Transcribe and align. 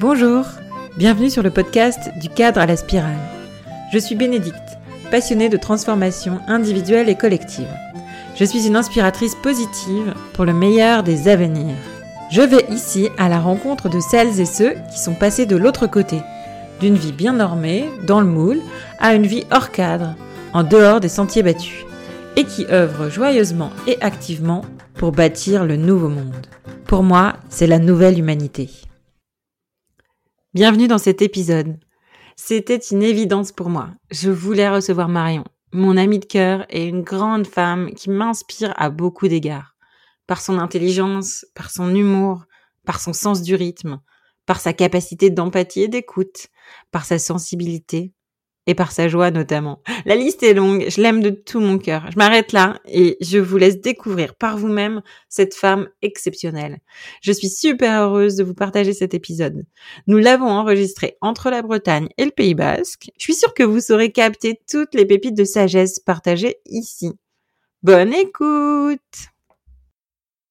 Bonjour, 0.00 0.44
bienvenue 0.96 1.28
sur 1.28 1.42
le 1.42 1.50
podcast 1.50 2.12
du 2.20 2.28
cadre 2.28 2.60
à 2.60 2.66
la 2.66 2.76
spirale. 2.76 3.18
Je 3.92 3.98
suis 3.98 4.14
Bénédicte, 4.14 4.78
passionnée 5.10 5.48
de 5.48 5.56
transformation 5.56 6.38
individuelle 6.46 7.08
et 7.08 7.16
collective. 7.16 7.66
Je 8.36 8.44
suis 8.44 8.68
une 8.68 8.76
inspiratrice 8.76 9.34
positive 9.34 10.14
pour 10.34 10.44
le 10.44 10.52
meilleur 10.52 11.02
des 11.02 11.26
avenirs. 11.26 11.74
Je 12.30 12.42
vais 12.42 12.64
ici 12.70 13.08
à 13.18 13.28
la 13.28 13.40
rencontre 13.40 13.88
de 13.88 13.98
celles 13.98 14.38
et 14.38 14.44
ceux 14.44 14.74
qui 14.92 15.00
sont 15.00 15.14
passés 15.14 15.46
de 15.46 15.56
l'autre 15.56 15.88
côté, 15.88 16.22
d'une 16.78 16.94
vie 16.94 17.10
bien 17.10 17.32
normée, 17.32 17.90
dans 18.06 18.20
le 18.20 18.28
moule, 18.28 18.60
à 19.00 19.14
une 19.14 19.26
vie 19.26 19.46
hors 19.50 19.72
cadre, 19.72 20.14
en 20.52 20.62
dehors 20.62 21.00
des 21.00 21.08
sentiers 21.08 21.42
battus, 21.42 21.84
et 22.36 22.44
qui 22.44 22.66
œuvrent 22.70 23.10
joyeusement 23.10 23.72
et 23.88 23.98
activement 24.00 24.62
pour 24.94 25.10
bâtir 25.10 25.64
le 25.64 25.74
nouveau 25.74 26.08
monde. 26.08 26.46
Pour 26.86 27.02
moi, 27.02 27.32
c'est 27.48 27.66
la 27.66 27.80
nouvelle 27.80 28.16
humanité. 28.16 28.70
Bienvenue 30.54 30.88
dans 30.88 30.96
cet 30.96 31.20
épisode. 31.20 31.78
C'était 32.34 32.78
une 32.78 33.02
évidence 33.02 33.52
pour 33.52 33.68
moi. 33.68 33.90
Je 34.10 34.30
voulais 34.30 34.70
recevoir 34.70 35.06
Marion, 35.06 35.44
mon 35.72 35.98
amie 35.98 36.20
de 36.20 36.24
cœur 36.24 36.64
et 36.70 36.86
une 36.86 37.02
grande 37.02 37.46
femme 37.46 37.92
qui 37.94 38.08
m'inspire 38.08 38.72
à 38.78 38.88
beaucoup 38.88 39.28
d'égards. 39.28 39.76
Par 40.26 40.40
son 40.40 40.58
intelligence, 40.58 41.44
par 41.54 41.70
son 41.70 41.94
humour, 41.94 42.46
par 42.86 42.98
son 42.98 43.12
sens 43.12 43.42
du 43.42 43.56
rythme, 43.56 44.00
par 44.46 44.58
sa 44.58 44.72
capacité 44.72 45.28
d'empathie 45.28 45.82
et 45.82 45.88
d'écoute, 45.88 46.46
par 46.92 47.04
sa 47.04 47.18
sensibilité, 47.18 48.14
et 48.68 48.74
par 48.74 48.92
sa 48.92 49.08
joie 49.08 49.30
notamment. 49.30 49.80
La 50.04 50.14
liste 50.14 50.42
est 50.42 50.52
longue, 50.52 50.84
je 50.88 51.00
l'aime 51.00 51.22
de 51.22 51.30
tout 51.30 51.58
mon 51.58 51.78
cœur. 51.78 52.08
Je 52.12 52.18
m'arrête 52.18 52.52
là 52.52 52.78
et 52.86 53.16
je 53.22 53.38
vous 53.38 53.56
laisse 53.56 53.80
découvrir 53.80 54.34
par 54.34 54.58
vous-même 54.58 55.00
cette 55.30 55.54
femme 55.54 55.88
exceptionnelle. 56.02 56.78
Je 57.22 57.32
suis 57.32 57.48
super 57.48 58.02
heureuse 58.02 58.36
de 58.36 58.44
vous 58.44 58.52
partager 58.54 58.92
cet 58.92 59.14
épisode. 59.14 59.64
Nous 60.06 60.18
l'avons 60.18 60.50
enregistré 60.50 61.16
entre 61.22 61.48
la 61.48 61.62
Bretagne 61.62 62.08
et 62.18 62.26
le 62.26 62.30
Pays 62.30 62.54
Basque. 62.54 63.10
Je 63.18 63.24
suis 63.24 63.34
sûre 63.34 63.54
que 63.54 63.62
vous 63.62 63.80
saurez 63.80 64.12
capter 64.12 64.60
toutes 64.70 64.94
les 64.94 65.06
pépites 65.06 65.36
de 65.36 65.44
sagesse 65.44 65.98
partagées 65.98 66.56
ici. 66.66 67.12
Bonne 67.82 68.12
écoute 68.12 69.00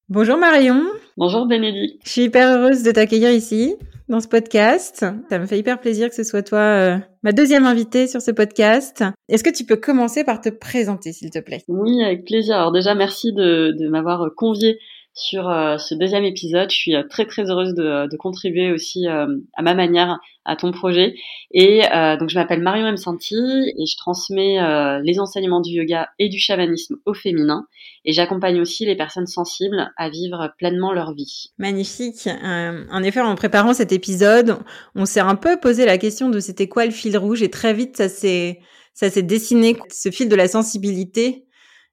Bonjour 0.09 0.38
Marion. 0.38 0.81
Bonjour 1.17 1.45
Bénédicte. 1.45 2.02
Je 2.03 2.09
suis 2.09 2.23
hyper 2.23 2.58
heureuse 2.58 2.81
de 2.81 2.92
t'accueillir 2.92 3.30
ici 3.30 3.75
dans 4.09 4.19
ce 4.19 4.27
podcast. 4.27 5.05
Ça 5.30 5.39
me 5.39 5.45
fait 5.45 5.59
hyper 5.59 5.80
plaisir 5.80 6.09
que 6.09 6.16
ce 6.16 6.23
soit 6.23 6.44
toi 6.44 6.59
euh, 6.59 6.97
ma 7.23 7.31
deuxième 7.31 7.66
invitée 7.66 8.08
sur 8.08 8.22
ce 8.22 8.31
podcast. 8.31 9.03
Est-ce 9.30 9.44
que 9.44 9.49
tu 9.49 9.66
peux 9.66 9.75
commencer 9.75 10.23
par 10.23 10.41
te 10.41 10.49
présenter, 10.49 11.14
s'il 11.14 11.30
te 11.30 11.39
plaît? 11.39 11.64
Oui, 11.67 12.03
avec 12.03 12.25
plaisir. 12.25 12.55
Alors 12.55 12.72
déjà, 12.72 12.95
merci 12.95 13.33
de, 13.33 13.75
de 13.77 13.88
m'avoir 13.89 14.30
conviée 14.36 14.80
sur 15.18 15.50
euh, 15.50 15.78
ce 15.78 15.96
deuxième 15.96 16.23
épisode. 16.23 16.70
Je 16.70 16.76
suis 16.76 16.96
euh, 16.96 17.04
très 17.10 17.26
très 17.26 17.50
heureuse 17.50 17.73
de, 17.73 18.08
de 18.10 18.18
contribuer 18.18 18.72
aussi 18.72 19.08
à 19.08 19.62
ma 19.62 19.73
manière 19.73 20.20
à 20.46 20.56
ton 20.56 20.72
projet. 20.72 21.16
Et 21.52 21.82
donc 22.20 22.30
je 22.30 22.36
m'appelle 22.36 22.62
Marion 22.62 22.88
M. 22.88 22.96
Santi 22.96 23.36
et 23.36 23.86
je 23.86 23.98
transmets 23.98 24.58
les 25.04 25.20
enseignements 25.20 25.60
du 25.60 25.72
yoga 25.72 26.08
et 26.20 26.30
du 26.30 26.40
chamanisme 26.40 26.95
au 27.06 27.14
féminin. 27.14 27.68
Et 28.08 28.14
j'accompagne 28.14 28.62
aussi 28.62 28.86
les 28.86 28.95
personnes 28.95 29.28
sensibles 29.28 29.92
à 29.98 30.10
vivre 30.10 30.54
pleinement 30.58 30.94
leur 30.94 31.14
vie. 31.14 31.52
Magnifique. 31.58 32.28
Euh, 32.28 32.86
en 32.90 33.04
effet, 33.04 33.20
en 33.20 33.36
préparant 33.36 33.73
cet 33.73 33.92
épisode, 33.92 34.58
on 34.95 35.06
s'est 35.06 35.20
un 35.20 35.36
peu 35.36 35.60
posé 35.60 35.86
la 35.86 35.98
question 35.98 36.30
de 36.30 36.40
c'était 36.40 36.70
quoi 36.70 36.86
le 36.86 36.92
fil 36.92 37.18
rouge 37.18 37.44
et 37.44 37.50
très 37.50 37.73
vite 37.73 37.98
ça 37.98 38.08
s'est 38.08 38.62
ça 38.94 39.10
s'est 39.10 39.23
dessiné 39.23 39.78
ce 39.92 40.10
fil 40.10 40.30
de 40.30 40.36
la 40.36 40.48
sensibilité. 40.48 41.47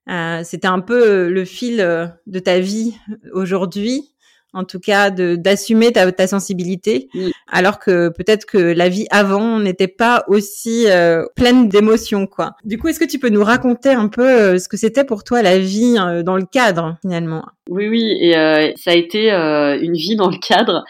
Euh, 0.09 0.41
c'était 0.43 0.67
un 0.67 0.81
peu 0.81 1.29
le 1.29 1.45
fil 1.45 1.81
euh, 1.81 2.07
de 2.27 2.39
ta 2.39 2.59
vie 2.59 2.95
aujourd'hui 3.33 4.15
en 4.55 4.63
tout 4.63 4.79
cas 4.79 5.11
de 5.11 5.35
d'assumer 5.35 5.91
ta, 5.91 6.11
ta 6.11 6.27
sensibilité, 6.27 7.09
alors 7.51 7.77
que 7.77 8.09
peut-être 8.09 8.45
que 8.45 8.57
la 8.57 8.87
vie 8.87 9.05
avant 9.11 9.59
n'était 9.59 9.89
pas 9.89 10.23
aussi 10.27 10.85
euh, 10.87 11.25
pleine 11.35 11.67
d'émotions 11.67 12.25
quoi. 12.25 12.55
Du 12.63 12.79
coup, 12.79 12.87
est-ce 12.87 12.99
que 12.99 13.05
tu 13.05 13.19
peux 13.19 13.29
nous 13.29 13.43
raconter 13.43 13.89
un 13.89 14.07
peu 14.07 14.25
euh, 14.25 14.57
ce 14.57 14.69
que 14.69 14.77
c'était 14.77 15.03
pour 15.03 15.25
toi 15.25 15.41
la 15.41 15.59
vie 15.59 15.97
euh, 15.99 16.23
dans 16.23 16.37
le 16.37 16.45
cadre 16.45 16.97
finalement? 17.01 17.45
Oui, 17.69 17.89
oui, 17.89 18.17
et 18.21 18.33
ça 18.77 18.91
a 18.91 18.93
été 18.93 19.31
une 19.31 19.95
vie 19.95 20.15
dans 20.15 20.29
le 20.29 20.37
cadre. 20.37 20.85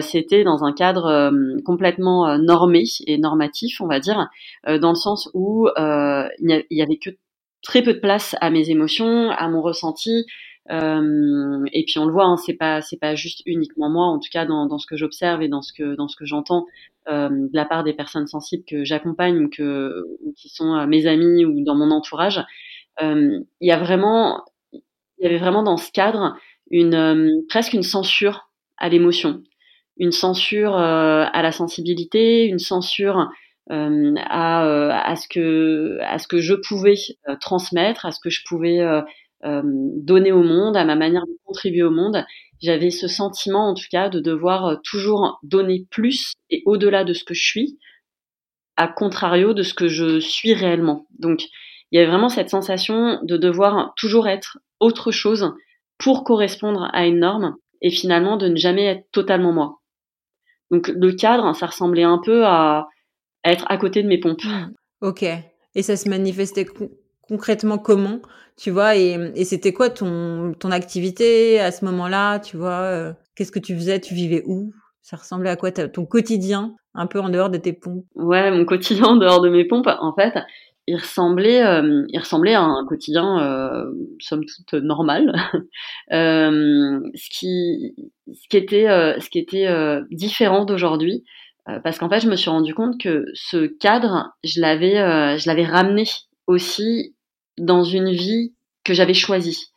c'était 0.00 0.44
dans 0.44 0.62
un 0.62 0.72
cadre 0.72 1.32
complètement 1.64 2.38
normé 2.38 2.84
et 3.08 3.18
normatif, 3.18 3.80
on 3.80 3.88
va 3.88 3.98
dire, 3.98 4.28
dans 4.64 4.90
le 4.90 4.94
sens 4.94 5.28
où 5.34 5.68
il 5.76 6.64
y 6.70 6.82
avait 6.82 6.98
que 6.98 7.10
très 7.62 7.82
peu 7.82 7.94
de 7.94 7.98
place 8.00 8.36
à 8.40 8.50
mes 8.50 8.70
émotions, 8.70 9.30
à 9.30 9.48
mon 9.48 9.62
ressenti. 9.62 10.26
Euh, 10.70 11.64
et 11.72 11.84
puis 11.84 11.98
on 11.98 12.04
le 12.06 12.12
voit, 12.12 12.26
hein, 12.26 12.36
c'est 12.36 12.54
pas 12.54 12.80
c'est 12.80 12.98
pas 12.98 13.14
juste 13.16 13.42
uniquement 13.46 13.90
moi, 13.90 14.06
en 14.06 14.18
tout 14.18 14.28
cas 14.32 14.46
dans, 14.46 14.66
dans 14.66 14.78
ce 14.78 14.86
que 14.86 14.96
j'observe 14.96 15.42
et 15.42 15.48
dans 15.48 15.62
ce 15.62 15.72
que 15.72 15.96
dans 15.96 16.06
ce 16.06 16.16
que 16.16 16.24
j'entends 16.26 16.66
euh, 17.08 17.28
de 17.28 17.50
la 17.54 17.64
part 17.64 17.82
des 17.82 17.94
personnes 17.94 18.28
sensibles 18.28 18.64
que 18.68 18.84
j'accompagne 18.84 19.38
ou 19.44 19.48
que 19.48 20.04
ou 20.24 20.32
qui 20.36 20.48
sont 20.48 20.74
euh, 20.76 20.86
mes 20.86 21.06
amis 21.06 21.44
ou 21.44 21.64
dans 21.64 21.74
mon 21.74 21.90
entourage. 21.90 22.44
Euh, 23.02 23.40
il 23.60 23.68
y 23.68 23.72
a 23.72 23.78
vraiment 23.78 24.44
il 25.18 25.24
y 25.24 25.26
avait 25.26 25.38
vraiment 25.38 25.62
dans 25.64 25.76
ce 25.76 25.90
cadre 25.90 26.36
une 26.70 26.94
euh, 26.94 27.30
presque 27.48 27.72
une 27.72 27.82
censure 27.82 28.50
à 28.78 28.88
l'émotion, 28.88 29.42
une 29.98 30.12
censure 30.12 30.76
à 30.76 31.42
la 31.42 31.52
sensibilité, 31.52 32.46
une 32.46 32.58
censure 32.58 33.28
à, 33.68 35.02
à 35.10 35.16
ce 35.16 35.28
que 35.28 35.98
à 36.02 36.18
ce 36.18 36.26
que 36.26 36.38
je 36.38 36.54
pouvais 36.54 36.96
transmettre, 37.40 38.06
à 38.06 38.10
ce 38.10 38.20
que 38.22 38.30
je 38.30 38.42
pouvais 38.48 38.80
euh, 39.42 39.62
donner 39.64 40.32
au 40.32 40.42
monde, 40.42 40.76
à 40.76 40.84
ma 40.84 40.96
manière 40.96 41.24
de 41.26 41.32
contribuer 41.46 41.82
au 41.82 41.90
monde. 41.90 42.26
J'avais 42.60 42.90
ce 42.90 43.08
sentiment, 43.08 43.70
en 43.70 43.74
tout 43.74 43.86
cas, 43.90 44.10
de 44.10 44.20
devoir 44.20 44.66
euh, 44.66 44.76
toujours 44.84 45.38
donner 45.42 45.86
plus 45.90 46.34
et 46.50 46.62
au-delà 46.66 47.04
de 47.04 47.14
ce 47.14 47.24
que 47.24 47.32
je 47.32 47.42
suis, 47.42 47.78
à 48.76 48.86
contrario 48.86 49.54
de 49.54 49.62
ce 49.62 49.72
que 49.72 49.88
je 49.88 50.20
suis 50.20 50.52
réellement. 50.52 51.06
Donc, 51.18 51.40
il 51.90 51.96
y 51.96 51.98
avait 51.98 52.10
vraiment 52.10 52.28
cette 52.28 52.50
sensation 52.50 53.18
de 53.22 53.38
devoir 53.38 53.94
toujours 53.96 54.28
être 54.28 54.58
autre 54.78 55.10
chose 55.10 55.54
pour 55.96 56.22
correspondre 56.22 56.90
à 56.92 57.06
une 57.06 57.20
norme 57.20 57.56
et 57.80 57.90
finalement 57.90 58.36
de 58.36 58.48
ne 58.48 58.56
jamais 58.56 58.84
être 58.84 59.10
totalement 59.10 59.52
moi. 59.52 59.80
Donc 60.70 60.88
le 60.88 61.12
cadre, 61.12 61.54
ça 61.56 61.66
ressemblait 61.66 62.04
un 62.04 62.18
peu 62.18 62.44
à, 62.44 62.88
être 63.44 63.64
à 63.68 63.76
côté 63.76 64.02
de 64.02 64.08
mes 64.08 64.18
pompes. 64.18 64.42
Ok. 65.00 65.24
Et 65.74 65.82
ça 65.82 65.96
se 65.96 66.08
manifestait 66.08 66.66
concrètement 67.30 67.78
comment 67.78 68.20
tu 68.56 68.70
vois 68.70 68.96
et, 68.96 69.16
et 69.36 69.44
c'était 69.44 69.72
quoi 69.72 69.88
ton 69.88 70.52
ton 70.58 70.70
activité 70.72 71.60
à 71.60 71.70
ce 71.70 71.84
moment-là 71.84 72.40
tu 72.40 72.56
vois 72.56 72.80
euh, 72.82 73.12
qu'est-ce 73.34 73.52
que 73.52 73.60
tu 73.60 73.74
faisais 73.74 74.00
tu 74.00 74.14
vivais 74.14 74.42
où? 74.46 74.72
Ça 75.00 75.16
ressemblait 75.16 75.50
à 75.50 75.56
quoi 75.56 75.70
ton 75.70 76.04
quotidien 76.04 76.74
un 76.94 77.06
peu 77.06 77.20
en 77.20 77.28
dehors 77.28 77.50
de 77.50 77.56
tes 77.56 77.72
pompes? 77.72 78.04
Ouais 78.16 78.50
mon 78.50 78.64
quotidien 78.64 79.04
en 79.04 79.16
dehors 79.16 79.40
de 79.40 79.48
mes 79.48 79.64
pompes 79.64 79.88
en 79.88 80.12
fait 80.12 80.34
il 80.88 80.96
ressemblait 80.96 81.64
euh, 81.64 82.04
il 82.08 82.18
ressemblait 82.18 82.54
à 82.54 82.62
un 82.62 82.84
quotidien 82.84 83.40
euh, 83.40 83.92
somme 84.18 84.44
toute 84.44 84.82
normal 84.82 85.32
ce 86.10 87.38
qui 87.38 87.94
ce 88.26 88.48
qui 88.48 88.56
était 88.56 88.86
ce 89.20 89.30
qui 89.30 89.38
était 89.38 89.68
différent 90.10 90.64
d'aujourd'hui 90.64 91.24
parce 91.82 91.98
qu'en 91.98 92.08
fait 92.08 92.20
je 92.20 92.28
me 92.28 92.36
suis 92.36 92.50
rendu 92.50 92.74
compte 92.74 93.00
que 93.00 93.24
ce 93.34 93.66
cadre 93.66 94.32
je 94.44 94.60
l'avais 94.60 95.38
je 95.38 95.46
l'avais 95.46 95.64
ramené 95.64 96.04
aussi 96.46 97.14
dans 97.58 97.84
une 97.84 98.10
vie 98.10 98.54
que 98.84 98.94
j'avais 98.94 99.14
choisie. 99.14 99.72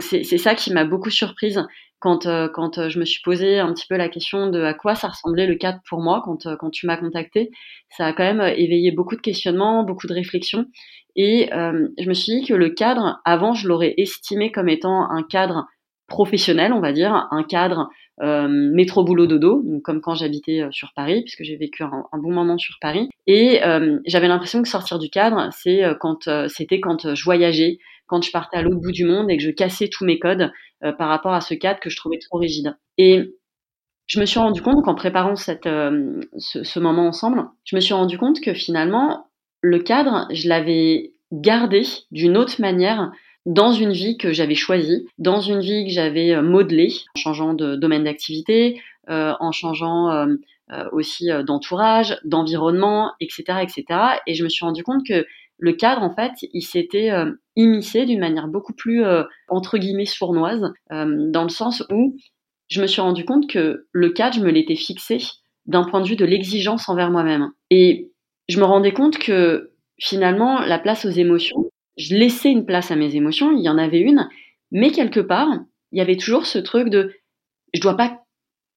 C'est 0.00 0.22
ça 0.22 0.54
qui 0.54 0.72
m'a 0.72 0.84
beaucoup 0.84 1.08
surprise 1.08 1.64
quand 2.00 2.26
euh, 2.26 2.48
quand 2.48 2.78
euh, 2.78 2.88
je 2.90 2.98
me 2.98 3.04
suis 3.04 3.22
posé 3.22 3.58
un 3.58 3.72
petit 3.72 3.86
peu 3.88 3.96
la 3.96 4.08
question 4.08 4.48
de 4.50 4.62
à 4.62 4.74
quoi 4.74 4.94
ça 4.94 5.08
ressemblait 5.08 5.46
le 5.46 5.56
cadre 5.56 5.80
pour 5.88 6.00
moi 6.00 6.22
quand 6.24 6.46
euh, 6.46 6.56
quand 6.56 6.70
tu 6.70 6.86
m'as 6.86 6.98
contacté. 6.98 7.50
Ça 7.96 8.06
a 8.06 8.12
quand 8.12 8.22
même 8.22 8.42
éveillé 8.56 8.92
beaucoup 8.92 9.16
de 9.16 9.20
questionnements, 9.20 9.84
beaucoup 9.84 10.06
de 10.06 10.14
réflexions 10.14 10.66
et 11.16 11.48
je 11.50 12.08
me 12.08 12.14
suis 12.14 12.40
dit 12.40 12.46
que 12.46 12.54
le 12.54 12.70
cadre 12.70 13.20
avant 13.24 13.52
je 13.52 13.66
l'aurais 13.66 13.94
estimé 13.96 14.52
comme 14.52 14.68
étant 14.68 15.10
un 15.10 15.24
cadre 15.24 15.66
professionnel, 16.08 16.72
on 16.72 16.80
va 16.80 16.92
dire, 16.92 17.28
un 17.30 17.44
cadre 17.44 17.90
euh, 18.20 18.48
métro 18.48 19.04
boulot 19.04 19.26
dodo, 19.26 19.62
comme 19.84 20.00
quand 20.00 20.14
j'habitais 20.14 20.62
euh, 20.62 20.68
sur 20.72 20.92
Paris, 20.94 21.22
puisque 21.22 21.44
j'ai 21.44 21.56
vécu 21.56 21.84
un, 21.84 22.04
bon 22.14 22.32
moment 22.32 22.58
sur 22.58 22.76
Paris. 22.80 23.08
Et 23.28 23.62
euh, 23.62 23.98
j'avais 24.06 24.26
l'impression 24.26 24.60
que 24.60 24.68
sortir 24.68 24.98
du 24.98 25.08
cadre, 25.08 25.48
c'est 25.52 25.82
quand 26.00 26.28
c'était 26.48 26.80
quand 26.80 27.14
je 27.14 27.24
voyageais, 27.24 27.78
quand 28.06 28.24
je 28.24 28.32
partais 28.32 28.56
à 28.56 28.62
l'autre 28.62 28.80
bout 28.80 28.90
du 28.90 29.04
monde 29.04 29.30
et 29.30 29.36
que 29.36 29.42
je 29.42 29.50
cassais 29.50 29.88
tous 29.88 30.04
mes 30.04 30.18
codes 30.18 30.50
par 30.80 31.08
rapport 31.08 31.32
à 31.32 31.40
ce 31.40 31.54
cadre 31.54 31.78
que 31.78 31.90
je 31.90 31.96
trouvais 31.96 32.18
trop 32.18 32.38
rigide. 32.38 32.76
Et 32.96 33.34
je 34.06 34.18
me 34.18 34.24
suis 34.24 34.40
rendu 34.40 34.62
compte 34.62 34.82
qu'en 34.84 34.94
préparant 34.94 35.36
cette, 35.36 35.68
ce, 36.38 36.62
ce 36.64 36.80
moment 36.80 37.06
ensemble, 37.06 37.44
je 37.64 37.76
me 37.76 37.80
suis 37.80 37.94
rendu 37.94 38.16
compte 38.16 38.40
que 38.40 38.54
finalement 38.54 39.26
le 39.60 39.78
cadre, 39.78 40.26
je 40.32 40.48
l'avais 40.48 41.12
gardé 41.32 41.82
d'une 42.10 42.36
autre 42.36 42.60
manière 42.60 43.12
dans 43.48 43.72
une 43.72 43.92
vie 43.92 44.18
que 44.18 44.30
j'avais 44.34 44.54
choisie, 44.54 45.06
dans 45.16 45.40
une 45.40 45.60
vie 45.60 45.86
que 45.86 45.90
j'avais 45.90 46.34
euh, 46.34 46.42
modelée, 46.42 46.92
en 47.16 47.18
changeant 47.18 47.54
de 47.54 47.76
domaine 47.76 48.04
d'activité, 48.04 48.80
euh, 49.08 49.32
en 49.40 49.52
changeant 49.52 50.10
euh, 50.10 50.36
aussi 50.92 51.30
d'entourage, 51.46 52.18
d'environnement, 52.24 53.12
etc., 53.20 53.60
etc. 53.62 53.84
Et 54.26 54.34
je 54.34 54.44
me 54.44 54.50
suis 54.50 54.66
rendu 54.66 54.82
compte 54.82 55.06
que 55.06 55.26
le 55.56 55.72
cadre, 55.72 56.02
en 56.02 56.14
fait, 56.14 56.32
il 56.52 56.60
s'était 56.60 57.10
immiscé 57.56 58.04
d'une 58.04 58.20
manière 58.20 58.48
beaucoup 58.48 58.74
plus, 58.74 59.02
entre 59.48 59.78
guillemets, 59.78 60.04
sournoise, 60.04 60.70
dans 60.90 61.42
le 61.42 61.48
sens 61.48 61.82
où 61.90 62.16
je 62.68 62.82
me 62.82 62.86
suis 62.86 63.00
rendu 63.00 63.24
compte 63.24 63.48
que 63.48 63.86
le 63.90 64.10
cadre, 64.10 64.36
je 64.36 64.40
me 64.40 64.50
l'étais 64.50 64.76
fixé 64.76 65.18
d'un 65.64 65.84
point 65.84 66.00
de 66.02 66.06
vue 66.06 66.16
de 66.16 66.26
l'exigence 66.26 66.88
envers 66.90 67.10
moi-même. 67.10 67.50
Et 67.70 68.12
je 68.48 68.60
me 68.60 68.64
rendais 68.64 68.92
compte 68.92 69.18
que 69.18 69.72
finalement, 69.98 70.60
la 70.60 70.78
place 70.78 71.06
aux 71.06 71.10
émotions, 71.10 71.70
je 71.98 72.14
laissais 72.14 72.50
une 72.50 72.64
place 72.64 72.90
à 72.90 72.96
mes 72.96 73.16
émotions, 73.16 73.52
il 73.52 73.62
y 73.62 73.68
en 73.68 73.76
avait 73.76 74.00
une, 74.00 74.28
mais 74.70 74.90
quelque 74.90 75.20
part, 75.20 75.48
il 75.92 75.98
y 75.98 76.02
avait 76.02 76.16
toujours 76.16 76.46
ce 76.46 76.58
truc 76.58 76.88
de 76.88 77.12
je 77.74 77.80
dois 77.80 77.96
pas 77.96 78.22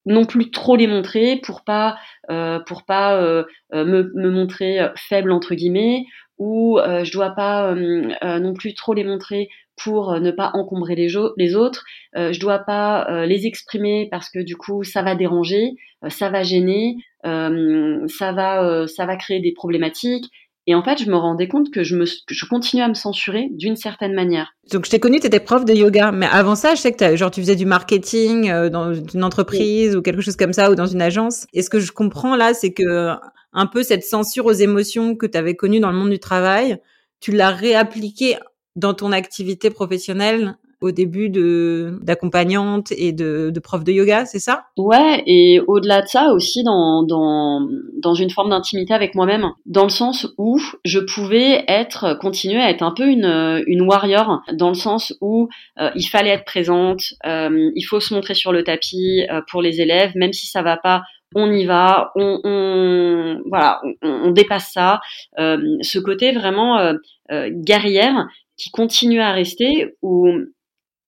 non 0.04 0.24
plus 0.24 0.50
trop 0.50 0.76
les 0.76 0.86
montrer 0.86 1.36
pour 1.36 1.62
pas 1.62 1.96
euh, 2.30 2.58
pour 2.60 2.84
pas 2.84 3.16
euh, 3.16 3.44
euh, 3.72 3.84
me, 3.84 4.12
me, 4.14 4.30
montrer 4.30 4.80
faible 4.96 5.30
entre 5.30 5.54
guillemets 5.54 6.04
ou 6.38 6.78
je 6.80 7.12
dois 7.12 7.30
pas 7.30 7.72
non 7.74 8.52
plus 8.54 8.74
trop 8.74 8.94
les 8.94 9.04
montrer 9.04 9.48
pour 9.76 10.18
ne 10.18 10.32
pas 10.32 10.50
encombrer 10.54 10.96
les, 10.96 11.14
les 11.36 11.54
autres. 11.54 11.84
Je 12.16 12.40
dois 12.40 12.58
pas 12.58 13.26
les 13.26 13.46
exprimer 13.46 14.08
parce 14.10 14.28
que 14.28 14.40
du 14.40 14.56
coup 14.56 14.82
ça 14.82 15.02
va 15.02 15.14
déranger 15.14 15.74
ça 16.08 16.30
va 16.30 16.42
gêner 16.42 16.96
ça 17.22 18.32
va 18.32 18.88
ça 18.88 19.06
va 19.06 19.16
créer 19.16 19.38
des 19.38 19.52
problématiques 19.52 20.32
et 20.66 20.74
en 20.74 20.82
fait, 20.82 21.02
je 21.02 21.10
me 21.10 21.16
rendais 21.16 21.48
compte 21.48 21.72
que 21.72 21.82
je, 21.82 21.96
me, 21.96 22.04
je 22.04 22.46
continuais 22.46 22.84
à 22.84 22.88
me 22.88 22.94
censurer 22.94 23.48
d'une 23.50 23.74
certaine 23.74 24.14
manière. 24.14 24.54
Donc, 24.72 24.84
je 24.84 24.90
t'ai 24.90 25.00
connu, 25.00 25.18
tu 25.18 25.26
étais 25.26 25.40
prof 25.40 25.64
de 25.64 25.72
yoga. 25.72 26.12
Mais 26.12 26.26
avant 26.30 26.54
ça, 26.54 26.76
je 26.76 26.80
sais 26.80 26.92
que 26.92 27.16
genre, 27.16 27.32
tu 27.32 27.40
faisais 27.40 27.56
du 27.56 27.66
marketing 27.66 28.48
euh, 28.48 28.70
dans 28.70 28.94
une 28.94 29.24
entreprise 29.24 29.96
ou 29.96 30.02
quelque 30.02 30.22
chose 30.22 30.36
comme 30.36 30.52
ça, 30.52 30.70
ou 30.70 30.76
dans 30.76 30.86
une 30.86 31.02
agence. 31.02 31.46
Et 31.52 31.62
ce 31.62 31.70
que 31.70 31.80
je 31.80 31.90
comprends 31.90 32.36
là, 32.36 32.54
c'est 32.54 32.72
que 32.72 33.16
un 33.52 33.66
peu 33.66 33.82
cette 33.82 34.04
censure 34.04 34.46
aux 34.46 34.52
émotions 34.52 35.16
que 35.16 35.26
tu 35.26 35.36
avais 35.36 35.56
connue 35.56 35.80
dans 35.80 35.90
le 35.90 35.96
monde 35.96 36.10
du 36.10 36.20
travail, 36.20 36.78
tu 37.20 37.32
l'as 37.32 37.50
réappliquée 37.50 38.36
dans 38.76 38.94
ton 38.94 39.12
activité 39.12 39.68
professionnelle 39.68 40.56
au 40.82 40.90
début 40.90 41.30
de 41.30 41.98
d'accompagnante 42.02 42.92
et 42.96 43.12
de, 43.12 43.50
de 43.50 43.60
prof 43.60 43.84
de 43.84 43.92
yoga, 43.92 44.26
c'est 44.26 44.38
ça? 44.38 44.64
Ouais, 44.76 45.22
et 45.26 45.60
au-delà 45.66 46.02
de 46.02 46.06
ça 46.08 46.32
aussi 46.32 46.62
dans 46.64 47.02
dans 47.04 47.66
dans 48.02 48.14
une 48.14 48.30
forme 48.30 48.50
d'intimité 48.50 48.92
avec 48.92 49.14
moi-même, 49.14 49.50
dans 49.64 49.84
le 49.84 49.90
sens 49.90 50.26
où 50.38 50.58
je 50.84 50.98
pouvais 50.98 51.64
être 51.68 52.18
continuer 52.20 52.60
à 52.60 52.70
être 52.70 52.82
un 52.82 52.92
peu 52.92 53.06
une 53.06 53.62
une 53.66 53.82
warrior, 53.82 54.42
dans 54.52 54.68
le 54.68 54.74
sens 54.74 55.14
où 55.20 55.48
euh, 55.78 55.90
il 55.94 56.06
fallait 56.06 56.30
être 56.30 56.44
présente, 56.44 57.02
euh, 57.24 57.70
il 57.74 57.82
faut 57.82 58.00
se 58.00 58.12
montrer 58.12 58.34
sur 58.34 58.52
le 58.52 58.64
tapis 58.64 59.24
euh, 59.30 59.40
pour 59.50 59.62
les 59.62 59.80
élèves, 59.80 60.12
même 60.16 60.32
si 60.32 60.46
ça 60.46 60.62
va 60.62 60.76
pas 60.76 61.02
on 61.34 61.50
y 61.50 61.64
va, 61.64 62.12
on, 62.14 62.40
on 62.44 63.40
voilà, 63.46 63.80
on, 64.02 64.32
dépasse 64.32 64.70
ça. 64.74 65.00
ce 65.38 65.98
côté 65.98 66.32
vraiment 66.32 66.92
guerrière 67.30 68.26
qui 68.58 68.70
continue 68.70 69.20
à 69.20 69.32
rester, 69.32 69.94
où 70.02 70.28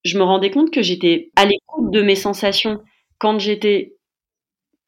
je 0.05 0.19
me 0.19 0.23
rendais 0.23 0.51
compte 0.51 0.71
que 0.71 0.83
j'étais 0.83 1.31
à 1.37 1.45
l'écoute 1.45 1.91
de 1.91 2.03
mes 2.03 2.15
sensations 2.15 2.81
quand 3.19 3.39
j'étais 3.39 3.95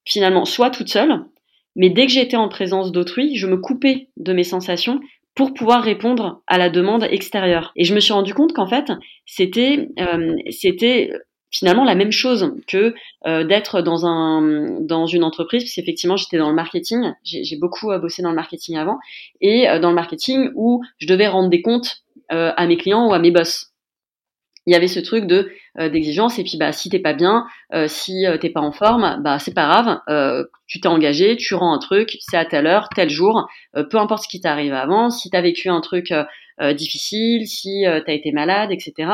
finalement 0.04 0.44
soit 0.44 0.70
toute 0.70 0.88
seule, 0.88 1.24
mais 1.74 1.90
dès 1.90 2.06
que 2.06 2.12
j'étais 2.12 2.36
en 2.36 2.48
présence 2.48 2.92
d'autrui, 2.92 3.36
je 3.36 3.46
me 3.46 3.56
coupais 3.56 4.08
de 4.16 4.32
mes 4.32 4.44
sensations 4.44 5.00
pour 5.34 5.52
pouvoir 5.52 5.82
répondre 5.82 6.42
à 6.46 6.56
la 6.58 6.70
demande 6.70 7.04
extérieure. 7.04 7.72
Et 7.76 7.84
je 7.84 7.94
me 7.94 8.00
suis 8.00 8.14
rendu 8.14 8.32
compte 8.32 8.54
qu'en 8.54 8.66
fait, 8.66 8.90
c'était 9.26 9.90
euh, 10.00 10.34
finalement 11.50 11.84
la 11.84 11.94
même 11.94 12.12
chose 12.12 12.54
que 12.66 12.94
euh, 13.26 13.44
d'être 13.44 13.82
dans 13.82 15.06
une 15.06 15.24
entreprise 15.24 15.64
parce 15.64 15.74
qu'effectivement 15.74 16.16
j'étais 16.16 16.38
dans 16.38 16.48
le 16.48 16.54
marketing. 16.54 17.12
J'ai 17.22 17.56
beaucoup 17.58 17.90
euh, 17.90 17.98
bossé 17.98 18.22
dans 18.22 18.30
le 18.30 18.36
marketing 18.36 18.78
avant. 18.78 18.98
Et 19.42 19.66
dans 19.80 19.90
le 19.90 19.94
marketing 19.94 20.50
où 20.54 20.82
je 20.98 21.06
devais 21.06 21.28
rendre 21.28 21.50
des 21.50 21.60
comptes 21.60 22.02
à 22.28 22.66
mes 22.66 22.76
clients 22.76 23.08
ou 23.08 23.12
à 23.12 23.18
mes 23.18 23.30
boss 23.30 23.75
il 24.66 24.72
y 24.72 24.76
avait 24.76 24.88
ce 24.88 25.00
truc 25.00 25.26
de 25.26 25.50
euh, 25.78 25.88
d'exigence 25.88 26.38
et 26.38 26.42
puis 26.42 26.56
bah 26.58 26.72
si 26.72 26.88
t'es 26.88 26.98
pas 26.98 27.14
bien, 27.14 27.46
euh, 27.72 27.86
si 27.88 28.26
euh, 28.26 28.36
t'es 28.36 28.50
pas 28.50 28.60
en 28.60 28.72
forme, 28.72 29.20
bah 29.22 29.38
c'est 29.38 29.54
pas 29.54 29.66
grave, 29.66 30.00
tu 30.66 30.80
t'es 30.80 30.88
engagé, 30.88 31.36
tu 31.36 31.54
rends 31.54 31.72
un 31.72 31.78
truc, 31.78 32.16
c'est 32.20 32.36
à 32.36 32.44
telle 32.44 32.66
heure, 32.66 32.88
tel 32.94 33.08
jour, 33.08 33.48
peu 33.74 33.98
importe 33.98 34.24
ce 34.24 34.28
qui 34.28 34.40
t'arrive 34.40 34.74
avant, 34.74 35.10
si 35.10 35.30
t'as 35.30 35.40
vécu 35.40 35.68
un 35.68 35.80
truc 35.80 36.12
difficile, 36.74 37.46
si 37.46 37.84
t'as 37.84 38.12
été 38.12 38.32
malade, 38.32 38.70
etc. 38.72 39.10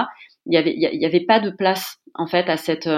Il 0.46 0.54
y 0.54 0.56
avait 0.56 0.74
il 0.74 1.00
y, 1.00 1.06
avait 1.06 1.24
pas 1.24 1.38
de 1.38 1.50
place 1.50 1.98
en 2.14 2.26
fait 2.26 2.48
à 2.48 2.56
cette 2.56 2.88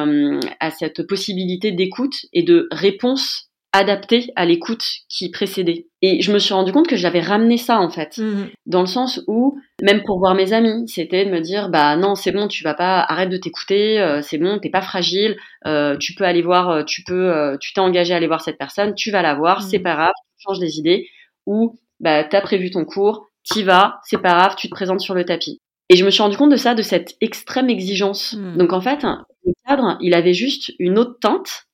à 0.61 0.71
cette 0.71 1.07
possibilité 1.07 1.73
d'écoute 1.73 2.15
et 2.33 2.43
de 2.43 2.69
réponse 2.71 3.51
adapté 3.73 4.31
à 4.37 4.47
l'écoute 4.47 4.85
qui 5.09 5.31
précédait. 5.31 5.89
Et 6.01 6.23
je 6.23 6.33
me 6.33 6.39
suis 6.39 6.55
rendu 6.55 6.73
compte 6.73 6.87
que 6.87 6.97
j'avais 6.97 7.21
ramené 7.21 7.59
ça 7.59 7.81
en 7.81 7.91
fait, 7.91 8.19
mhm. 8.19 8.49
dans 8.67 8.81
le 8.81 8.87
sens 8.87 9.21
où 9.27 9.59
même 9.85 10.03
pour 10.03 10.19
voir 10.19 10.35
mes 10.35 10.55
amis, 10.55 10.89
c'était 10.89 11.27
de 11.27 11.31
me 11.31 11.41
dire 11.41 11.69
bah 11.69 11.95
non 11.97 12.15
c'est 12.15 12.33
bon 12.33 12.49
tu 12.49 12.65
vas 12.65 12.73
pas 12.73 13.01
arrête 13.01 13.29
de 13.29 13.37
t'écouter, 13.37 14.01
euh, 14.01 14.23
c'est 14.23 14.39
bon 14.39 14.59
t'es 14.59 14.71
pas 14.71 14.81
fragile, 14.81 15.37
euh, 15.67 15.99
tu 15.99 16.15
peux 16.15 16.25
aller 16.25 16.41
voir, 16.41 16.71
euh, 16.71 16.85
tu 16.85 17.05
peux, 17.05 17.57
tu 17.61 17.75
t'es 17.75 17.81
engagé 17.81 18.15
à 18.15 18.17
aller 18.17 18.27
voir 18.27 18.41
cette 18.41 18.57
personne, 18.57 18.95
tu 18.95 19.11
vas 19.11 19.21
la 19.21 19.35
voir, 19.35 19.63
c'est 19.63 19.77
mhm. 19.77 19.85
pas 19.85 19.95
grave, 19.95 20.13
tu 20.39 20.43
changes 20.43 20.59
des 20.59 20.79
idées 20.79 21.07
ou 21.45 21.79
bah 22.01 22.25
t'as 22.25 22.41
prévu 22.41 22.71
ton 22.71 22.87
cours, 22.87 23.29
t'y 23.43 23.63
vas, 23.63 24.01
c'est 24.05 24.23
pas 24.23 24.33
grave, 24.33 24.55
tu 24.57 24.69
te 24.69 24.75
présentes 24.75 25.01
sur 25.01 25.15
le 25.15 25.27
tapis. 25.27 25.61
Et 25.91 25.97
je 25.97 26.05
me 26.07 26.11
suis 26.11 26.23
rendu 26.23 26.39
compte 26.39 26.51
de 26.51 26.57
ça, 26.57 26.75
de 26.75 26.81
cette 26.81 27.17
extrême 27.21 27.69
exigence. 27.69 28.33
Mhm. 28.33 28.57
Donc 28.57 28.73
en 28.73 28.81
fait, 28.81 29.03
le 29.45 29.53
cadre, 29.67 29.99
il 30.01 30.15
avait 30.15 30.33
juste 30.33 30.73
une 30.79 30.99
autre 30.99 31.19
teinte, 31.21 31.67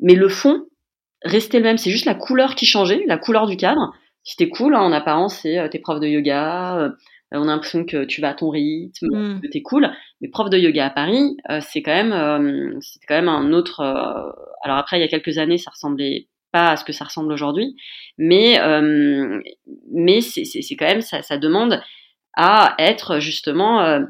mais 0.00 0.16
le 0.16 0.28
fond, 0.28 0.64
restait 1.22 1.58
le 1.58 1.64
même. 1.64 1.78
C'est 1.78 1.92
juste 1.92 2.04
la 2.04 2.16
couleur 2.16 2.56
qui 2.56 2.66
changeait, 2.66 3.04
la 3.06 3.16
couleur 3.16 3.46
du 3.46 3.56
cadre. 3.56 3.94
C'était 4.24 4.48
cool, 4.48 4.74
hein, 4.74 4.80
en 4.80 4.92
apparence, 4.92 5.38
c'est 5.40 5.58
euh, 5.58 5.68
tes 5.68 5.78
profs 5.78 6.00
de 6.00 6.08
yoga, 6.08 6.78
euh, 6.78 6.90
on 7.32 7.42
a 7.42 7.52
l'impression 7.52 7.84
que 7.84 8.04
tu 8.04 8.20
vas 8.20 8.30
à 8.30 8.34
ton 8.34 8.50
rythme, 8.50 9.06
mm. 9.06 9.40
que 9.40 9.46
t'es 9.48 9.62
cool. 9.62 9.90
Mais 10.20 10.28
prof 10.28 10.50
de 10.50 10.58
yoga 10.58 10.86
à 10.86 10.90
Paris, 10.90 11.36
euh, 11.50 11.60
c'est 11.60 11.82
quand 11.82 11.94
même, 11.94 12.80
c'était 12.80 13.06
quand 13.06 13.16
même 13.16 13.28
un 13.28 13.52
autre. 13.52 13.80
alors 13.80 14.76
après, 14.76 14.98
il 14.98 15.00
y 15.00 15.04
a 15.04 15.08
quelques 15.08 15.38
années, 15.38 15.58
ça 15.58 15.70
ressemblait 15.70 16.28
pas 16.52 16.70
à 16.70 16.76
ce 16.76 16.84
que 16.84 16.92
ça 16.92 17.04
ressemble 17.04 17.32
aujourd'hui, 17.32 17.76
mais 18.18 18.58
mais 19.92 20.20
c'est 20.20 20.76
quand 20.76 20.86
même 20.86 21.02
ça, 21.02 21.22
ça, 21.22 21.38
demande 21.38 21.80
à 22.36 22.74
être 22.78 23.18
justement 23.18 24.00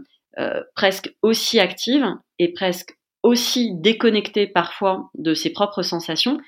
presque 0.75 1.15
aussi 1.23 1.59
active 1.59 2.07
et 2.39 2.53
presque 2.53 2.97
aussi 3.25 3.73
déconnectée 3.75 4.47
parfois 4.47 5.11
de 5.15 5.35
ses 5.35 5.51
propres 5.51 5.83
sensations 5.83 6.39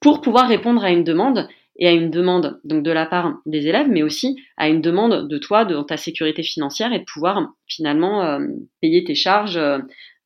pour 0.00 0.20
pouvoir 0.20 0.46
répondre 0.46 0.84
à 0.84 0.90
une 0.90 1.04
demande 1.04 1.48
et 1.78 1.88
à 1.88 1.92
une 1.92 2.10
demande 2.10 2.60
donc 2.64 2.82
de 2.82 2.90
la 2.90 3.06
part 3.06 3.38
des 3.46 3.66
élèves, 3.66 3.88
mais 3.88 4.02
aussi 4.02 4.36
à 4.56 4.68
une 4.68 4.80
demande 4.80 5.28
de 5.28 5.38
toi, 5.38 5.64
de 5.64 5.80
ta 5.82 5.96
sécurité 5.96 6.42
financière 6.42 6.92
et 6.92 7.00
de 7.00 7.04
pouvoir 7.04 7.54
finalement 7.66 8.22
euh, 8.24 8.46
payer 8.80 9.04
tes 9.04 9.14
charges. 9.14 9.56
Euh. 9.56 9.78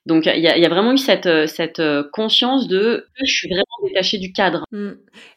Donc 0.06 0.26
il 0.26 0.40
y 0.40 0.48
a, 0.48 0.58
y 0.58 0.64
a, 0.64 0.68
vraiment 0.68 0.92
eu 0.92 0.98
cette, 0.98 1.26
euh, 1.26 1.46
cette 1.46 1.82
conscience 2.12 2.68
de 2.68 3.06
je 3.22 3.30
suis 3.30 3.48
vraiment 3.48 3.64
détachée 3.86 4.18
du 4.18 4.32
cadre. 4.32 4.64
Mmh. 4.72 4.90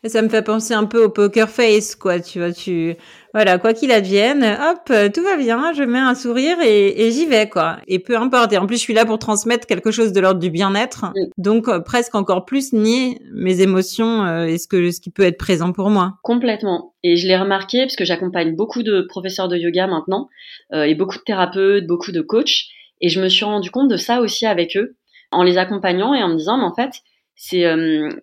Et 0.04 0.10
ça 0.10 0.22
me 0.22 0.30
fait 0.30 0.42
penser 0.42 0.74
un 0.74 0.86
peu 0.86 1.04
au 1.04 1.10
poker 1.10 1.50
face, 1.50 1.96
quoi. 1.96 2.20
Tu 2.20 2.40
vois, 2.40 2.52
tu 2.52 2.96
voilà, 3.34 3.58
quoi 3.58 3.74
qu'il 3.74 3.92
advienne, 3.92 4.44
hop, 4.44 4.82
euh, 4.92 5.10
tout 5.10 5.24
va 5.24 5.38
bien, 5.38 5.74
je 5.74 5.82
mets 5.82 5.98
un 5.98 6.14
sourire 6.14 6.58
et, 6.62 7.10
j'y 7.10 7.26
vais, 7.26 7.50
quoi. 7.50 7.78
Et 7.88 7.98
peu 7.98 8.16
importe. 8.16 8.54
Et 8.54 8.60
en 8.60 8.68
plus, 8.68 8.76
je 8.76 8.82
suis 8.82 8.94
là 8.94 9.06
pour 9.06 9.18
transmettre 9.18 9.66
quelque 9.66 9.90
chose 9.90 10.14
de 10.14 10.20
l'ordre 10.20 10.40
du 10.40 10.52
bien-être. 10.52 11.06
Donc, 11.40 11.68
euh, 11.68 11.80
presque 11.80 12.14
encore 12.14 12.46
plus 12.46 12.74
nier 12.74 13.18
mes 13.34 13.62
émotions 13.62 14.24
euh, 14.24 14.46
et 14.46 14.60
ce 14.60 14.68
que 14.68 14.92
ce 14.92 15.02
qui 15.02 15.10
peut 15.10 15.24
être 15.24 15.40
présent 15.40 15.72
pour 15.74 15.90
moi. 15.90 16.14
Complètement. 16.22 16.94
Et 17.04 17.18
je 17.18 17.28
l'ai 17.28 17.36
remarqué 17.36 17.80
parce 17.80 17.96
que 17.96 18.06
j'accompagne 18.06 18.56
beaucoup 18.56 18.84
de 18.84 19.02
professeurs 19.02 19.48
de 19.48 19.58
yoga 19.58 19.88
maintenant 19.88 20.30
et 20.72 20.96
beaucoup 20.96 21.18
de 21.18 21.24
thérapeutes, 21.24 21.86
beaucoup 21.86 22.12
de 22.12 22.22
coachs. 22.22 22.68
Et 23.04 23.10
je 23.10 23.22
me 23.22 23.30
suis 23.30 23.46
rendu 23.46 23.70
compte 23.70 23.90
de 23.90 23.98
ça 23.98 24.22
aussi 24.22 24.48
avec 24.48 24.76
eux, 24.76 24.98
en 25.32 25.44
les 25.44 25.60
accompagnant 25.60 26.16
et 26.16 26.24
en 26.24 26.30
me 26.30 26.38
disant, 26.38 26.58
mais 26.58 26.64
en 26.64 26.74
fait, 26.74 27.02
c'est 27.36 27.66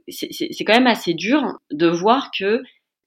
c'est 0.09 0.65
quand 0.65 0.75
même 0.75 0.89
assez 0.89 1.15
dur 1.15 1.59
de 1.71 1.87
voir 1.87 2.31
que 2.37 2.63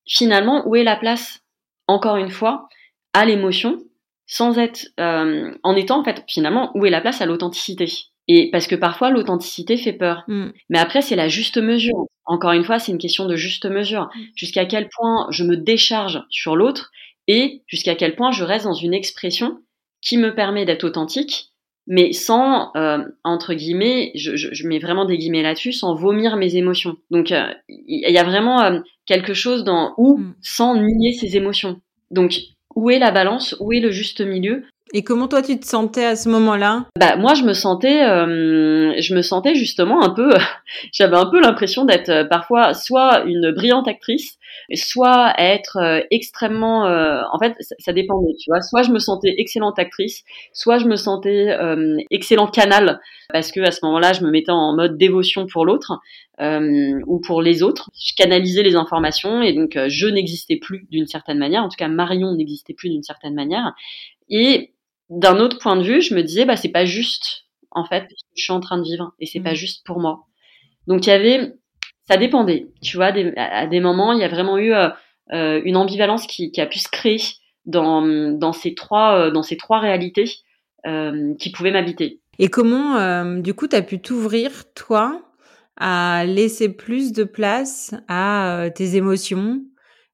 finalement, 0.08 0.66
où 0.68 0.76
est 0.78 0.84
la 0.84 0.96
place 0.96 1.44
encore 1.88 2.18
une 2.18 2.30
fois, 2.30 2.68
à 3.14 3.26
l'émotion, 3.26 3.80
sans 4.26 4.58
être, 4.58 4.88
euh, 5.00 5.54
en 5.64 5.76
étant 5.76 6.00
en 6.00 6.04
fait 6.04 6.24
finalement 6.28 6.72
où 6.76 6.86
est 6.86 6.90
la 6.90 7.02
place 7.02 7.22
à 7.22 7.26
l'authenticité. 7.26 7.88
Et 8.28 8.50
parce 8.52 8.68
que 8.68 8.76
parfois 8.76 9.10
l'authenticité 9.10 9.78
fait 9.78 9.94
peur. 9.94 10.24
Mm. 10.28 10.50
Mais 10.70 10.80
après 10.80 11.02
c'est 11.02 11.16
la 11.16 11.28
juste 11.28 11.58
mesure. 11.58 12.06
Encore 12.26 12.54
une 12.54 12.64
fois, 12.64 12.80
c'est 12.80 12.94
une 12.94 13.00
question 13.00 13.26
de 13.26 13.36
juste 13.36 13.66
mesure. 13.66 14.10
Mm. 14.16 14.22
Jusqu'à 14.36 14.66
quel 14.66 14.88
point 14.90 15.28
je 15.30 15.44
me 15.44 15.58
décharge 15.58 16.24
sur 16.30 16.56
l'autre 16.56 16.92
et 17.28 17.64
jusqu'à 17.68 17.96
quel 17.96 18.16
point 18.16 18.32
je 18.32 18.44
reste 18.44 18.66
dans 18.66 18.74
une 18.74 18.94
expression 18.94 19.60
qui 20.02 20.18
me 20.18 20.34
permet 20.36 20.66
d'être 20.66 20.84
authentique, 20.84 21.53
mais 21.88 22.14
sans 22.14 22.72
euh, 22.76 23.00
entre 23.24 23.54
guillemets, 23.54 24.12
je, 24.16 24.36
je, 24.36 24.68
mets 24.68 24.80
vraiment 24.80 25.06
des 25.06 25.18
guillemets 25.18 25.44
là-dessus, 25.44 25.74
sans 25.74 25.96
vomir 25.96 26.38
mes 26.38 26.56
émotions. 26.56 26.98
Donc 27.12 27.32
euh, 27.32 27.54
il 27.68 28.10
y 28.10 28.18
a 28.18 28.24
vraiment 28.24 28.82
quelque 29.06 29.34
chose 29.34 29.64
dans 29.64 29.94
où 29.98 30.18
mm. 30.18 30.36
sans 30.42 30.76
nier 30.76 31.14
ses 31.14 31.36
émotions. 31.36 31.82
Donc 32.12 32.40
où 32.76 32.90
est 32.90 33.00
la 33.00 33.12
balance? 33.12 33.56
Où 33.60 33.74
est 33.74 33.80
le 33.80 33.92
juste 33.92 34.22
milieu? 34.22 34.64
Et 34.96 35.04
comment 35.04 35.28
toi 35.28 35.42
tu 35.42 35.60
te 35.60 35.66
sentais 35.66 36.06
à 36.06 36.16
ce 36.16 36.30
moment-là? 36.30 36.86
Bah 37.00 37.16
moi 37.16 37.34
je 37.34 37.42
me 37.44 37.54
sentais, 37.54 38.04
euh, 38.08 38.94
je 39.02 39.16
me 39.16 39.24
sentais 39.24 39.56
justement 39.56 40.04
un 40.04 40.12
peu, 40.12 40.30
j'avais 40.94 41.18
un 41.18 41.26
peu 41.26 41.42
l'impression 41.42 41.84
d'être 41.84 42.10
euh, 42.10 42.26
parfois 42.26 42.76
soit 42.76 43.24
une 43.26 43.52
brillante 43.52 43.88
actrice, 43.88 44.38
soit 44.76 45.34
être 45.40 45.78
euh, 45.78 46.02
extrêmement, 46.12 46.84
en 46.84 47.40
fait 47.40 47.56
ça, 47.80 47.92
dépendait, 47.92 48.36
tu 48.40 48.52
vois. 48.52 48.62
Soit 48.62 48.84
je 48.84 48.92
me 48.92 49.00
sentais 49.00 49.34
excellente 49.40 49.80
actrice, 49.80 50.24
soit 50.54 50.78
je 50.78 50.86
me 50.86 50.96
sentais 50.96 51.58
excellent 52.12 52.46
canal 52.46 53.00
parce 53.32 53.52
que 53.52 53.62
à 53.62 53.72
ce 53.72 53.80
moment-là 53.84 54.14
je 54.14 54.22
me 54.22 54.30
mettais 54.30 54.52
en 54.52 54.76
mode 54.76 55.00
dévotion 55.00 55.48
pour 55.48 55.66
l'autre 55.66 56.00
ou 56.40 57.20
pour 57.20 57.42
les 57.42 57.64
autres. 57.64 57.90
Je 58.00 58.14
canalisais 58.16 58.62
les 58.62 58.76
informations 58.76 59.42
et 59.42 59.54
donc 59.54 59.76
je 59.88 60.08
n'existais 60.08 60.58
plus 60.58 60.86
d'une 60.92 61.08
certaine 61.08 61.40
manière. 61.40 61.64
En 61.64 61.70
tout 61.70 61.78
cas 61.78 61.88
Marion 61.88 62.36
n'existait 62.36 62.76
plus 62.76 62.90
d'une 62.90 63.04
certaine 63.04 63.34
manière. 63.34 63.74
Et 64.30 64.74
d'un 65.10 65.40
autre 65.40 65.60
point 65.60 65.76
de 65.76 65.84
vue, 65.84 66.02
je 66.02 66.16
me 66.16 66.24
disais, 66.24 66.46
bah, 66.46 66.56
c'est 66.56 66.70
pas 66.70 66.86
juste, 66.86 67.46
en 67.72 67.86
fait, 67.86 68.04
ce 68.10 68.24
que 68.24 68.32
je 68.36 68.44
suis 68.44 68.54
en 68.54 68.60
train 68.60 68.78
de 68.78 68.84
vivre, 68.84 69.14
et 69.20 69.26
c'est 69.26 69.42
pas 69.42 69.52
mmh. 69.52 69.56
juste 69.56 69.86
pour 69.86 70.00
moi. 70.00 70.26
Donc, 70.88 71.06
il 71.06 71.10
y 71.10 71.14
avait, 71.14 71.54
ça 72.08 72.18
dépendait, 72.18 72.68
tu 72.82 72.98
vois, 72.98 73.12
à 73.38 73.68
des 73.68 73.80
moments, 73.80 74.14
il 74.14 74.20
y 74.20 74.24
a 74.24 74.28
vraiment 74.28 74.58
eu 74.58 74.74
euh, 74.74 74.90
euh, 75.32 75.62
une 75.64 75.78
ambivalence 75.78 76.28
qui, 76.28 76.52
a 76.60 76.66
pu 76.66 76.80
se 76.80 76.90
créer 76.90 77.22
dans, 77.66 78.02
dans, 78.34 78.54
ces, 78.54 78.76
trois, 78.76 79.18
euh, 79.18 79.32
dans 79.32 79.44
ces 79.44 79.58
trois 79.58 79.80
réalités 79.80 80.30
qui 81.40 81.50
pouvaient 81.54 81.72
m'habiter. 81.72 82.20
Et 82.40 82.50
comment, 82.50 83.24
du 83.40 83.54
coup, 83.54 83.70
tu 83.70 83.76
as 83.78 83.82
pu 83.82 84.02
t'ouvrir, 84.02 84.52
toi, 84.74 85.22
à 85.78 86.26
laisser 86.26 86.68
plus 86.68 87.14
de 87.14 87.24
place 87.24 87.96
à 88.10 88.66
tes 88.76 88.98
émotions, 88.98 89.62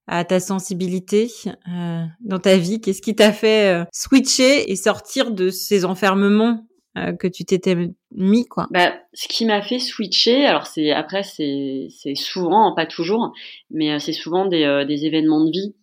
à 0.10 0.26
ta 0.26 0.40
sensibilité 0.40 1.30
euh, 1.48 2.04
dans 2.20 2.40
ta 2.40 2.58
vie? 2.58 2.82
Qu'est-ce 2.82 3.02
qui 3.02 3.16
t'a 3.16 3.32
fait 3.32 3.74
euh, 3.74 3.86
switcher 3.94 4.72
et 4.72 4.76
sortir 4.76 5.32
de 5.32 5.50
ces 5.50 5.86
enfermements 5.86 6.66
euh, 6.98 7.14
que 7.14 7.28
tu 7.28 7.46
t'étais 7.46 7.76
mis 8.12 8.48
quoi? 8.48 8.68
Bah, 8.72 8.94
ce 9.14 9.28
qui 9.28 9.46
m'a 9.46 9.62
fait 9.62 9.78
switcher 9.78 10.48
alors 10.48 10.66
c'est 10.66 10.92
après 10.92 11.22
c'est 11.22 11.88
c'est 11.92 12.16
souvent 12.16 12.74
pas 12.76 12.88
toujours 12.88 13.34
mais 13.70 14.00
c'est 14.00 14.14
souvent 14.14 14.48
des, 14.48 14.84
des 14.88 15.06
événements 15.06 15.46
de 15.46 15.52
vie 15.52 15.76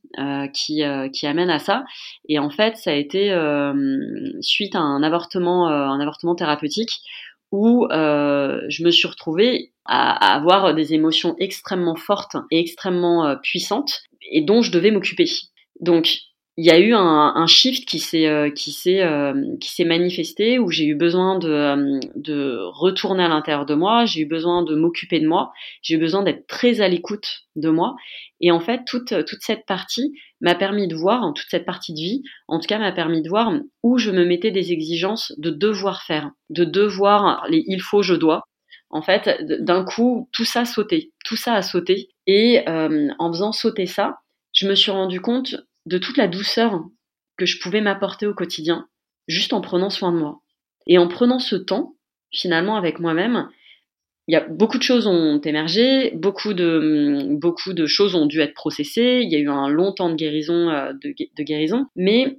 qui 0.52 0.83
qui 1.12 1.26
amènent 1.26 1.50
à 1.50 1.59
ça. 1.59 1.85
Et 2.28 2.38
en 2.38 2.50
fait 2.50 2.76
ça 2.76 2.90
a 2.90 2.95
été 2.95 3.33
suite 4.40 4.75
à 4.75 4.80
un 4.80 5.02
avortement 5.04 5.68
un 5.68 6.00
avortement 6.00 6.35
thérapeutique 6.35 7.02
où 7.53 7.87
je 7.91 8.85
me 8.85 8.91
suis 8.91 9.09
retrouvée 9.09 9.73
à, 9.85 10.33
à, 10.33 10.37
avoir 10.37 10.75
des 10.75 10.95
émotions 10.95 11.37
extrêmement 11.38 11.97
fortes 11.97 12.37
et 12.50 12.59
extrêmement 12.61 13.37
puissantes 13.43 14.03
et 14.31 14.43
dont 14.43 14.62
je 14.62 14.73
devais 14.73 14.91
m'occuper. 14.91 15.29
Donc 15.81 16.19
il 16.59 16.65
y 16.65 16.71
a 16.71 16.79
eu 16.79 16.95
un, 16.95 17.47
shift 17.47 17.87
qui 17.87 17.99
s'est 17.99 18.27
euh, 18.27 18.49
euh, 18.49 19.57
qui 19.61 19.71
s'est 19.71 19.85
manifesté 19.85 20.59
où 20.59 20.71
j'ai 20.71 20.87
eu 20.87 20.95
besoin 20.95 21.39
de 21.39 21.51
euh, 21.51 22.01
de 22.15 22.59
retourner 22.63 23.25
à 23.25 23.29
l'intérieur 23.29 23.67
de 23.67 23.75
moi, 23.75 24.07
j'ai 24.07 24.23
eu 24.23 24.27
besoin 24.27 24.63
de 24.63 24.75
m'occuper 24.75 25.21
de 25.21 25.29
moi, 25.29 25.53
j'ai 25.83 25.97
eu 25.97 25.99
besoin 25.99 26.23
d'être 26.23 26.47
très 26.47 26.81
à 26.81 26.89
l'écoute 26.89 27.43
de 27.57 27.69
moi 27.69 27.95
et 28.41 28.51
en 28.51 28.61
fait 28.61 28.83
toute 28.87 29.13
cette 29.41 29.67
partie 29.67 30.15
m'a 30.41 30.55
permis 30.55 30.89
de 30.89 30.97
voir 30.97 31.31
toute 31.35 31.49
cette 31.51 31.67
partie 31.67 31.93
de 31.93 32.01
vie 32.01 32.23
en 32.49 32.59
tout 32.59 32.67
cas 32.67 32.79
m'a 32.79 32.93
permis 32.93 33.21
de 33.21 33.29
voir 33.29 33.53
où 33.83 33.99
je 33.99 34.11
me 34.11 34.25
mettais 34.25 34.51
des 34.51 34.73
exigences 34.73 35.35
de 35.37 35.51
devoir 35.51 36.03
faire, 36.03 36.31
de 36.49 36.65
devoir 36.65 37.45
les 37.51 37.65
il 37.67 37.83
faut 37.83 38.03
je 38.03 38.15
dois 38.15 38.45
en 38.89 39.03
fait, 39.03 39.43
d'un 39.43 39.85
coup, 39.85 40.29
tout 40.33 40.45
ça 40.45 40.65
sautait, 40.65 41.11
tout 41.25 41.35
ça 41.35 41.55
a 41.55 41.63
sauté. 41.63 42.09
Et 42.29 42.63
en 42.67 43.33
faisant 43.33 43.51
sauter 43.51 43.85
ça, 43.85 44.21
je 44.53 44.69
me 44.69 44.77
suis 44.77 44.93
rendu 44.93 45.21
compte 45.21 45.57
de 45.87 45.99
toute 45.99 46.16
la 46.16 46.28
douceur 46.28 46.85
que 47.37 47.47
je 47.47 47.61
pouvais 47.61 47.81
m'apporter 47.81 48.26
au 48.26 48.35
quotidien, 48.35 48.88
juste 49.28 49.52
en 49.52 49.61
prenant 49.61 49.90
soin 49.90 50.12
de 50.12 50.19
moi. 50.19 50.40
Et 50.87 50.99
en 50.99 51.09
prenant 51.09 51.38
ce 51.38 51.57
temps, 51.57 51.97
finalement, 52.33 52.76
avec 52.76 53.00
moi-même, 53.00 53.49
il 54.28 54.33
y 54.33 54.37
a 54.37 54.40
beaucoup 54.40 54.78
de 54.78 54.83
choses 54.83 55.07
ont 55.07 55.40
émergé, 55.40 56.11
beaucoup 56.14 56.52
de 56.52 57.28
beaucoup 57.31 57.73
de 57.73 57.87
choses 57.87 58.16
ont 58.16 58.26
dû 58.26 58.40
être 58.40 58.55
processées. 58.55 59.21
Il 59.23 59.31
y 59.31 59.37
a 59.37 59.38
eu 59.38 59.49
un 59.49 59.69
long 59.69 59.93
temps 59.93 60.11
de 60.11 60.16
guérison, 60.16 60.69
euh, 60.69 60.93
de, 60.93 61.43
guérison, 61.43 61.87
mais 61.95 62.37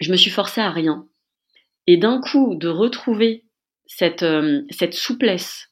je 0.00 0.10
me 0.10 0.16
suis 0.16 0.30
forcée 0.30 0.60
à 0.60 0.70
rien. 0.70 1.06
Et 1.86 1.96
d'un 1.96 2.20
coup, 2.20 2.54
de 2.54 2.68
retrouver 2.68 3.44
cette, 3.86 4.24
euh, 4.24 4.62
cette 4.70 4.92
souplesse, 4.92 5.68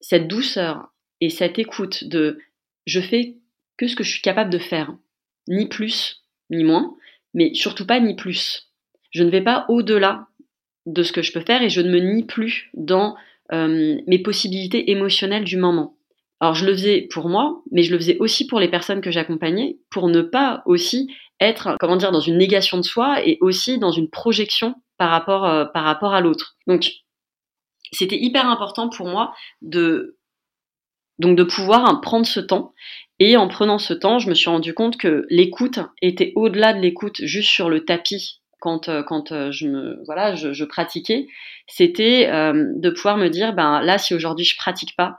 cette 0.00 0.28
douceur 0.28 0.88
et 1.20 1.28
cette 1.28 1.58
écoute 1.58 2.04
de 2.04 2.38
je 2.86 3.00
fais 3.00 3.36
que 3.76 3.88
ce 3.88 3.96
que 3.96 4.04
je 4.04 4.10
suis 4.10 4.22
capable 4.22 4.50
de 4.50 4.58
faire, 4.58 4.96
ni 5.48 5.68
plus 5.68 6.22
ni 6.50 6.64
moins, 6.64 6.94
mais 7.34 7.54
surtout 7.54 7.86
pas 7.86 8.00
ni 8.00 8.16
plus. 8.16 8.70
Je 9.10 9.22
ne 9.22 9.30
vais 9.30 9.42
pas 9.42 9.64
au-delà 9.68 10.26
de 10.86 11.02
ce 11.02 11.12
que 11.12 11.22
je 11.22 11.32
peux 11.32 11.40
faire 11.40 11.62
et 11.62 11.68
je 11.68 11.80
ne 11.80 11.90
me 11.90 11.98
nie 11.98 12.24
plus 12.24 12.70
dans 12.74 13.16
euh, 13.52 14.00
mes 14.06 14.18
possibilités 14.18 14.90
émotionnelles 14.90 15.44
du 15.44 15.56
moment. 15.56 15.96
Alors 16.40 16.54
je 16.54 16.66
le 16.66 16.72
faisais 16.72 17.08
pour 17.10 17.28
moi, 17.28 17.62
mais 17.72 17.82
je 17.82 17.92
le 17.92 17.98
faisais 17.98 18.18
aussi 18.18 18.46
pour 18.46 18.60
les 18.60 18.68
personnes 18.68 19.00
que 19.00 19.10
j'accompagnais, 19.10 19.78
pour 19.90 20.08
ne 20.08 20.22
pas 20.22 20.62
aussi 20.66 21.12
être, 21.40 21.76
comment 21.80 21.96
dire, 21.96 22.12
dans 22.12 22.20
une 22.20 22.38
négation 22.38 22.78
de 22.78 22.82
soi 22.82 23.26
et 23.26 23.38
aussi 23.40 23.78
dans 23.78 23.90
une 23.90 24.08
projection 24.08 24.74
par 24.98 25.10
rapport, 25.10 25.44
euh, 25.46 25.64
à 25.74 26.20
l'autre. 26.20 26.56
Donc 26.66 26.90
c'était 27.92 28.18
hyper 28.18 28.46
important 28.46 28.88
pour 28.88 29.06
moi 29.08 29.34
de 29.62 30.16
pouvoir 31.48 32.00
prendre 32.00 32.26
ce 32.26 32.40
temps. 32.40 32.74
Et 33.20 33.36
en 33.36 33.48
prenant 33.48 33.78
ce 33.78 33.94
temps, 33.94 34.18
je 34.18 34.28
me 34.28 34.34
suis 34.34 34.50
rendu 34.50 34.74
compte 34.74 34.96
que 34.96 35.26
l'écoute 35.28 35.80
était 36.02 36.32
au-delà 36.36 36.72
de 36.72 36.80
l'écoute 36.80 37.24
juste 37.24 37.50
sur 37.50 37.68
le 37.68 37.84
tapis 37.84 38.40
quand 38.60 38.88
euh, 38.88 39.02
quand 39.02 39.32
euh, 39.32 39.50
je 39.50 40.04
voilà 40.04 40.34
je, 40.34 40.64
pratiquais. 40.64 41.26
C'était 41.66 42.28
euh, 42.30 42.72
de 42.76 42.90
pouvoir 42.90 43.16
me 43.16 43.28
dire 43.28 43.54
ben 43.54 43.80
là 43.82 43.98
si 43.98 44.14
aujourd'hui 44.14 44.44
je 44.44 44.56
pratique 44.56 44.96
pas 44.96 45.18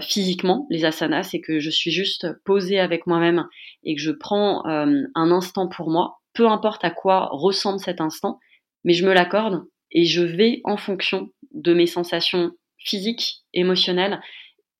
physiquement 0.00 0.66
les 0.70 0.86
asanas, 0.86 1.24
c'est 1.24 1.40
que 1.42 1.60
je 1.60 1.68
suis 1.68 1.90
juste 1.90 2.26
posée 2.44 2.80
avec 2.80 3.06
moi-même 3.06 3.46
et 3.84 3.94
que 3.94 4.00
je 4.00 4.10
prends 4.10 4.64
un 4.64 5.30
instant 5.30 5.68
pour 5.68 5.90
moi, 5.90 6.16
peu 6.32 6.48
importe 6.48 6.82
à 6.82 6.90
quoi 6.90 7.28
ressemble 7.30 7.78
cet 7.78 8.00
instant, 8.00 8.40
mais 8.84 8.94
je 8.94 9.06
me 9.06 9.12
l'accorde 9.12 9.64
et 9.92 10.06
je 10.06 10.22
vais 10.22 10.62
en 10.64 10.78
fonction 10.78 11.28
de 11.52 11.74
mes 11.74 11.86
sensations 11.86 12.52
physiques, 12.78 13.44
émotionnelles 13.52 14.18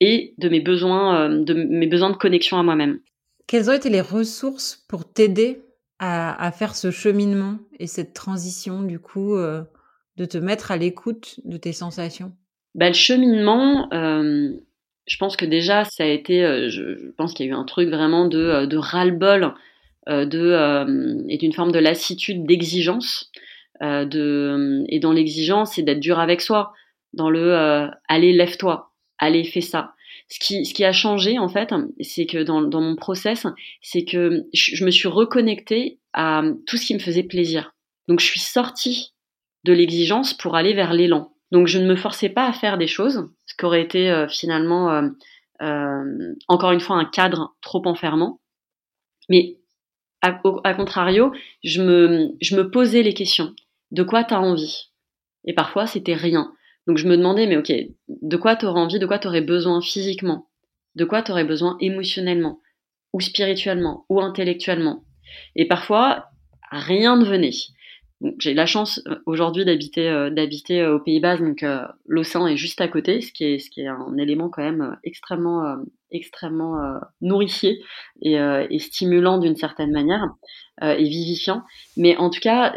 et 0.00 0.34
de 0.38 0.48
mes 0.48 0.60
besoins, 0.60 1.30
euh, 1.30 1.44
de 1.44 1.54
mes 1.54 1.86
besoins 1.86 2.10
de 2.10 2.16
connexion 2.16 2.58
à 2.58 2.62
moi-même. 2.62 3.00
Quelles 3.46 3.70
ont 3.70 3.74
été 3.74 3.90
les 3.90 4.00
ressources 4.00 4.84
pour 4.88 5.10
t'aider 5.10 5.62
à, 5.98 6.52
faire 6.52 6.76
ce 6.76 6.90
cheminement 6.90 7.56
et 7.78 7.86
cette 7.86 8.12
transition 8.12 8.82
du 8.82 8.98
coup 8.98 9.34
euh, 9.36 9.62
de 10.18 10.26
te 10.26 10.36
mettre 10.36 10.70
à 10.70 10.76
l'écoute 10.76 11.40
de 11.44 11.56
tes 11.56 11.72
sensations? 11.72 12.32
Bah, 12.74 12.88
Le 12.88 12.94
cheminement, 12.94 13.88
euh, 13.94 14.50
je 15.06 15.16
pense 15.16 15.36
que 15.38 15.46
déjà 15.46 15.84
ça 15.84 16.04
a 16.04 16.08
été, 16.08 16.68
je, 16.68 17.10
pense 17.12 17.32
qu'il 17.32 17.46
y 17.46 17.48
a 17.48 17.52
eu 17.52 17.54
un 17.54 17.64
truc 17.64 17.88
vraiment 17.88 18.26
de, 18.26 18.66
de 18.66 18.76
ras-le-bol 18.76 19.54
de, 20.06 21.24
et 21.30 21.38
d'une 21.38 21.54
forme 21.54 21.72
de 21.72 21.78
lassitude, 21.78 22.44
d'exigence. 22.44 23.30
de, 23.80 24.84
et 24.88 25.00
dans 25.00 25.12
l'exigence, 25.12 25.76
c'est 25.76 25.82
d'être 25.82 26.00
dur 26.00 26.18
avec 26.18 26.42
soi, 26.42 26.74
dans 27.14 27.30
le 27.30 27.88
allez, 28.08 28.34
lève-toi, 28.34 28.85
allez, 29.18 29.44
fais 29.44 29.60
ça. 29.60 29.94
Ce 30.28 30.38
qui, 30.40 30.64
ce 30.64 30.74
qui 30.74 30.84
a 30.84 30.92
changé, 30.92 31.38
en 31.38 31.48
fait, 31.48 31.72
c'est 32.00 32.26
que 32.26 32.42
dans, 32.42 32.60
mon 32.80 32.96
process, 32.96 33.46
c'est 33.80 34.04
que 34.04 34.44
je, 34.52 34.84
me 34.84 34.90
suis 34.90 35.08
reconnectée 35.08 36.00
à 36.12 36.42
tout 36.66 36.76
ce 36.76 36.86
qui 36.86 36.94
me 36.94 36.98
faisait 36.98 37.22
plaisir. 37.22 37.74
Donc, 38.08 38.20
je 38.20 38.26
suis 38.26 38.40
sortie 38.40 39.12
de 39.64 39.72
l'exigence 39.72 40.34
pour 40.34 40.56
aller 40.56 40.74
vers 40.74 40.92
l'élan. 40.92 41.32
Donc, 41.52 41.68
je 41.68 41.78
ne 41.78 41.86
me 41.86 41.96
forçais 41.96 42.28
pas 42.28 42.46
à 42.46 42.52
faire 42.52 42.78
des 42.78 42.86
choses, 42.86 43.28
ce 43.46 43.54
qui 43.56 43.64
aurait 43.64 43.82
été 43.82 44.10
euh, 44.10 44.26
finalement, 44.28 44.90
euh, 44.90 45.08
euh, 45.62 46.34
encore 46.48 46.72
une 46.72 46.80
fois, 46.80 46.96
un 46.96 47.04
cadre 47.04 47.54
trop 47.60 47.82
enfermant. 47.86 48.40
Mais 49.28 49.58
à, 50.22 50.40
à 50.64 50.74
contrario, 50.74 51.32
je 51.62 51.82
me, 51.82 52.30
je 52.40 52.56
me 52.56 52.70
posais 52.70 53.02
les 53.02 53.14
questions. 53.14 53.54
De 53.92 54.02
quoi 54.02 54.24
tu 54.24 54.34
as 54.34 54.40
envie? 54.40 54.90
Et 55.44 55.54
parfois, 55.54 55.86
c'était 55.86 56.14
rien. 56.14 56.52
Donc 56.86 56.98
je 56.98 57.08
me 57.08 57.16
demandais, 57.16 57.46
mais 57.46 57.56
ok, 57.56 57.72
de 58.08 58.36
quoi 58.36 58.56
tu 58.56 58.66
aurais 58.66 58.80
envie, 58.80 58.98
de 58.98 59.06
quoi 59.06 59.18
tu 59.18 59.26
aurais 59.28 59.40
besoin 59.40 59.80
physiquement, 59.80 60.48
de 60.94 61.04
quoi 61.04 61.22
tu 61.22 61.32
aurais 61.32 61.44
besoin 61.44 61.76
émotionnellement, 61.80 62.60
ou 63.12 63.20
spirituellement, 63.20 64.04
ou 64.08 64.20
intellectuellement? 64.20 65.04
Et 65.56 65.66
parfois, 65.66 66.26
rien 66.70 67.16
ne 67.16 67.24
venait. 67.24 67.50
J'ai 68.38 68.54
la 68.54 68.64
chance 68.64 69.02
euh, 69.06 69.16
aujourd'hui 69.26 69.66
d'habiter 69.66 70.08
euh, 70.08 70.30
euh, 70.30 70.94
aux 70.94 71.00
Pays-Bas, 71.00 71.36
donc 71.36 71.64
l'océan 72.06 72.46
est 72.46 72.56
juste 72.56 72.80
à 72.80 72.88
côté, 72.88 73.20
ce 73.20 73.32
qui 73.32 73.44
est 73.44 73.58
ce 73.58 73.68
qui 73.68 73.82
est 73.82 73.88
un 73.88 74.16
élément 74.16 74.48
quand 74.48 74.62
même 74.62 74.96
extrêmement 75.04 75.76
extrêmement 76.10 76.78
nourricier 77.20 77.82
et, 78.22 78.38
stimulant 78.78 79.38
d'une 79.38 79.56
certaine 79.56 79.90
manière 79.90 80.28
et 80.82 81.02
vivifiant. 81.02 81.62
Mais 81.96 82.16
en 82.16 82.30
tout 82.30 82.40
cas, 82.40 82.72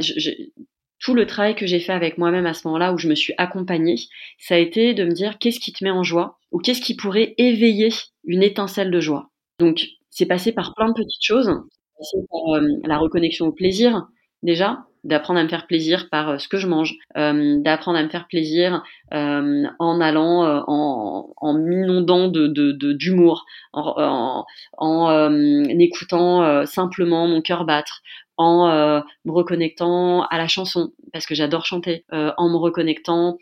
tout 1.00 1.13
le 1.13 1.25
travail 1.25 1.56
que 1.56 1.65
j'ai 1.65 1.79
fait 1.79 1.94
avec 1.94 2.18
moi-même 2.18 2.46
à 2.46 2.53
ce 2.53 2.68
moment-là 2.68 2.94
où 2.94 2.98
je 2.98 3.08
me 3.08 3.15
suis 3.15 3.34
accompagnée, 3.38 3.96
ça 4.38 4.56
a 4.56 4.58
été 4.58 4.94
de 4.94 5.06
me 5.06 5.12
dire 5.12 5.38
qu'est-ce 5.39 5.60
qui 5.60 5.72
te 5.72 5.84
met 5.84 5.91
en 5.91 6.03
joie 6.03 6.38
ou 6.51 6.60
qu'est-ce 6.60 6.82
qui 6.82 6.96
pourrait 6.96 7.36
éveiller 7.38 7.89
une 8.25 8.44
étincelle 8.44 8.91
de 8.91 9.00
joie? 9.00 9.29
Donc, 9.60 9.88
c'est 10.10 10.25
passé 10.25 10.51
par 10.51 10.74
plein 10.75 10.88
de 10.89 10.94
petites 10.94 11.24
choses. 11.24 11.51
C'est 12.00 12.18
passé 12.18 12.27
par 12.29 12.56
euh, 12.56 12.68
la 12.86 12.98
reconnexion 12.98 13.48
au 13.48 13.51
plaisir, 13.51 14.08
déjà, 14.44 14.86
d'apprendre 15.06 15.39
à 15.39 15.44
me 15.44 15.50
faire 15.50 15.68
plaisir 15.68 16.10
par 16.10 16.29
euh, 16.29 16.38
ce 16.39 16.48
que 16.48 16.58
je 16.58 16.68
mange, 16.68 16.96
euh, 17.18 17.62
d'apprendre 17.62 17.98
à 17.98 18.03
me 18.03 18.10
faire 18.10 18.27
plaisir 18.27 18.84
en 19.12 20.01
allant, 20.01 20.63
en, 20.68 21.34
en 21.38 21.53
m'inondant 21.53 22.27
d'humour, 22.27 23.46
en, 23.74 24.46
en, 24.77 25.34
écoutant 25.79 26.65
simplement 26.65 27.27
mon 27.27 27.41
cœur 27.41 27.65
battre, 27.65 28.01
en 28.39 29.03
me 29.25 29.31
reconnectant 29.31 30.24
à 30.24 30.38
la 30.38 30.48
chanson 30.48 30.93
parce 31.13 31.27
que 31.27 31.36
j'adore 31.36 31.65
chanter, 31.65 32.05
en 32.12 32.50
me 32.50 32.58
reconnectant 32.58 33.38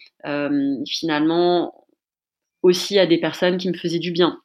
finalement 0.88 1.86
aussi 2.64 3.00
à 3.00 3.06
des 3.06 3.20
personnes 3.20 3.58
qui 3.58 3.70
me 3.70 3.78
faisaient 3.78 4.00
du 4.00 4.12
bien. 4.12 4.42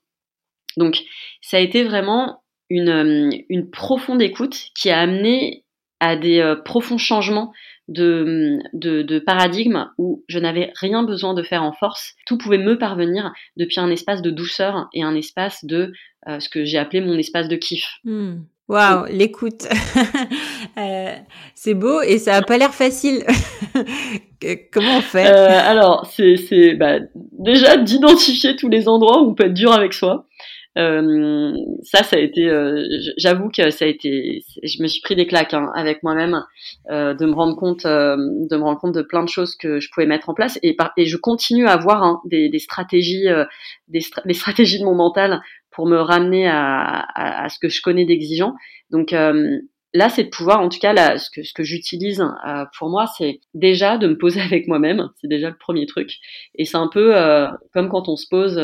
Donc 0.76 1.00
ça 1.40 1.56
a 1.56 1.60
été 1.60 1.84
vraiment 1.84 2.42
une, 2.70 3.70
profonde 3.70 4.22
écoute 4.22 4.68
qui 4.74 4.90
a 4.90 5.00
amené 5.00 5.64
à 6.00 6.16
des 6.16 6.40
euh, 6.40 6.56
profonds 6.56 6.98
changements 6.98 7.52
de, 7.88 9.18
paradigme 9.26 9.90
où 9.98 10.24
je 10.28 10.38
n'avais 10.38 10.72
rien 10.76 11.02
besoin 11.02 11.34
de 11.34 11.42
faire 11.42 11.62
en 11.62 11.72
force. 11.72 12.14
Tout 12.26 12.38
pouvait 12.38 12.58
me 12.58 12.78
parvenir 12.78 13.32
depuis 13.56 13.80
un 13.80 13.90
espace 13.90 14.22
de 14.22 14.30
douceur 14.30 14.88
et 14.94 15.02
un 15.02 15.14
espace 15.14 15.64
de 15.64 15.92
euh, 16.28 16.40
ce 16.40 16.48
que 16.48 16.64
j'ai 16.64 16.78
appelé 16.78 17.00
mon 17.00 17.18
espace 17.18 17.48
de 17.48 17.56
kiff. 17.56 17.86
Hmm. 18.04 18.40
Waouh, 18.72 19.04
l'écoute. 19.10 19.68
Euh, 20.78 21.14
c'est 21.54 21.74
beau 21.74 22.00
et 22.00 22.18
ça 22.18 22.36
a 22.36 22.40
pas 22.40 22.56
l'air 22.56 22.72
facile. 22.72 23.24
Comment 24.72 24.96
on 24.98 25.00
fait? 25.02 25.26
Alors, 25.26 26.10
c'est 26.10 26.74
bah, 26.76 27.00
déjà 27.14 27.76
d'identifier 27.76 28.56
tous 28.56 28.70
les 28.70 28.88
endroits 28.88 29.20
où 29.20 29.30
on 29.30 29.34
peut 29.34 29.46
être 29.46 29.54
dur 29.54 29.70
avec 29.70 29.92
soi. 29.92 30.26
Euh, 30.78 31.52
ça, 31.82 32.02
ça 32.02 32.16
a 32.16 32.18
été, 32.18 32.48
euh, 32.48 32.82
j'avoue 33.18 33.50
que 33.50 33.70
ça 33.70 33.84
a 33.84 33.88
été, 33.88 34.42
je 34.62 34.82
me 34.82 34.88
suis 34.88 35.02
pris 35.02 35.14
des 35.14 35.26
claques 35.26 35.52
hein, 35.52 35.70
avec 35.74 36.02
moi-même 36.02 36.42
euh, 36.90 37.12
de 37.12 37.26
me 37.26 37.34
rendre 37.34 37.56
compte, 37.56 37.84
euh, 37.84 38.16
de 38.16 38.56
me 38.56 38.62
rendre 38.62 38.80
compte 38.80 38.94
de 38.94 39.02
plein 39.02 39.22
de 39.22 39.28
choses 39.28 39.54
que 39.54 39.80
je 39.80 39.90
pouvais 39.92 40.06
mettre 40.06 40.30
en 40.30 40.34
place 40.34 40.58
et, 40.62 40.76
et 40.96 41.04
je 41.04 41.16
continue 41.18 41.66
à 41.66 41.72
avoir 41.72 42.02
hein, 42.02 42.22
des, 42.24 42.48
des, 42.48 42.58
stratégies, 42.58 43.28
euh, 43.28 43.44
des, 43.88 44.00
des, 44.24 44.34
stratégies 44.34 44.78
de 44.78 44.84
mon 44.84 44.94
mental 44.94 45.42
pour 45.70 45.86
me 45.86 45.98
ramener 45.98 46.48
à, 46.48 47.04
à, 47.14 47.48
ce 47.50 47.58
que 47.58 47.68
je 47.68 47.82
connais 47.82 48.04
d'exigeant. 48.04 48.54
Donc 48.90 49.12
là, 49.12 50.08
c'est 50.10 50.24
de 50.24 50.28
pouvoir, 50.28 50.60
en 50.60 50.68
tout 50.68 50.78
cas, 50.78 50.92
là, 50.92 51.16
ce 51.16 51.30
que, 51.30 51.42
ce 51.42 51.54
que 51.54 51.62
j'utilise 51.62 52.22
pour 52.78 52.90
moi, 52.90 53.06
c'est 53.16 53.40
déjà 53.54 53.96
de 53.96 54.06
me 54.06 54.18
poser 54.18 54.40
avec 54.42 54.68
moi-même. 54.68 55.08
C'est 55.16 55.28
déjà 55.28 55.48
le 55.48 55.56
premier 55.56 55.86
truc. 55.86 56.10
Et 56.56 56.66
c'est 56.66 56.76
un 56.76 56.88
peu 56.92 57.14
comme 57.72 57.88
quand 57.88 58.10
on 58.10 58.16
se 58.16 58.26
pose 58.28 58.60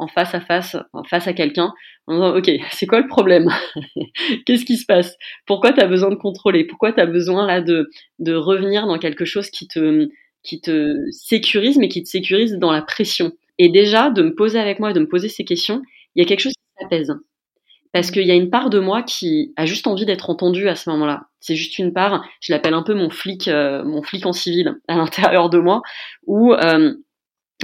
en 0.00 0.08
face 0.08 0.34
à 0.34 0.40
face, 0.40 0.76
en 0.94 1.04
face 1.04 1.28
à 1.28 1.34
quelqu'un, 1.34 1.72
en 2.06 2.14
disant 2.14 2.36
ok, 2.36 2.50
c'est 2.72 2.86
quoi 2.86 3.00
le 3.00 3.06
problème? 3.06 3.48
Qu'est-ce 4.46 4.64
qui 4.64 4.76
se 4.76 4.86
passe? 4.86 5.16
Pourquoi 5.46 5.72
tu 5.72 5.80
as 5.80 5.86
besoin 5.86 6.10
de 6.10 6.16
contrôler? 6.16 6.64
Pourquoi 6.64 6.92
tu 6.92 7.00
as 7.00 7.06
besoin 7.06 7.46
là 7.46 7.60
de, 7.60 7.88
de 8.18 8.34
revenir 8.34 8.86
dans 8.86 8.98
quelque 8.98 9.24
chose 9.24 9.50
qui 9.50 9.68
te, 9.68 10.08
qui 10.42 10.60
te 10.60 10.96
sécurise, 11.10 11.78
mais 11.78 11.88
qui 11.88 12.02
te 12.02 12.08
sécurise 12.08 12.54
dans 12.54 12.72
la 12.72 12.82
pression? 12.82 13.32
Et 13.58 13.68
déjà, 13.68 14.10
de 14.10 14.22
me 14.22 14.34
poser 14.34 14.58
avec 14.58 14.80
moi, 14.80 14.94
de 14.94 15.00
me 15.00 15.08
poser 15.08 15.28
ces 15.28 15.44
questions, 15.44 15.82
il 16.14 16.22
y 16.22 16.24
a 16.24 16.28
quelque 16.28 16.40
chose 16.40 16.54
qui 16.54 16.82
s'apaise. 16.82 17.14
Parce 17.92 18.10
qu'il 18.10 18.26
y 18.26 18.30
a 18.30 18.34
une 18.34 18.50
part 18.50 18.70
de 18.70 18.78
moi 18.78 19.02
qui 19.02 19.52
a 19.56 19.66
juste 19.66 19.86
envie 19.86 20.06
d'être 20.06 20.30
entendue 20.30 20.68
à 20.68 20.76
ce 20.76 20.88
moment-là. 20.90 21.26
C'est 21.40 21.56
juste 21.56 21.78
une 21.78 21.92
part, 21.92 22.24
je 22.40 22.52
l'appelle 22.52 22.74
un 22.74 22.82
peu 22.82 22.94
mon 22.94 23.10
flic, 23.10 23.48
euh, 23.48 23.84
mon 23.84 24.02
flic 24.02 24.24
en 24.24 24.32
civil 24.32 24.76
à 24.88 24.96
l'intérieur 24.96 25.50
de 25.50 25.58
moi, 25.58 25.82
où 26.26 26.54
euh, 26.54 26.94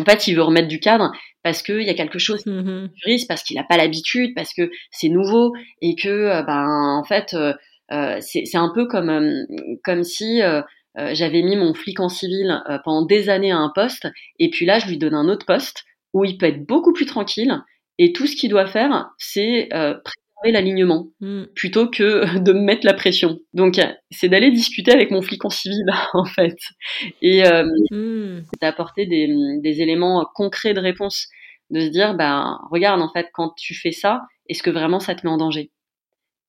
en 0.00 0.04
fait, 0.04 0.26
il 0.26 0.34
veut 0.34 0.42
remettre 0.42 0.68
du 0.68 0.80
cadre 0.80 1.12
parce 1.42 1.62
qu'il 1.62 1.82
y 1.82 1.90
a 1.90 1.94
quelque 1.94 2.18
chose 2.18 2.42
qui 2.42 2.50
mmh 2.50 2.90
risque, 3.04 3.28
parce 3.28 3.42
qu'il 3.42 3.56
n'a 3.56 3.64
pas 3.64 3.76
l'habitude, 3.76 4.34
parce 4.34 4.52
que 4.52 4.70
c'est 4.90 5.08
nouveau 5.08 5.52
et 5.80 5.94
que, 5.94 6.08
euh, 6.08 6.42
ben, 6.42 6.66
en 6.98 7.04
fait, 7.04 7.34
euh, 7.34 7.52
euh 7.92 8.18
c'est 8.20 8.56
un 8.56 8.72
peu 8.74 8.86
comme, 8.86 9.30
comme 9.84 10.02
si 10.02 10.40
j'avais 11.12 11.42
mis 11.42 11.56
mon 11.56 11.74
flic 11.74 12.00
en 12.00 12.08
civil 12.08 12.62
pendant 12.84 13.04
des 13.04 13.28
années 13.28 13.52
à 13.52 13.58
un 13.58 13.70
poste 13.74 14.08
et 14.38 14.50
puis 14.50 14.66
là, 14.66 14.78
je 14.78 14.88
lui 14.88 14.98
donne 14.98 15.14
un 15.14 15.28
autre 15.28 15.46
poste 15.46 15.84
où 16.14 16.24
il 16.24 16.38
peut 16.38 16.46
être 16.46 16.66
beaucoup 16.66 16.92
plus 16.92 17.06
tranquille 17.06 17.60
et 17.98 18.12
tout 18.12 18.26
ce 18.26 18.34
qu'il 18.34 18.50
doit 18.50 18.66
faire, 18.66 19.10
c'est 19.18 19.68
l'alignement 20.44 21.08
mm. 21.20 21.44
plutôt 21.54 21.88
que 21.88 22.38
de 22.38 22.52
me 22.52 22.60
mettre 22.60 22.86
la 22.86 22.94
pression. 22.94 23.38
Donc 23.52 23.80
c'est 24.10 24.28
d'aller 24.28 24.50
discuter 24.50 24.92
avec 24.92 25.10
mon 25.10 25.22
flic 25.22 25.44
en 25.44 25.50
civil 25.50 25.84
en 26.14 26.24
fait 26.24 26.56
et 27.22 27.46
euh, 27.46 27.64
mm. 27.90 28.44
d'apporter 28.60 29.06
des, 29.06 29.28
des, 29.62 29.80
éléments 29.82 30.26
concrets 30.34 30.74
de 30.74 30.80
réponse, 30.80 31.28
de 31.70 31.80
se 31.80 31.88
dire 31.88 32.14
bah 32.14 32.58
regarde 32.70 33.00
en 33.00 33.12
fait 33.12 33.28
quand 33.32 33.54
tu 33.56 33.74
fais 33.74 33.92
ça, 33.92 34.22
est-ce 34.48 34.62
que 34.62 34.70
vraiment 34.70 35.00
ça 35.00 35.14
te 35.14 35.26
met 35.26 35.32
en 35.32 35.38
danger? 35.38 35.70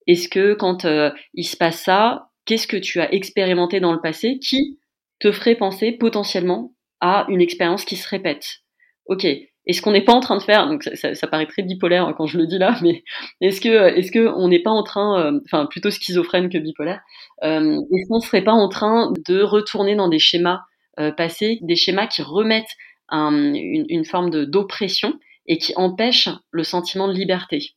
Est-ce 0.07 0.29
que 0.29 0.53
quand 0.53 0.85
euh, 0.85 1.11
il 1.33 1.43
se 1.43 1.57
passe 1.57 1.81
ça, 1.81 2.29
qu'est-ce 2.45 2.67
que 2.67 2.77
tu 2.77 2.99
as 3.01 3.13
expérimenté 3.13 3.79
dans 3.79 3.93
le 3.93 4.01
passé 4.01 4.39
qui 4.39 4.79
te 5.19 5.31
ferait 5.31 5.55
penser 5.55 5.91
potentiellement 5.91 6.73
à 7.01 7.25
une 7.29 7.41
expérience 7.41 7.85
qui 7.85 7.97
se 7.97 8.07
répète? 8.07 8.59
Ok, 9.05 9.27
et 9.67 9.73
ce 9.73 9.81
qu'on 9.81 9.91
n'est 9.91 10.03
pas 10.03 10.13
en 10.13 10.21
train 10.21 10.37
de 10.37 10.41
faire, 10.41 10.67
donc 10.67 10.83
ça, 10.83 11.27
paraît 11.27 11.45
très 11.45 11.61
bipolaire 11.61 12.13
quand 12.17 12.25
je 12.25 12.37
le 12.37 12.47
dis 12.47 12.57
là, 12.57 12.77
mais 12.81 13.03
est-ce 13.41 13.61
que 13.61 13.95
est-ce 13.97 14.11
que 14.11 14.27
on 14.35 14.47
n'est 14.47 14.61
pas 14.61 14.71
en 14.71 14.81
train, 14.81 15.21
euh, 15.21 15.39
enfin 15.45 15.65
plutôt 15.65 15.91
schizophrène 15.91 16.49
que 16.49 16.57
bipolaire, 16.57 17.01
euh, 17.43 17.77
est-ce 17.91 18.07
qu'on 18.09 18.21
serait 18.21 18.43
pas 18.43 18.53
en 18.53 18.69
train 18.69 19.11
de 19.27 19.41
retourner 19.41 19.95
dans 19.95 20.07
des 20.07 20.19
schémas 20.19 20.61
euh, 20.99 21.11
passés, 21.11 21.59
des 21.61 21.75
schémas 21.75 22.07
qui 22.07 22.21
remettent 22.21 22.75
un, 23.09 23.53
une, 23.53 23.85
une, 23.89 24.05
forme 24.05 24.45
d'oppression 24.45 25.13
et 25.45 25.57
qui 25.57 25.73
empêchent 25.75 26.29
le 26.51 26.63
sentiment 26.63 27.09
de 27.09 27.13
liberté? 27.13 27.73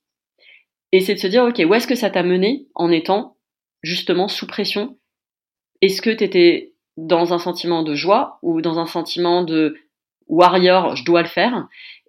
Et 0.93 1.01
c'est 1.01 1.15
de 1.15 1.21
se 1.21 1.27
dire 1.27 1.45
ok, 1.45 1.61
où 1.69 1.75
est-ce 1.75 1.89
que 1.89 1.97
ça 1.97 2.11
t'a 2.11 2.23
mené 2.23 2.69
en 2.77 2.93
étant 2.93 3.37
justement 3.83 4.29
sous 4.29 4.47
pression? 4.47 4.97
Est-ce 5.83 6.03
que 6.03 6.11
tu 6.11 6.23
étais 6.23 6.75
dans 6.97 7.33
un 7.33 7.39
sentiment 7.39 7.83
de 7.83 7.95
joie 7.95 8.39
ou 8.43 8.61
dans 8.61 8.79
un 8.79 8.87
sentiment 8.87 9.43
de 9.43 9.75
warrior, 10.31 10.97
je 10.97 11.05
dois 11.05 11.23
le 11.23 11.29
faire. 11.29 11.67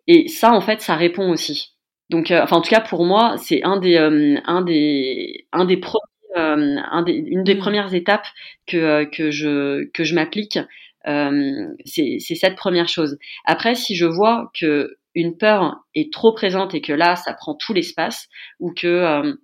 Et 0.08 0.28
ça, 0.28 0.52
en 0.54 0.62
fait, 0.62 0.82
ça 0.82 0.96
répond 0.96 1.30
aussi. 1.32 1.74
Donc, 2.10 2.32
euh, 2.32 2.42
enfin, 2.44 2.58
en 2.58 2.62
tout 2.62 2.70
cas, 2.70 2.82
pour 2.82 3.06
moi, 3.06 3.36
c'est 3.38 3.64
un 3.64 3.78
des, 3.78 3.96
euh, 3.96 4.38
un 4.46 4.62
des, 4.62 5.48
un 5.52 5.66
des 5.66 5.78
premiers, 5.78 6.02
euh, 6.38 6.78
un 6.92 7.04
des, 7.04 7.14
une 7.14 7.44
des 7.44 7.56
mm. 7.56 7.60
premières 7.60 7.94
étapes 7.94 8.28
que 8.68 9.06
que 9.06 9.32
je 9.32 9.86
que 9.92 10.04
je 10.04 10.16
m'applique. 10.16 10.60
c'est 11.06 12.20
cette 12.20 12.56
première 12.56 12.88
chose. 12.88 13.18
Après, 13.46 13.76
si 13.76 13.96
je 13.96 14.06
vois 14.06 14.52
que 14.60 14.98
une 15.16 15.38
peur 15.38 15.84
est 15.96 16.12
trop 16.14 16.34
présente 16.34 16.74
et 16.74 16.82
que 16.82 16.94
là, 16.94 17.16
ça 17.16 17.34
prend 17.34 17.56
tout 17.56 17.74
l'espace, 17.74 18.30
ou 18.60 18.74
que 18.74 19.38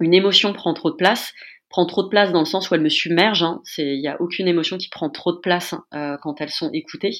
une 0.00 0.14
émotion 0.14 0.52
prend 0.52 0.74
trop 0.74 0.90
de 0.90 0.96
place, 0.96 1.32
prend 1.72 1.86
trop 1.86 2.02
de 2.02 2.08
place 2.08 2.32
dans 2.32 2.40
le 2.40 2.46
sens 2.46 2.70
où 2.70 2.74
elle 2.74 2.82
me 2.82 2.90
submerge. 2.90 3.42
Hein. 3.42 3.62
Il 3.78 3.98
n'y 3.98 4.06
a 4.06 4.20
aucune 4.20 4.46
émotion 4.46 4.76
qui 4.76 4.90
prend 4.90 5.08
trop 5.08 5.32
de 5.32 5.38
place 5.38 5.74
euh, 5.94 6.18
quand 6.22 6.40
elles 6.40 6.50
sont 6.50 6.70
écoutées. 6.72 7.16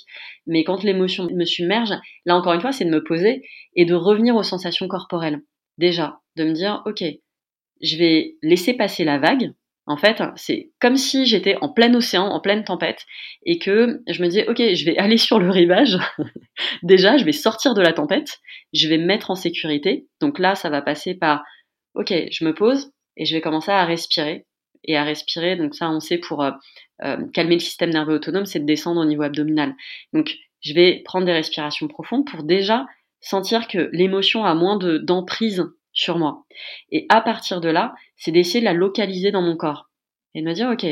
Mais 0.47 0.63
quand 0.63 0.83
l'émotion 0.85 1.27
me 1.33 1.45
submerge, 1.47 1.93
là 2.27 2.37
encore 2.37 2.53
une 2.53 2.61
fois, 2.61 2.71
c'est 2.71 2.85
de 2.85 2.91
me 2.91 3.03
poser 3.03 3.43
et 3.75 3.87
de 3.87 3.95
revenir 3.95 4.37
aux 4.37 4.43
sensations 4.43 4.87
corporelles. 4.89 5.41
Déjà, 5.79 6.21
de 6.37 6.45
me 6.45 6.53
dire, 6.53 6.83
ok, 6.85 7.03
je 7.81 7.97
vais 7.97 8.37
laisser 8.43 8.75
passer 8.75 9.05
la 9.05 9.19
vague. 9.19 9.53
En 9.87 9.97
fait, 9.97 10.23
c'est 10.37 10.71
comme 10.81 10.97
si 10.97 11.25
j'étais 11.25 11.57
en 11.61 11.69
plein 11.69 11.93
océan, 11.95 12.27
en 12.27 12.39
pleine 12.39 12.63
tempête, 12.63 13.05
et 13.45 13.59
que 13.59 14.01
je 14.07 14.23
me 14.23 14.29
dis, 14.29 14.43
ok, 14.47 14.59
je 14.59 14.85
vais 14.85 14.97
aller 14.99 15.17
sur 15.17 15.41
le 15.41 15.51
rivage. 15.51 15.99
Déjà, 16.85 17.17
je 17.17 17.25
vais 17.25 17.33
sortir 17.33 17.75
de 17.75 17.81
la 17.81 17.93
tempête, 17.93 18.39
je 18.73 18.87
vais 18.87 18.99
me 18.99 19.07
mettre 19.07 19.31
en 19.31 19.35
sécurité. 19.35 20.07
Donc 20.21 20.39
là, 20.39 20.55
ça 20.55 20.71
va 20.71 20.83
passer 20.83 21.15
par, 21.15 21.43
ok, 21.95 22.13
je 22.31 22.45
me 22.45 22.55
pose, 22.55 22.93
et 23.17 23.25
je 23.25 23.35
vais 23.35 23.41
commencer 23.41 23.71
à 23.71 23.85
respirer 23.85 24.47
et 24.85 24.97
à 24.97 25.05
respirer. 25.05 25.57
Donc 25.57 25.75
ça, 25.75 25.91
on 25.91 26.01
sait 26.01 26.19
pour 26.19 26.43
euh, 26.43 26.51
euh, 27.03 27.17
calmer 27.33 27.55
le 27.55 27.61
système 27.61 27.91
nerveux 27.91 28.15
autonome, 28.15 28.47
c'est 28.47 28.61
de 28.61 28.67
descendre 28.67 29.01
au 29.01 29.05
niveau 29.05 29.23
abdominal. 29.23 29.75
Donc 30.13 30.37
je 30.61 30.75
vais 30.75 31.03
prendre 31.05 31.27
des 31.27 31.33
respirations 31.33 31.89
profondes 31.89 32.27
pour 32.27 32.43
déjà 32.43 32.87
sentir 33.21 33.69
que 33.69 33.91
l'émotion 33.93 34.45
a 34.45 34.55
moins 34.55 34.77
de 34.77 34.99
d'emprise 34.99 35.65
sur 35.93 36.19
moi. 36.19 36.45
Et 36.91 37.07
à 37.09 37.21
partir 37.21 37.61
de 37.61 37.69
là, 37.69 37.95
c'est 38.17 38.33
d'essayer 38.33 38.61
de 38.61 38.65
la 38.65 38.73
localiser 38.73 39.31
dans 39.31 39.43
mon 39.43 39.57
corps 39.57 39.91
et 40.35 40.41
de 40.41 40.47
me 40.47 40.55
dire 40.55 40.71
ok, 40.71 40.87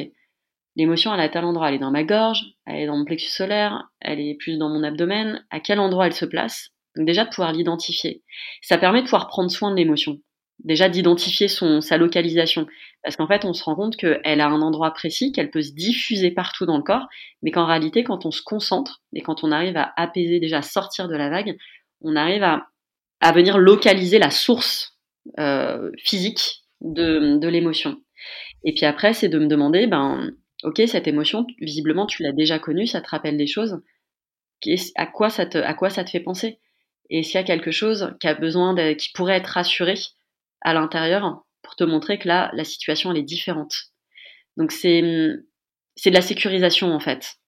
l'émotion 0.77 1.15
elle 1.15 1.21
est 1.21 1.25
à 1.25 1.29
tel 1.29 1.45
endroit, 1.45 1.69
elle 1.69 1.77
est 1.77 1.79
dans 1.79 1.91
ma 1.91 2.05
gorge, 2.05 2.45
elle 2.67 2.81
est 2.81 2.87
dans 2.87 2.97
mon 2.97 3.05
plexus 3.05 3.31
solaire, 3.31 3.89
elle 4.01 4.21
est 4.21 4.37
plus 4.39 4.59
dans 4.59 4.69
mon 4.69 4.83
abdomen, 4.83 5.45
à 5.51 5.61
quel 5.61 5.81
endroit 5.81 6.07
elle 6.07 6.13
se 6.13 6.27
place? 6.27 6.71
Donc 6.97 7.07
déjà 7.07 7.25
de 7.25 7.31
pouvoir 7.31 7.53
l'identifier. 7.53 8.23
Ça 8.63 8.79
permet 8.79 9.01
de 9.01 9.05
pouvoir 9.05 9.29
prendre 9.29 9.51
soin 9.51 9.71
de 9.71 9.77
l'émotion 9.77 10.19
déjà 10.65 10.89
d'identifier 10.89 11.49
son 11.49 11.81
sa 11.81 11.97
localisation. 11.97 12.67
Parce 13.03 13.17
qu'en 13.17 13.27
fait 13.27 13.45
on 13.45 13.53
se 13.53 13.65
rend 13.65 13.75
compte 13.75 13.97
qu'elle 13.97 14.41
a 14.41 14.47
un 14.47 14.63
endroit 14.63 14.93
précis 14.93 15.33
qu'elle 15.33 15.51
peut 15.51 15.63
se 15.63 15.73
diffuser 15.73 16.31
partout 16.31 16.67
dans 16.67 16.77
le 16.77 16.83
corps 16.83 17.07
mais 17.43 17.51
qu'en 17.51 17.67
réalité 17.67 18.05
quand 18.05 18.27
on 18.27 18.31
se 18.31 18.43
concentre 18.43 19.03
et 19.15 19.23
quand 19.23 19.45
on 19.45 19.53
arrive 19.53 19.77
à 19.77 19.93
apaiser 19.97 20.41
déjà 20.41 20.63
sortir 20.63 21.09
de 21.09 21.17
la 21.17 21.31
vague 21.31 21.57
on 22.03 22.17
arrive 22.17 22.43
à, 22.43 22.67
à 23.21 23.33
venir 23.33 23.59
localiser 23.59 24.19
la 24.19 24.31
source 24.31 24.99
euh, 25.39 25.91
physique 25.99 26.63
de, 26.81 27.39
de 27.39 27.49
l'émotion. 27.49 27.97
Et 28.65 28.75
puis 28.75 28.87
après 28.87 29.15
c'est 29.15 29.29
de 29.29 29.39
me 29.39 29.47
demander 29.47 29.87
ben 29.87 30.31
ok 30.63 30.83
cette 30.87 31.09
émotion 31.09 31.47
visiblement 31.61 32.07
tu 32.07 32.23
l'as 32.23 32.33
déjà 32.33 32.59
connue 32.59 32.87
ça 32.87 33.01
te 33.01 33.09
rappelle 33.09 33.37
des 33.37 33.47
choses. 33.47 33.81
À 34.97 35.07
quoi 35.07 35.31
ça 35.31 35.47
te 35.47 35.57
à 35.57 35.73
quoi 35.73 35.89
ça 35.89 36.05
te 36.05 36.11
fait 36.11 36.21
penser? 36.21 36.59
Et 37.09 37.23
s'il 37.23 37.37
y 37.37 37.39
a 37.39 37.45
quelque 37.45 37.71
chose 37.71 38.15
qui 38.21 38.29
a 38.29 38.35
besoin 38.35 38.75
qui 38.95 39.11
pourrait 39.13 39.37
être 39.37 39.47
rassuré? 39.49 39.95
À 40.63 40.75
l'intérieur 40.75 41.45
pour 41.63 41.77
te 41.77 41.85
montrer 41.85 42.19
que 42.19 42.29
là, 42.29 42.51
la 42.55 42.65
situation, 42.65 43.11
elle 43.11 43.19
est 43.19 43.23
différente. 43.23 43.75
Donc 44.57 44.73
c'est 44.73 45.03
de 45.03 45.45
la 46.07 46.23
sécurisation 46.23 46.93
en 46.93 47.01
fait 47.01 47.41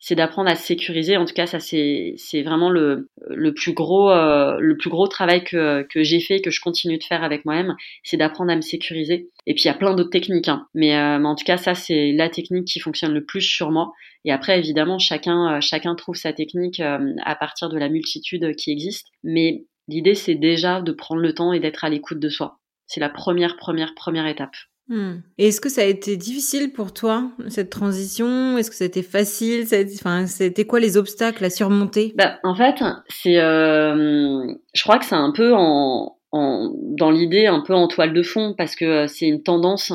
c'est 0.00 0.14
d'apprendre 0.14 0.50
à 0.50 0.54
se 0.54 0.64
sécuriser. 0.64 1.16
En 1.16 1.24
tout 1.24 1.34
cas, 1.34 1.46
ça 1.46 1.58
c'est 1.58 2.42
vraiment 2.42 2.70
le 2.70 3.10
le 3.28 3.52
plus 3.52 3.72
gros 3.72 4.10
euh, 4.10 4.56
le 4.60 4.76
plus 4.76 4.90
gros 4.90 5.08
travail 5.08 5.42
que 5.44 5.82
que 5.82 6.02
j'ai 6.02 6.20
fait 6.20 6.40
que 6.40 6.50
je 6.50 6.60
continue 6.60 6.98
de 6.98 7.04
faire 7.04 7.24
avec 7.24 7.44
moi-même, 7.44 7.74
c'est 8.04 8.16
d'apprendre 8.16 8.52
à 8.52 8.56
me 8.56 8.60
sécuriser. 8.60 9.30
Et 9.46 9.54
puis 9.54 9.64
il 9.64 9.66
y 9.66 9.70
a 9.70 9.74
plein 9.74 9.94
d'autres 9.94 10.10
techniques, 10.10 10.48
hein. 10.48 10.66
mais, 10.74 10.96
euh, 10.96 11.18
mais 11.18 11.28
en 11.28 11.34
tout 11.34 11.44
cas 11.44 11.56
ça 11.56 11.74
c'est 11.74 12.12
la 12.12 12.28
technique 12.28 12.66
qui 12.66 12.80
fonctionne 12.80 13.12
le 13.12 13.24
plus 13.24 13.42
sur 13.42 13.70
moi. 13.70 13.92
Et 14.24 14.32
après 14.32 14.58
évidemment 14.58 14.98
chacun 14.98 15.56
euh, 15.56 15.60
chacun 15.60 15.94
trouve 15.96 16.16
sa 16.16 16.32
technique 16.32 16.80
à 16.80 17.36
partir 17.36 17.68
de 17.68 17.78
la 17.78 17.88
multitude 17.88 18.54
qui 18.56 18.70
existe. 18.70 19.08
Mais 19.24 19.64
l'idée 19.88 20.14
c'est 20.14 20.36
déjà 20.36 20.80
de 20.80 20.92
prendre 20.92 21.20
le 21.20 21.34
temps 21.34 21.52
et 21.52 21.60
d'être 21.60 21.84
à 21.84 21.88
l'écoute 21.88 22.20
de 22.20 22.28
soi. 22.28 22.57
C'est 22.88 23.00
la 23.00 23.08
première 23.08 23.56
première 23.56 23.94
première 23.94 24.26
étape. 24.26 24.54
Hmm. 24.88 25.16
Et 25.36 25.48
est-ce 25.48 25.60
que 25.60 25.68
ça 25.68 25.82
a 25.82 25.84
été 25.84 26.16
difficile 26.16 26.72
pour 26.72 26.94
toi, 26.94 27.30
cette 27.48 27.68
transition? 27.68 28.56
Est-ce 28.56 28.70
que 28.70 28.76
ça 28.76 28.84
a 28.84 28.86
été 28.86 29.02
facile? 29.02 29.66
Enfin, 29.94 30.26
c'était 30.26 30.64
quoi 30.64 30.80
les 30.80 30.96
obstacles 30.96 31.44
à 31.44 31.50
surmonter? 31.50 32.14
Bah, 32.16 32.38
En 32.42 32.54
fait, 32.54 32.82
c'est, 33.08 33.38
euh, 33.38 34.46
je 34.74 34.82
crois 34.82 34.98
que 34.98 35.04
c'est 35.04 35.14
un 35.14 35.30
peu 35.30 35.52
en, 35.54 36.16
en 36.32 36.72
dans 36.74 37.10
l'idée, 37.10 37.46
un 37.46 37.60
peu 37.60 37.74
en 37.74 37.86
toile 37.86 38.14
de 38.14 38.22
fond, 38.22 38.54
parce 38.56 38.74
que 38.74 38.84
euh, 38.86 39.06
c'est 39.08 39.26
une 39.26 39.42
tendance, 39.42 39.92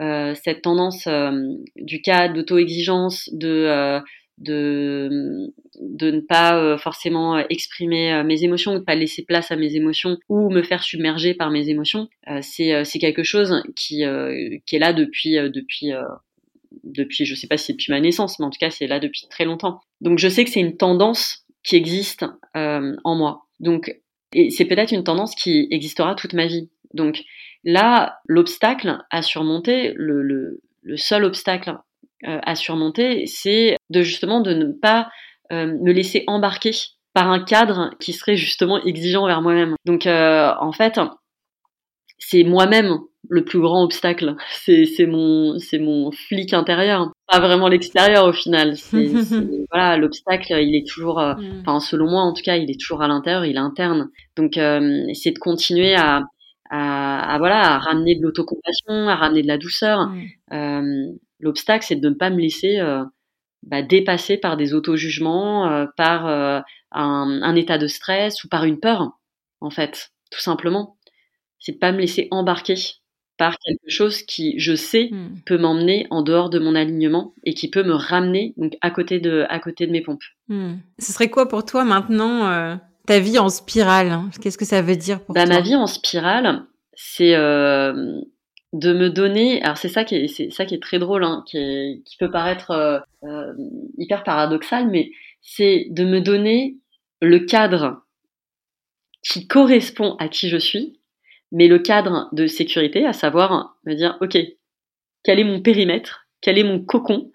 euh, 0.00 0.34
cette 0.42 0.62
tendance 0.62 1.06
euh, 1.06 1.32
du 1.76 2.00
cas 2.00 2.28
d'auto-exigence, 2.28 3.28
de 3.34 3.66
euh, 3.66 4.00
de 4.40 5.52
de 5.80 6.10
ne 6.10 6.20
pas 6.20 6.56
euh, 6.56 6.78
forcément 6.78 7.38
exprimer 7.48 8.12
euh, 8.12 8.24
mes 8.24 8.42
émotions, 8.42 8.72
de 8.72 8.78
ne 8.78 8.84
pas 8.84 8.94
laisser 8.94 9.22
place 9.22 9.50
à 9.50 9.56
mes 9.56 9.76
émotions 9.76 10.18
ou 10.28 10.50
me 10.50 10.62
faire 10.62 10.82
submerger 10.82 11.34
par 11.34 11.50
mes 11.50 11.68
émotions, 11.68 12.08
euh, 12.28 12.40
c'est 12.42 12.98
quelque 12.98 13.22
chose 13.22 13.62
qui 13.76 14.02
qui 14.66 14.76
est 14.76 14.80
là 14.80 14.92
depuis 14.92 15.34
depuis 15.34 15.90
depuis 16.84 17.24
je 17.24 17.34
sais 17.34 17.46
pas 17.46 17.58
si 17.58 17.72
depuis 17.72 17.92
ma 17.92 18.00
naissance, 18.00 18.38
mais 18.38 18.46
en 18.46 18.50
tout 18.50 18.58
cas 18.58 18.70
c'est 18.70 18.86
là 18.86 18.98
depuis 18.98 19.26
très 19.30 19.44
longtemps. 19.44 19.80
Donc 20.00 20.18
je 20.18 20.28
sais 20.28 20.44
que 20.44 20.50
c'est 20.50 20.60
une 20.60 20.76
tendance 20.76 21.44
qui 21.62 21.76
existe 21.76 22.24
en 22.54 23.14
moi. 23.14 23.46
Donc 23.60 23.94
et 24.32 24.50
c'est 24.50 24.64
peut-être 24.64 24.92
une 24.92 25.04
tendance 25.04 25.34
qui 25.34 25.66
existera 25.70 26.14
toute 26.14 26.34
ma 26.34 26.46
vie. 26.46 26.70
Donc 26.94 27.22
là, 27.64 28.20
l'obstacle 28.26 28.98
à 29.10 29.22
surmonter, 29.22 29.92
le, 29.96 30.22
le, 30.22 30.62
le 30.82 30.96
seul 30.96 31.24
obstacle 31.24 31.70
euh, 31.70 31.74
à 32.24 32.54
surmonter, 32.54 33.26
c'est 33.26 33.76
de 33.88 34.02
justement 34.02 34.40
de 34.40 34.52
ne 34.52 34.72
pas 34.72 35.08
euh, 35.52 35.66
me 35.66 35.92
laisser 35.92 36.22
embarquer 36.28 36.70
par 37.12 37.28
un 37.28 37.40
cadre 37.40 37.90
qui 37.98 38.12
serait 38.12 38.36
justement 38.36 38.80
exigeant 38.84 39.26
vers 39.26 39.42
moi-même. 39.42 39.74
Donc 39.84 40.06
euh, 40.06 40.52
en 40.60 40.70
fait, 40.70 41.00
c'est 42.18 42.44
moi-même 42.44 42.98
le 43.28 43.44
plus 43.44 43.58
grand 43.58 43.82
obstacle. 43.82 44.36
C'est 44.64 45.06
mon 45.06 45.58
c'est 45.58 45.80
mon 45.80 46.12
flic 46.12 46.54
intérieur, 46.54 47.10
pas 47.26 47.40
vraiment 47.40 47.66
l'extérieur 47.66 48.26
au 48.26 48.32
final. 48.32 48.76
C'est 48.76 49.10
voilà 49.72 49.96
l'obstacle, 49.96 50.52
il 50.60 50.76
est 50.76 50.86
toujours, 50.86 51.18
mm. 51.18 51.62
enfin 51.62 51.80
selon 51.80 52.08
moi 52.08 52.22
en 52.22 52.32
tout 52.32 52.42
cas, 52.42 52.56
il 52.56 52.70
est 52.70 52.80
toujours 52.80 53.02
à 53.02 53.08
l'intérieur, 53.08 53.44
il 53.44 53.56
est 53.56 53.58
interne. 53.58 54.08
Donc 54.36 54.52
c'est 54.54 55.32
de 55.32 55.38
continuer 55.40 55.96
à, 55.96 56.22
à, 56.70 57.34
à 57.34 57.38
voilà 57.38 57.74
à 57.74 57.78
ramener 57.78 58.14
de 58.14 58.22
l'autocompassion, 58.22 59.08
à 59.08 59.16
ramener 59.16 59.42
de 59.42 59.48
la 59.48 59.58
douceur. 59.58 60.10
Mm. 60.50 61.16
L'obstacle, 61.40 61.84
c'est 61.86 61.96
de 61.96 62.08
ne 62.08 62.14
pas 62.14 62.30
me 62.30 62.40
laisser 62.40 62.78
euh, 62.78 63.04
bah, 63.62 63.82
dépasser 63.82 64.36
par 64.36 64.56
des 64.56 64.74
auto-jugements, 64.74 65.70
euh, 65.70 65.86
par 65.96 66.26
euh, 66.26 66.60
un, 66.92 67.56
état 67.56 67.78
de 67.78 67.86
stress 67.86 68.44
ou 68.44 68.48
par 68.48 68.64
une 68.64 68.80
peur, 68.80 69.10
en 69.60 69.70
fait, 69.70 70.10
tout 70.30 70.40
simplement. 70.40 70.96
C'est 71.58 71.72
de 71.72 71.78
pas 71.78 71.92
me 71.92 71.98
laisser 71.98 72.28
embarquer 72.30 72.74
par 73.36 73.56
quelque 73.58 73.88
chose 73.88 74.22
qui, 74.22 74.58
je 74.58 74.74
sais, 74.74 75.08
hmm. 75.10 75.40
peut 75.46 75.56
m'emmener 75.56 76.06
en 76.10 76.22
dehors 76.22 76.50
de 76.50 76.58
mon 76.58 76.74
alignement 76.74 77.34
et 77.44 77.54
qui 77.54 77.70
peut 77.70 77.82
me 77.82 77.94
ramener 77.94 78.52
donc 78.58 78.76
à 78.82 78.90
côté 78.90 79.18
de, 79.18 79.46
à 79.48 79.58
côté 79.60 79.86
de 79.86 79.92
mes 79.92 80.02
pompes. 80.02 80.24
Hmm. 80.48 80.74
Ce 80.98 81.12
serait 81.12 81.30
quoi 81.30 81.48
pour 81.48 81.64
toi 81.64 81.84
maintenant 81.84 82.78
ta 83.06 83.18
vie 83.18 83.38
en 83.38 83.48
spirale? 83.48 84.20
Qu'est-ce 84.42 84.58
que 84.58 84.66
ça 84.66 84.82
veut 84.82 84.96
dire 84.96 85.24
pour 85.24 85.34
bah, 85.34 85.46
toi? 85.46 85.54
Ma 85.54 85.60
vie 85.62 85.74
en 85.74 85.86
spirale, 85.86 86.66
c'est 86.94 87.34
de 88.72 88.92
me 88.92 89.10
donner, 89.10 89.62
alors 89.62 89.76
c'est 89.76 89.88
ça 89.88 90.04
qui 90.04 90.16
est, 90.16 90.28
c'est 90.28 90.50
ça 90.50 90.64
qui 90.64 90.74
est 90.74 90.82
très 90.82 90.98
drôle, 90.98 91.24
hein, 91.24 91.42
qui, 91.46 92.02
qui 92.04 92.16
peut 92.18 92.30
paraître 92.30 92.70
euh, 92.70 93.00
euh, 93.24 93.52
hyper 93.98 94.22
paradoxal, 94.22 94.88
mais 94.88 95.10
c'est 95.42 95.86
de 95.90 96.04
me 96.04 96.20
donner 96.20 96.76
le 97.20 97.40
cadre 97.40 98.02
qui 99.22 99.46
correspond 99.46 100.16
à 100.18 100.28
qui 100.28 100.48
je 100.48 100.56
suis, 100.56 101.00
mais 101.52 101.66
le 101.66 101.78
cadre 101.80 102.28
de 102.32 102.46
sécurité, 102.46 103.06
à 103.06 103.12
savoir 103.12 103.76
me 103.84 103.94
dire, 103.94 104.16
ok, 104.20 104.38
quel 105.24 105.40
est 105.40 105.44
mon 105.44 105.60
périmètre, 105.60 106.28
quel 106.40 106.58
est 106.58 106.64
mon 106.64 106.80
cocon, 106.80 107.30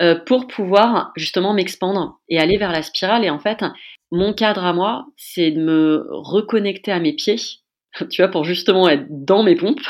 euh, 0.00 0.14
pour 0.14 0.46
pouvoir 0.46 1.12
justement 1.16 1.52
m'expandre 1.52 2.20
et 2.28 2.38
aller 2.38 2.58
vers 2.58 2.72
la 2.72 2.82
spirale. 2.82 3.24
Et 3.24 3.30
en 3.30 3.38
fait, 3.38 3.64
mon 4.12 4.32
cadre 4.32 4.64
à 4.64 4.72
moi, 4.72 5.06
c'est 5.16 5.50
de 5.50 5.60
me 5.60 6.06
reconnecter 6.08 6.92
à 6.92 7.00
mes 7.00 7.12
pieds, 7.12 7.36
tu 8.10 8.22
vois, 8.22 8.30
pour 8.30 8.44
justement 8.44 8.88
être 8.88 9.06
dans 9.10 9.42
mes 9.42 9.56
pompes 9.56 9.80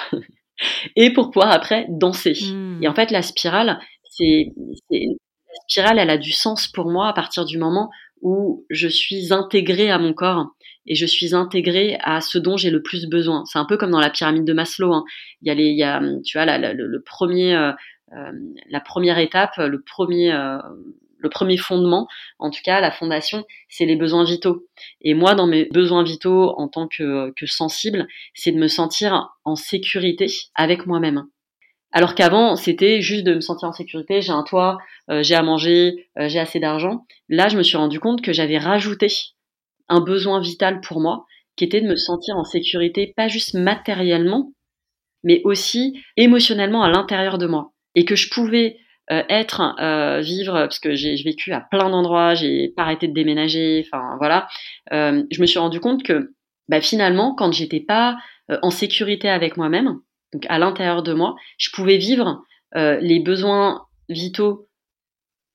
et 0.96 1.12
pour 1.12 1.30
pouvoir 1.30 1.52
après 1.52 1.86
danser. 1.88 2.34
Hmm. 2.42 2.82
Et 2.82 2.88
en 2.88 2.94
fait, 2.94 3.10
la 3.10 3.22
spirale, 3.22 3.78
c'est, 4.10 4.52
la 4.90 5.60
spirale, 5.68 5.98
elle 5.98 6.10
a 6.10 6.18
du 6.18 6.32
sens 6.32 6.68
pour 6.68 6.90
moi 6.90 7.08
à 7.08 7.12
partir 7.12 7.44
du 7.44 7.58
moment 7.58 7.90
où 8.22 8.64
je 8.70 8.88
suis 8.88 9.32
intégrée 9.32 9.90
à 9.90 9.98
mon 9.98 10.14
corps 10.14 10.46
et 10.86 10.94
je 10.94 11.06
suis 11.06 11.34
intégrée 11.34 11.98
à 12.02 12.20
ce 12.20 12.38
dont 12.38 12.56
j'ai 12.56 12.70
le 12.70 12.82
plus 12.82 13.06
besoin. 13.06 13.44
C'est 13.46 13.58
un 13.58 13.64
peu 13.64 13.76
comme 13.76 13.90
dans 13.90 14.00
la 14.00 14.10
pyramide 14.10 14.44
de 14.44 14.52
Maslow. 14.52 14.92
Hein. 14.92 15.04
Il 15.42 15.48
y 15.48 15.50
a 15.50 15.54
les, 15.54 15.66
il 15.66 15.76
y 15.76 15.82
a, 15.82 16.00
tu 16.24 16.38
vois, 16.38 16.44
la, 16.44 16.72
le, 16.72 17.02
premier, 17.02 17.54
euh, 17.54 17.72
euh, 18.12 18.32
la 18.70 18.80
première 18.80 19.18
étape, 19.18 19.56
le 19.58 19.80
premier, 19.82 20.32
euh, 20.32 20.58
le 21.26 21.30
premier 21.30 21.56
fondement, 21.56 22.06
en 22.38 22.50
tout 22.50 22.60
cas 22.64 22.80
la 22.80 22.92
fondation, 22.92 23.44
c'est 23.68 23.84
les 23.84 23.96
besoins 23.96 24.24
vitaux. 24.24 24.64
Et 25.00 25.14
moi, 25.14 25.34
dans 25.34 25.46
mes 25.46 25.64
besoins 25.66 26.04
vitaux 26.04 26.54
en 26.56 26.68
tant 26.68 26.88
que, 26.88 27.32
sensible, 27.46 28.06
c'est 28.34 28.52
de 28.52 28.58
me 28.58 28.68
sentir 28.68 29.30
en 29.44 29.56
sécurité 29.56 30.26
avec 30.54 30.86
moi-même. 30.86 31.24
Alors 31.92 32.14
qu'avant, 32.14 32.56
c'était 32.56 33.00
juste 33.00 33.24
de 33.24 33.34
me 33.34 33.40
sentir 33.40 33.68
en 33.68 33.72
sécurité, 33.72 34.20
j'ai 34.20 34.32
un 34.32 34.42
toit, 34.42 34.78
euh, 35.10 35.22
j'ai 35.22 35.34
à 35.34 35.42
manger, 35.42 36.08
euh, 36.18 36.28
j'ai 36.28 36.38
assez 36.38 36.60
d'argent. 36.60 37.06
Là, 37.28 37.48
je 37.48 37.56
me 37.56 37.62
suis 37.62 37.76
rendu 37.76 38.00
compte 38.00 38.22
que 38.22 38.32
j'avais 38.32 38.58
rajouté 38.58 39.08
un 39.88 40.00
besoin 40.00 40.40
vital 40.40 40.80
pour 40.80 41.00
moi, 41.00 41.24
qui 41.56 41.64
était 41.64 41.80
de 41.80 41.86
me 41.86 41.96
sentir 41.96 42.36
en 42.36 42.44
sécurité, 42.44 43.14
pas 43.16 43.28
juste 43.28 43.54
matériellement, 43.54 44.52
mais 45.24 45.40
aussi 45.44 46.02
émotionnellement 46.16 46.82
à 46.82 46.90
l'intérieur 46.90 47.38
de 47.38 47.46
moi. 47.46 47.72
Et 47.94 48.04
que 48.04 48.14
je 48.14 48.28
pouvais 48.30 48.78
euh, 49.12 49.22
être, 49.28 49.76
euh, 49.80 50.20
vivre, 50.20 50.52
parce 50.52 50.80
que 50.80 50.96
j'ai 50.96 51.14
vécu 51.22 51.52
à 51.52 51.60
plein 51.60 51.90
d'endroits, 51.90 52.34
j'ai 52.34 52.72
pas 52.74 52.82
arrêté 52.82 53.06
de 53.06 53.12
déménager, 53.12 53.86
enfin 53.86 54.16
voilà, 54.18 54.48
euh, 54.92 55.22
je 55.30 55.40
me 55.40 55.46
suis 55.46 55.60
rendu 55.60 55.78
compte 55.78 56.02
que 56.02 56.32
bah, 56.68 56.80
finalement, 56.80 57.34
quand 57.34 57.52
j'étais 57.52 57.80
pas 57.80 58.16
en 58.62 58.70
sécurité 58.70 59.28
avec 59.28 59.56
moi-même, 59.56 59.98
donc 60.32 60.44
à 60.48 60.58
l'intérieur 60.58 61.02
de 61.02 61.12
moi, 61.12 61.36
je 61.58 61.70
pouvais 61.70 61.96
vivre 61.96 62.42
les 62.74 63.20
besoins 63.20 63.86
vitaux 64.08 64.68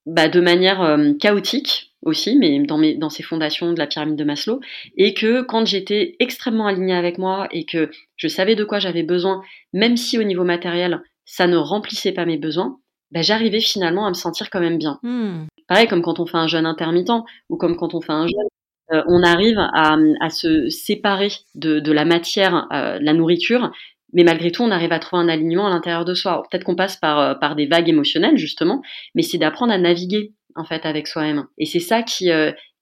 bah, 0.05 0.27
de 0.27 0.41
manière 0.41 0.97
chaotique 1.19 1.93
aussi, 2.03 2.37
mais 2.37 2.59
dans, 2.59 2.77
mes, 2.77 2.95
dans 2.95 3.09
ces 3.09 3.23
fondations 3.23 3.73
de 3.73 3.79
la 3.79 3.87
pyramide 3.87 4.17
de 4.17 4.23
Maslow, 4.23 4.59
et 4.97 5.13
que 5.13 5.41
quand 5.41 5.65
j'étais 5.65 6.15
extrêmement 6.19 6.67
alignée 6.67 6.95
avec 6.95 7.17
moi 7.17 7.47
et 7.51 7.65
que 7.65 7.91
je 8.17 8.27
savais 8.27 8.55
de 8.55 8.63
quoi 8.63 8.79
j'avais 8.79 9.03
besoin, 9.03 9.41
même 9.71 9.97
si 9.97 10.17
au 10.17 10.23
niveau 10.23 10.43
matériel, 10.43 11.01
ça 11.25 11.47
ne 11.47 11.57
remplissait 11.57 12.11
pas 12.11 12.25
mes 12.25 12.37
besoins, 12.37 12.80
bah, 13.12 13.21
j'arrivais 13.21 13.60
finalement 13.60 14.06
à 14.06 14.10
me 14.10 14.15
sentir 14.15 14.50
quand 14.50 14.60
même 14.60 14.78
bien. 14.78 15.00
Hmm. 15.04 15.45
Pareil 15.67 15.88
comme 15.88 16.02
quand 16.02 16.19
on 16.19 16.26
fait 16.26 16.38
un 16.38 16.47
jeûne 16.47 16.65
intermittent 16.65 17.24
ou 17.50 17.58
comme 17.58 17.78
quand 17.78 17.93
on 17.93 18.02
fait 18.02 18.12
un 18.12 18.28
jeûne, 18.28 18.47
euh, 18.91 19.04
on 19.08 19.24
arrive 19.24 19.58
à, 19.58 19.95
à, 20.19 20.30
se 20.30 20.69
séparer 20.69 21.30
de, 21.56 21.80
de 21.80 21.91
la 21.91 22.04
matière, 22.04 22.67
euh, 22.74 23.00
la 23.02 23.13
nourriture, 23.13 23.71
mais 24.13 24.24
malgré 24.24 24.52
tout, 24.52 24.63
on 24.63 24.71
arrive 24.71 24.91
à 24.91 25.00
trouver 25.00 25.24
un 25.24 25.30
alignement 25.30 25.67
à 25.67 25.69
l'intérieur 25.69 26.04
de 26.04 26.13
soi. 26.13 26.43
Peut-être 26.50 26.65
qu'on 26.65 26.76
passe 26.76 26.97
par, 26.97 27.19
euh, 27.19 27.36
par 27.36 27.56
des 27.56 27.67
vagues 27.67 27.88
émotionnelles 27.88 28.38
justement, 28.38 28.82
mais 29.15 29.21
c'est 29.21 29.38
d'apprendre 29.38 29.71
à 29.71 29.78
naviguer 29.78 30.34
en 30.56 30.65
fait 30.65 30.86
avec 30.86 31.08
soi-même. 31.08 31.45
Et 31.58 31.65
c'est 31.65 31.80
ça 31.80 32.04
qui, 32.04 32.30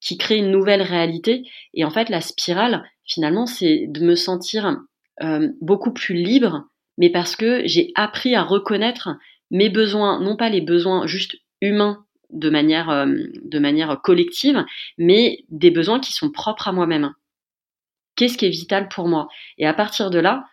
qui 0.02 0.18
crée 0.18 0.38
une 0.38 0.50
nouvelle 0.50 0.82
réalité. 0.82 1.44
Et 1.76 1.86
en 1.86 1.92
fait, 1.92 2.10
la 2.10 2.22
spirale, 2.22 2.84
finalement, 3.06 3.46
c'est 3.46 3.86
de 3.88 4.04
me 4.04 4.16
sentir 4.16 4.76
beaucoup 5.62 5.94
plus 5.94 6.16
libre, 6.16 6.64
mais 6.98 7.12
parce 7.12 7.36
que 7.36 7.62
j'ai 7.66 7.92
appris 7.94 8.34
à 8.34 8.42
reconnaître 8.42 9.10
mes 9.52 9.70
besoins, 9.70 10.20
non 10.22 10.36
pas 10.36 10.50
les 10.50 10.62
besoins 10.62 11.08
juste 11.08 11.38
humains 11.62 12.06
de 12.32 12.50
manière, 12.50 12.90
euh, 12.90 13.08
de 13.44 13.60
manière 13.60 14.02
collective, 14.02 14.64
mais 14.98 15.44
des 15.50 15.72
besoins 15.72 16.00
qui 16.00 16.14
sont 16.14 16.32
propres 16.32 16.68
à 16.68 16.72
moi-même. 16.72 17.14
Qu'est-ce 18.16 18.38
qui 18.38 18.46
est 18.46 18.50
vital 18.50 18.88
pour 18.90 19.08
moi? 19.08 19.28
Et 19.58 19.66
à 19.66 19.74
partir 19.74 20.10
de 20.12 20.20
là, 20.20 20.46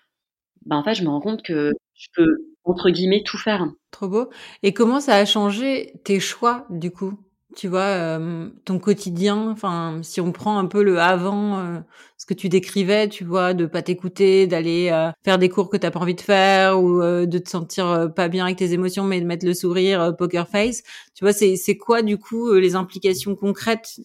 ben 0.66 0.76
en 0.76 0.84
fait, 0.84 0.94
je 0.94 1.04
me 1.04 1.08
rends 1.10 1.20
compte 1.20 1.42
que 1.44 1.72
je 1.94 2.08
peux, 2.14 2.38
entre 2.64 2.90
guillemets, 2.90 3.22
tout 3.24 3.38
faire. 3.38 3.66
Trop 3.90 4.08
beau. 4.08 4.30
Et 4.62 4.72
comment 4.72 5.00
ça 5.00 5.16
a 5.16 5.24
changé 5.24 5.94
tes 6.04 6.20
choix, 6.20 6.66
du 6.70 6.90
coup? 6.92 7.18
Tu 7.56 7.68
vois, 7.68 7.80
euh, 7.80 8.48
ton 8.64 8.78
quotidien. 8.78 9.50
Enfin, 9.50 9.98
si 10.02 10.20
on 10.20 10.30
prend 10.30 10.58
un 10.58 10.66
peu 10.66 10.82
le 10.84 11.00
avant, 11.00 11.58
euh, 11.58 11.78
ce 12.18 12.26
que 12.26 12.34
tu 12.34 12.48
décrivais, 12.48 13.08
tu 13.08 13.24
vois, 13.24 13.54
de 13.54 13.64
pas 13.66 13.82
t'écouter, 13.82 14.46
d'aller 14.46 14.90
euh, 14.92 15.10
faire 15.24 15.38
des 15.38 15.48
cours 15.48 15.70
que 15.70 15.76
t'as 15.78 15.90
pas 15.90 15.98
envie 16.00 16.14
de 16.14 16.20
faire, 16.20 16.78
ou 16.78 17.00
de 17.02 17.38
te 17.38 17.48
sentir 17.48 18.12
pas 18.14 18.28
bien 18.28 18.44
avec 18.44 18.58
tes 18.58 18.72
émotions, 18.72 19.04
mais 19.04 19.20
de 19.20 19.26
mettre 19.26 19.46
le 19.46 19.54
sourire, 19.54 20.14
poker 20.16 20.46
face. 20.48 20.82
Tu 21.14 21.24
vois, 21.24 21.32
c'est 21.32 21.56
c'est 21.56 21.76
quoi 21.76 22.02
du 22.02 22.18
coup 22.18 22.52
les 22.54 22.74
implications 22.76 23.34
concrètes 23.34 24.00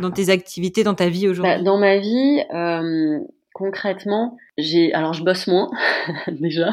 dans 0.00 0.10
tes 0.10 0.30
activités, 0.30 0.84
dans 0.84 0.94
ta 0.94 1.08
vie 1.08 1.28
aujourd'hui? 1.28 1.50
bah, 1.56 1.62
Dans 1.62 1.78
ma 1.78 1.98
vie, 1.98 2.42
concrètement, 3.52 4.36
j'ai 4.58 4.92
alors 4.94 5.12
je 5.12 5.24
bosse 5.24 5.46
moins 5.48 5.70
déjà. 6.28 6.72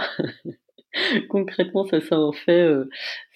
concrètement, 1.30 1.86
ça, 1.86 2.00
ça 2.02 2.20
en 2.20 2.32
fait, 2.32 2.68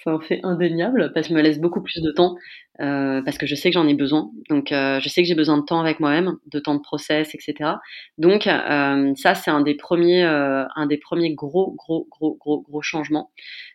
ça 0.04 0.13
en 0.13 0.20
fait 0.20 0.40
indéniable 0.44 1.12
parce 1.13 1.28
que 1.28 1.34
je 1.34 1.38
me 1.38 1.42
laisse 1.44 1.60
beaucoup 1.60 1.82
plus 1.82 2.02
de 2.02 2.12
temps 2.12 2.36
euh, 2.80 3.22
parce 3.24 3.38
que 3.38 3.46
je 3.48 3.56
sais 3.56 3.70
que 3.70 3.74
j'en 3.74 3.88
ai 3.88 3.94
besoin. 3.94 4.30
Donc, 4.50 4.72
euh, 4.72 5.00
je 5.00 5.10
sais 5.10 5.22
que 5.22 5.28
j'ai 5.28 5.36
besoin 5.36 5.58
de 5.58 5.63
temps 5.63 5.80
avec 5.80 6.00
moi-même, 6.00 6.38
de 6.52 6.60
temps 6.60 6.76
de 6.76 6.82
process, 6.82 7.34
etc. 7.34 7.72
Donc, 8.18 8.48
euh, 8.48 9.13
ça, 9.16 9.36
c'est 9.36 9.52
un 9.52 9.62
des 9.62 9.76
premiers, 9.76 10.24
un 10.24 10.86
des 10.88 10.98
premiers 10.98 11.34
gros, 11.34 11.74
gros, 11.76 12.08
gros, 12.12 12.36
gros, 12.36 12.62
gros 12.62 12.82
changements. 12.82 13.32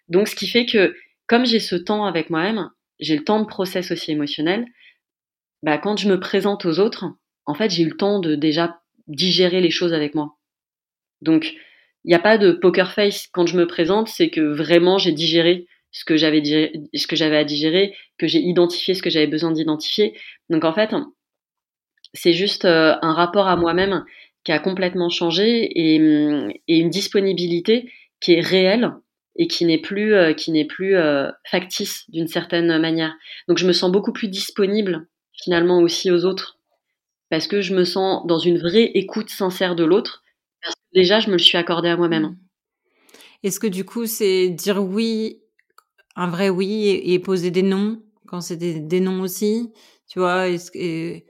Donc, 0.08 0.28
ce 0.28 0.36
qui 0.36 0.46
fait 0.46 0.66
que 0.66 0.94
comme 1.26 1.46
j'ai 1.46 1.60
ce 1.60 1.76
temps 1.76 2.04
avec 2.04 2.30
moi-même, 2.30 2.70
j'ai 3.00 3.16
le 3.16 3.24
temps 3.24 3.40
de 3.40 3.46
process 3.46 3.90
aussi 3.90 4.12
émotionnel. 4.12 4.66
Bah, 5.62 5.78
quand 5.78 5.96
je 5.96 6.08
me 6.08 6.20
présente 6.20 6.64
aux 6.64 6.78
autres, 6.78 7.06
en 7.46 7.54
fait, 7.54 7.70
j'ai 7.70 7.82
eu 7.82 7.88
le 7.88 7.96
temps 7.96 8.20
de 8.20 8.34
déjà 8.34 8.80
digérer 9.08 9.60
les 9.60 9.70
choses 9.70 9.94
avec 9.94 10.14
moi. 10.14 10.36
Donc, 11.22 11.54
il 12.04 12.08
n'y 12.08 12.14
a 12.14 12.20
pas 12.20 12.38
de 12.38 12.52
poker 12.52 12.92
face 12.92 13.28
quand 13.32 13.46
je 13.46 13.56
me 13.56 13.66
présente, 13.66 14.08
c'est 14.08 14.30
que 14.30 14.40
vraiment 14.40 14.98
j'ai 14.98 15.12
digéré 15.12 15.66
ce 15.92 16.04
que 16.04 16.16
j'avais 16.16 16.42
ce 16.42 17.06
que 17.06 17.22
à 17.22 17.44
digérer, 17.44 17.94
que 18.18 18.26
j'ai 18.26 18.40
identifié 18.40 18.94
ce 18.94 19.02
que 19.02 19.10
j'avais 19.10 19.26
besoin 19.26 19.52
d'identifier. 19.52 20.18
Donc 20.48 20.64
en 20.64 20.72
fait, 20.72 20.94
c'est 22.14 22.32
juste 22.32 22.64
euh, 22.64 22.94
un 23.02 23.12
rapport 23.12 23.46
à 23.46 23.56
moi-même 23.56 24.04
qui 24.44 24.52
a 24.52 24.58
complètement 24.58 25.08
changé 25.08 25.64
et, 25.64 25.96
et, 26.66 26.78
une 26.78 26.90
disponibilité 26.90 27.92
qui 28.20 28.32
est 28.34 28.40
réelle 28.40 28.92
et 29.36 29.46
qui 29.46 29.64
n'est 29.64 29.80
plus 29.80 30.14
euh, 30.14 30.32
qui 30.32 30.50
n'est 30.50 30.64
plus 30.64 30.96
euh, 30.96 31.30
factice 31.46 32.10
d'une 32.10 32.26
certaine 32.26 32.76
manière. 32.78 33.14
Donc 33.46 33.58
je 33.58 33.66
me 33.66 33.72
sens 33.72 33.92
beaucoup 33.92 34.12
plus 34.12 34.28
disponible 34.28 35.06
finalement 35.44 35.78
aussi 35.78 36.10
aux 36.10 36.24
autres 36.24 36.58
parce 37.30 37.46
que 37.46 37.60
je 37.60 37.74
me 37.74 37.84
sens 37.84 38.26
dans 38.26 38.38
une 38.38 38.58
vraie 38.58 38.90
écoute 38.94 39.30
sincère 39.30 39.76
de 39.76 39.84
l'autre 39.84 40.22
déjà 40.94 41.20
je 41.20 41.28
me 41.28 41.32
le 41.32 41.38
suis 41.38 41.58
accordé 41.58 41.88
à 41.88 41.96
moi-même. 41.96 42.36
Est-ce 43.42 43.60
que 43.60 43.66
du 43.66 43.84
coup 43.84 44.06
c'est 44.06 44.48
dire 44.48 44.82
oui 44.82 45.41
un 46.16 46.28
vrai 46.28 46.48
oui 46.48 47.00
et, 47.04 47.18
poser 47.18 47.50
des 47.50 47.62
noms 47.62 48.00
quand 48.26 48.40
c'est 48.40 48.56
des, 48.56 49.00
noms 49.00 49.20
aussi 49.20 49.72
tu 50.08 50.18
vois 50.18 50.48
et, 50.48 51.24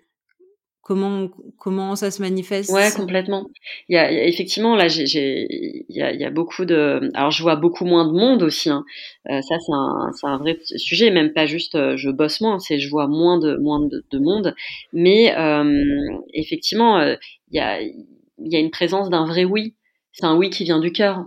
comment 0.82 1.28
comment 1.58 1.94
ça 1.94 2.10
se 2.10 2.20
manifeste? 2.20 2.70
Ouais 2.70 2.90
complètement. 2.94 3.46
Il 3.88 3.94
y 3.94 3.98
a, 3.98 4.26
effectivement 4.26 4.74
là 4.76 4.88
j'ai 4.88 5.46
il 5.88 5.96
y 5.96 6.24
a, 6.24 6.30
beaucoup 6.30 6.64
de 6.64 7.10
alors 7.14 7.30
je 7.30 7.42
vois 7.42 7.56
beaucoup 7.56 7.84
moins 7.84 8.06
de 8.06 8.12
monde 8.12 8.42
aussi 8.42 8.68
hein. 8.68 8.84
euh, 9.30 9.40
ça 9.42 9.56
c'est 9.60 9.72
un 9.72 10.10
c'est 10.12 10.26
un 10.26 10.38
vrai 10.38 10.58
sujet 10.76 11.10
même 11.10 11.32
pas 11.32 11.46
juste 11.46 11.76
euh, 11.76 11.96
je 11.96 12.10
bosse 12.10 12.40
moins 12.40 12.58
c'est 12.58 12.80
je 12.80 12.90
vois 12.90 13.06
moins 13.06 13.38
de 13.38 13.56
moins 13.56 13.80
de, 13.80 14.04
de 14.10 14.18
monde. 14.18 14.54
Mais 14.92 15.34
euh, 15.36 16.18
effectivement 16.34 17.00
il 17.02 17.18
y 17.52 17.60
a 17.60 17.80
il 17.80 18.52
y 18.52 18.56
a 18.56 18.58
une 18.58 18.70
présence 18.70 19.08
d'un 19.08 19.24
vrai 19.24 19.44
oui. 19.44 19.76
C'est 20.12 20.26
un 20.26 20.36
oui 20.36 20.50
qui 20.50 20.64
vient 20.64 20.80
du 20.80 20.92
cœur. 20.92 21.26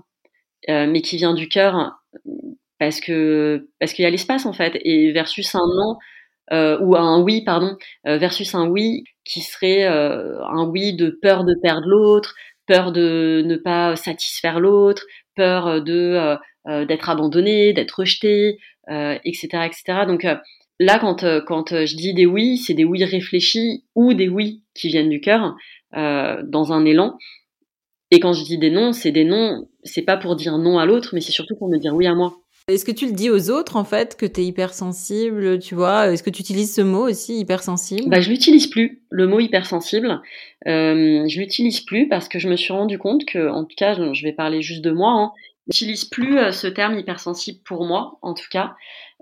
Mais 0.68 1.02
qui 1.02 1.18
vient 1.18 1.36
du 1.36 1.48
cœur 1.48 1.94
parce 2.80 3.00
que 3.00 3.70
parce 3.80 3.94
qu'il 3.94 4.04
y 4.04 4.06
a 4.06 4.12
l'espace 4.12 4.46
en 4.46 4.54
fait 4.54 4.80
et 4.84 5.12
versus 5.12 5.54
un 5.56 5.60
non 5.60 5.98
euh, 6.52 6.78
ou 6.82 6.96
un 6.96 7.22
oui 7.22 7.44
pardon 7.44 7.76
euh, 8.08 8.18
versus 8.18 8.54
un 8.56 8.68
oui 8.68 9.04
qui 9.24 9.42
serait 9.42 9.86
euh, 9.86 10.40
un 10.46 10.68
oui 10.68 10.94
de 10.94 11.10
peur 11.22 11.44
de 11.44 11.56
perdre 11.62 11.88
l'autre 11.88 12.36
peur 12.68 12.92
de 12.92 13.44
ne 13.46 13.56
pas 13.56 13.96
satisfaire 13.96 14.60
l'autre 14.60 15.04
peur 15.36 15.82
de 15.82 16.38
euh, 16.68 16.86
d'être 16.86 17.10
abandonné 17.10 17.74
d'être 17.74 18.00
rejeté 18.00 18.58
etc 18.88 19.48
etc 19.66 20.06
donc 20.08 20.26
là 20.80 21.00
quand 21.00 21.24
quand 21.46 21.86
je 21.86 21.96
dis 21.96 22.14
des 22.14 22.26
oui 22.26 22.58
c'est 22.58 22.74
des 22.74 22.84
oui 22.84 23.04
réfléchis 23.04 23.86
ou 23.94 24.14
des 24.14 24.28
oui 24.28 24.64
qui 24.74 24.88
viennent 24.88 25.10
du 25.10 25.22
cœur 25.22 25.56
dans 25.94 26.74
un 26.74 26.86
élan. 26.86 27.18
Et 28.12 28.20
quand 28.20 28.34
je 28.34 28.44
dis 28.44 28.58
des 28.58 28.72
non 28.72 28.94
c'est 28.94 29.12
des 29.12 29.24
non 29.24 29.68
c'est 29.84 30.02
pas 30.02 30.18
pour 30.18 30.36
dire 30.36 30.58
non 30.58 30.80
à 30.80 30.86
l'autre 30.86 31.12
mais 31.14 31.22
c'est 31.22 31.32
surtout 31.32 31.56
pour 31.56 31.70
me 31.70 31.78
dire 31.78 31.94
oui 31.94 32.08
à 32.08 32.16
moi 32.16 32.36
est-ce 32.68 32.84
que 32.84 32.92
tu 32.92 33.06
le 33.06 33.12
dis 33.12 33.30
aux 33.30 33.52
autres 33.52 33.76
en 33.76 33.84
fait 33.84 34.18
que 34.18 34.26
tu 34.26 34.42
es 34.42 34.46
hypersensible, 34.46 35.60
tu 35.60 35.76
vois? 35.76 36.08
Est-ce 36.12 36.24
que 36.24 36.32
tu 36.32 36.42
utilises 36.42 36.74
ce 36.74 36.82
mot 36.82 37.08
aussi 37.08 37.40
hypersensible? 37.40 38.10
Bah 38.10 38.22
je 38.22 38.30
l'utilise 38.32 38.66
plus 38.66 39.04
le 39.12 39.28
mot 39.28 39.40
hypersensible. 39.40 40.22
Euh, 40.68 41.28
je 41.28 41.40
l'utilise 41.40 41.82
plus 41.82 42.08
parce 42.08 42.28
que 42.28 42.40
je 42.40 42.50
me 42.50 42.56
suis 42.56 42.74
rendu 42.74 42.98
compte 42.98 43.24
que 43.26 43.50
en 43.50 43.66
tout 43.66 43.76
cas, 43.78 43.94
je 43.94 44.24
vais 44.24 44.32
parler 44.32 44.64
juste 44.64 44.84
de 44.84 44.90
moi, 44.90 45.12
hein, 45.12 45.32
j'utilise 45.68 46.06
plus 46.06 46.40
euh, 46.40 46.52
ce 46.52 46.66
terme 46.66 46.98
hypersensible 46.98 47.60
pour 47.64 47.86
moi 47.86 48.18
en 48.24 48.34
tout 48.34 48.48
cas. 48.50 48.74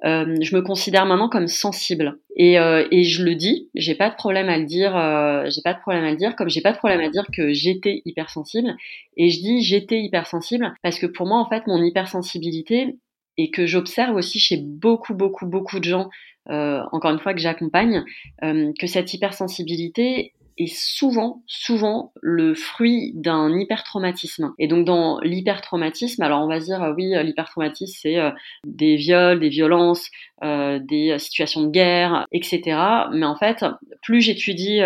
Euh, 0.06 0.38
je 0.42 0.56
me 0.56 0.62
considère 0.62 1.06
maintenant 1.06 1.30
comme 1.30 1.48
sensible 1.48 2.20
et, 2.36 2.60
euh, 2.60 2.88
et 2.92 3.04
je 3.04 3.24
le 3.24 3.36
dis, 3.36 3.70
j'ai 3.76 3.96
pas 3.96 4.10
de 4.10 4.16
problème 4.16 4.50
à 4.50 4.58
le 4.58 4.66
dire, 4.66 4.98
euh, 4.98 5.50
j'ai 5.50 5.62
pas 5.62 5.74
de 5.74 5.80
problème 5.80 6.04
à 6.04 6.12
le 6.12 6.18
dire, 6.18 6.36
comme 6.36 6.50
j'ai 6.50 6.62
pas 6.62 6.72
de 6.72 6.78
problème 6.78 7.00
à 7.02 7.10
dire 7.10 7.26
que 7.32 7.54
j'étais 7.54 8.02
hypersensible 8.06 8.76
et 9.18 9.30
je 9.30 9.40
dis 9.40 9.62
j'étais 9.62 10.00
hypersensible 10.00 10.74
parce 10.82 10.98
que 10.98 11.06
pour 11.06 11.28
moi 11.28 11.40
en 11.40 11.48
fait 11.48 11.68
mon 11.68 11.82
hypersensibilité 11.84 12.98
et 13.38 13.52
que 13.52 13.66
j'observe 13.66 14.16
aussi 14.16 14.40
chez 14.40 14.58
beaucoup, 14.58 15.14
beaucoup, 15.14 15.46
beaucoup 15.46 15.80
de 15.80 15.86
gens, 15.86 16.10
euh, 16.50 16.82
encore 16.92 17.12
une 17.12 17.20
fois 17.20 17.34
que 17.34 17.40
j'accompagne, 17.40 18.04
euh, 18.44 18.72
que 18.80 18.88
cette 18.88 19.14
hypersensibilité 19.14 20.34
est 20.60 20.72
souvent, 20.72 21.42
souvent 21.48 22.14
le 22.22 22.54
fruit 22.54 23.12
d'un 23.16 23.58
hypertraumatisme. 23.58 24.54
Et 24.60 24.68
donc 24.68 24.86
dans 24.86 25.20
l'hypertraumatisme, 25.22 26.22
alors 26.22 26.44
on 26.44 26.48
va 26.48 26.60
dire 26.60 26.84
euh, 26.84 26.94
oui, 26.96 27.12
l'hypertraumatisme 27.24 27.98
c'est 28.00 28.18
des 28.64 28.96
viols, 28.96 29.40
des 29.40 29.50
violences, 29.50 30.12
des 30.44 31.16
situations 31.18 31.64
de 31.64 31.72
guerre, 31.72 32.28
etc. 32.32 32.78
Mais 33.14 33.26
en 33.26 33.36
fait, 33.36 33.66
plus 34.04 34.22
j'étudie 34.22 34.78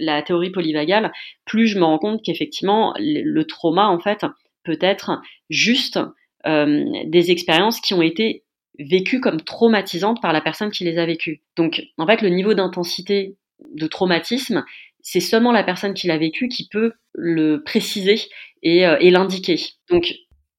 la 0.00 0.22
théorie 0.22 0.50
polyvagale, 0.50 1.12
plus 1.44 1.68
je 1.68 1.78
me 1.78 1.84
rends 1.84 1.98
compte 1.98 2.22
qu'effectivement 2.24 2.92
le 2.98 3.42
trauma 3.44 3.86
en 3.86 4.00
fait 4.00 4.24
peut 4.68 4.78
être 4.80 5.22
juste 5.48 5.96
euh, 5.96 6.06
des 6.44 7.30
expériences 7.30 7.80
qui 7.80 7.94
ont 7.94 8.02
été 8.02 8.44
vécues 8.78 9.20
comme 9.20 9.40
traumatisantes 9.40 10.22
par 10.22 10.32
la 10.32 10.40
personne 10.40 10.70
qui 10.70 10.84
les 10.84 10.98
a 10.98 11.06
vécues. 11.06 11.42
Donc, 11.56 11.82
en 11.98 12.06
fait, 12.06 12.22
le 12.22 12.28
niveau 12.28 12.54
d'intensité 12.54 13.36
de 13.74 13.86
traumatisme, 13.86 14.64
c'est 15.00 15.20
seulement 15.20 15.52
la 15.52 15.64
personne 15.64 15.94
qui 15.94 16.06
l'a 16.06 16.18
vécu 16.18 16.48
qui 16.48 16.68
peut 16.68 16.92
le 17.14 17.62
préciser 17.62 18.20
et, 18.62 18.86
euh, 18.86 18.98
l'indiquer. 19.00 19.58
Donc, 19.90 20.14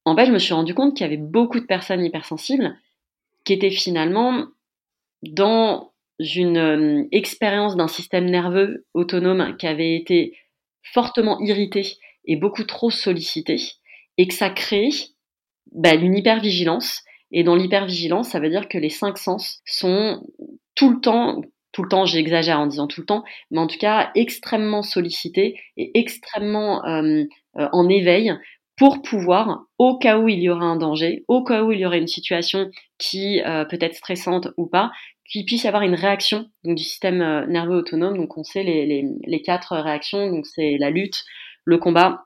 en 0.05 0.15
fait, 0.15 0.25
je 0.25 0.31
me 0.31 0.39
suis 0.39 0.53
rendu 0.53 0.73
compte 0.73 0.95
qu'il 0.95 1.05
y 1.05 1.07
avait 1.07 1.17
beaucoup 1.17 1.59
de 1.59 1.65
personnes 1.65 2.03
hypersensibles 2.03 2.75
qui 3.45 3.53
étaient 3.53 3.69
finalement 3.69 4.47
dans 5.23 5.93
une 6.19 6.57
euh, 6.57 7.07
expérience 7.11 7.75
d'un 7.75 7.87
système 7.87 8.25
nerveux 8.25 8.85
autonome 8.93 9.55
qui 9.57 9.67
avait 9.67 9.95
été 9.95 10.37
fortement 10.83 11.39
irrité 11.39 11.97
et 12.25 12.35
beaucoup 12.35 12.63
trop 12.63 12.91
sollicité, 12.91 13.57
et 14.17 14.27
que 14.27 14.33
ça 14.33 14.49
crée 14.49 14.89
bah, 15.71 15.93
Une 15.95 16.17
hypervigilance. 16.17 17.03
Et 17.31 17.43
dans 17.43 17.55
l'hypervigilance, 17.55 18.29
ça 18.29 18.39
veut 18.39 18.49
dire 18.49 18.67
que 18.67 18.77
les 18.77 18.89
cinq 18.89 19.17
sens 19.17 19.61
sont 19.65 20.25
tout 20.75 20.91
le 20.91 20.99
temps, 20.99 21.41
tout 21.71 21.83
le 21.83 21.89
temps, 21.89 22.05
j'exagère 22.05 22.59
en 22.59 22.67
disant 22.67 22.87
tout 22.87 23.01
le 23.01 23.05
temps, 23.05 23.23
mais 23.51 23.59
en 23.59 23.67
tout 23.67 23.77
cas 23.77 24.11
extrêmement 24.15 24.81
sollicités 24.81 25.59
et 25.77 25.91
extrêmement 25.99 26.85
euh, 26.85 27.23
euh, 27.57 27.67
en 27.71 27.87
éveil 27.87 28.33
pour 28.77 29.01
pouvoir, 29.01 29.65
au 29.77 29.97
cas 29.97 30.17
où 30.17 30.29
il 30.29 30.39
y 30.39 30.49
aura 30.49 30.65
un 30.65 30.77
danger, 30.77 31.25
au 31.27 31.43
cas 31.43 31.63
où 31.63 31.71
il 31.71 31.79
y 31.79 31.85
aurait 31.85 31.99
une 31.99 32.07
situation 32.07 32.71
qui 32.97 33.41
euh, 33.41 33.65
peut 33.65 33.77
être 33.81 33.95
stressante 33.95 34.47
ou 34.57 34.67
pas, 34.67 34.91
qu'il 35.29 35.45
puisse 35.45 35.65
y 35.65 35.67
avoir 35.67 35.83
une 35.83 35.95
réaction 35.95 36.47
du 36.63 36.81
système 36.81 37.45
nerveux 37.47 37.75
autonome. 37.75 38.17
Donc 38.17 38.37
on 38.37 38.43
sait 38.43 38.63
les, 38.63 38.87
les, 38.87 39.05
les 39.27 39.41
quatre 39.41 39.75
réactions, 39.77 40.31
donc 40.31 40.47
c'est 40.47 40.77
la 40.79 40.89
lutte, 40.89 41.23
le 41.65 41.77
combat, 41.77 42.23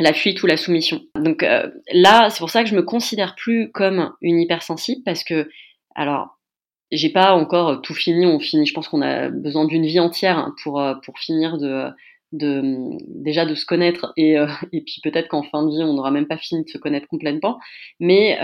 la 0.00 0.12
fuite 0.12 0.42
ou 0.42 0.46
la 0.46 0.56
soumission. 0.56 1.02
Donc 1.16 1.42
euh, 1.42 1.70
là, 1.92 2.28
c'est 2.30 2.38
pour 2.38 2.50
ça 2.50 2.62
que 2.62 2.68
je 2.68 2.74
me 2.74 2.82
considère 2.82 3.34
plus 3.34 3.70
comme 3.72 4.12
une 4.20 4.40
hypersensible 4.40 5.02
parce 5.04 5.24
que, 5.24 5.48
alors, 5.94 6.38
j'ai 6.90 7.10
pas 7.10 7.34
encore 7.34 7.82
tout 7.82 7.94
fini. 7.94 8.26
On 8.26 8.40
finit. 8.40 8.66
Je 8.66 8.74
pense 8.74 8.88
qu'on 8.88 9.02
a 9.02 9.28
besoin 9.28 9.64
d'une 9.64 9.86
vie 9.86 10.00
entière 10.00 10.50
pour 10.62 10.80
euh, 10.80 10.94
pour 11.04 11.18
finir 11.18 11.58
de 11.58 11.88
de 12.32 12.62
déjà 13.08 13.46
de 13.46 13.54
se 13.54 13.64
connaître 13.64 14.12
et 14.16 14.38
euh, 14.38 14.46
et 14.72 14.80
puis 14.82 15.00
peut-être 15.02 15.28
qu'en 15.28 15.42
fin 15.42 15.64
de 15.64 15.70
vie 15.70 15.82
on 15.82 15.94
n'aura 15.94 16.10
même 16.10 16.26
pas 16.26 16.38
fini 16.38 16.64
de 16.64 16.68
se 16.68 16.78
connaître 16.78 17.06
complètement. 17.08 17.58
Mais 18.00 18.38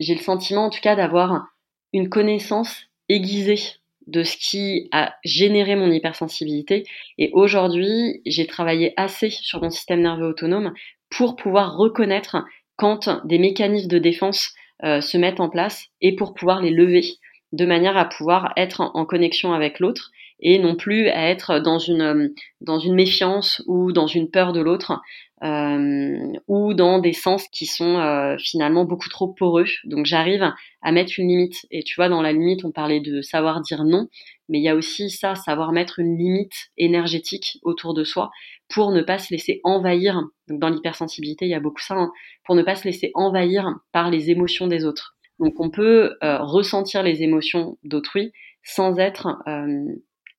j'ai 0.00 0.14
le 0.14 0.20
sentiment 0.20 0.66
en 0.66 0.70
tout 0.70 0.80
cas 0.80 0.94
d'avoir 0.94 1.46
une 1.92 2.08
connaissance 2.08 2.84
aiguisée 3.08 3.77
de 4.08 4.22
ce 4.22 4.36
qui 4.36 4.88
a 4.90 5.14
généré 5.24 5.76
mon 5.76 5.92
hypersensibilité. 5.92 6.84
Et 7.18 7.30
aujourd'hui, 7.32 8.22
j'ai 8.26 8.46
travaillé 8.46 8.94
assez 8.96 9.30
sur 9.30 9.62
mon 9.62 9.70
système 9.70 10.00
nerveux 10.00 10.28
autonome 10.28 10.72
pour 11.10 11.36
pouvoir 11.36 11.76
reconnaître 11.76 12.44
quand 12.76 13.24
des 13.26 13.38
mécanismes 13.38 13.88
de 13.88 13.98
défense 13.98 14.54
euh, 14.84 15.00
se 15.00 15.18
mettent 15.18 15.40
en 15.40 15.50
place 15.50 15.86
et 16.00 16.14
pour 16.16 16.34
pouvoir 16.34 16.62
les 16.62 16.70
lever 16.70 17.04
de 17.52 17.66
manière 17.66 17.96
à 17.96 18.04
pouvoir 18.04 18.52
être 18.56 18.80
en, 18.80 19.04
connexion 19.04 19.52
avec 19.52 19.80
l'autre 19.80 20.10
et 20.40 20.58
non 20.58 20.76
plus 20.76 21.08
à 21.08 21.28
être 21.30 21.58
dans 21.58 21.78
une, 21.78 22.32
dans 22.60 22.78
une 22.78 22.94
méfiance 22.94 23.62
ou 23.66 23.92
dans 23.92 24.06
une 24.06 24.30
peur 24.30 24.52
de 24.52 24.60
l'autre 24.60 25.00
euh, 25.42 26.32
ou 26.48 26.74
dans 26.74 26.98
des 26.98 27.12
sens 27.12 27.46
qui 27.48 27.66
sont 27.66 27.98
euh, 27.98 28.36
finalement 28.38 28.84
beaucoup 28.84 29.08
trop 29.08 29.28
poreux. 29.28 29.66
Donc 29.84 30.06
j'arrive 30.06 30.52
à 30.82 30.92
mettre 30.92 31.12
une 31.18 31.28
limite. 31.28 31.66
Et 31.70 31.82
tu 31.82 31.94
vois, 31.96 32.08
dans 32.08 32.22
la 32.22 32.32
limite, 32.32 32.64
on 32.64 32.72
parlait 32.72 33.00
de 33.00 33.22
savoir 33.22 33.60
dire 33.60 33.84
non, 33.84 34.08
mais 34.48 34.58
il 34.58 34.64
y 34.64 34.68
a 34.68 34.74
aussi 34.74 35.10
ça, 35.10 35.34
savoir 35.34 35.72
mettre 35.72 36.00
une 36.00 36.16
limite 36.16 36.70
énergétique 36.76 37.58
autour 37.62 37.94
de 37.94 38.04
soi 38.04 38.30
pour 38.68 38.90
ne 38.90 39.02
pas 39.02 39.18
se 39.18 39.32
laisser 39.32 39.60
envahir. 39.64 40.22
Donc 40.48 40.60
dans 40.60 40.70
l'hypersensibilité, 40.70 41.44
il 41.44 41.50
y 41.50 41.54
a 41.54 41.60
beaucoup 41.60 41.82
ça, 41.82 41.94
hein, 41.94 42.10
pour 42.44 42.54
ne 42.54 42.62
pas 42.62 42.74
se 42.74 42.84
laisser 42.84 43.12
envahir 43.14 43.74
par 43.92 44.10
les 44.10 44.30
émotions 44.30 44.66
des 44.66 44.84
autres. 44.84 45.16
Donc 45.38 45.60
on 45.60 45.70
peut 45.70 46.16
euh, 46.24 46.38
ressentir 46.38 47.04
les 47.04 47.22
émotions 47.22 47.78
d'autrui 47.84 48.32
sans 48.64 48.98
être 48.98 49.38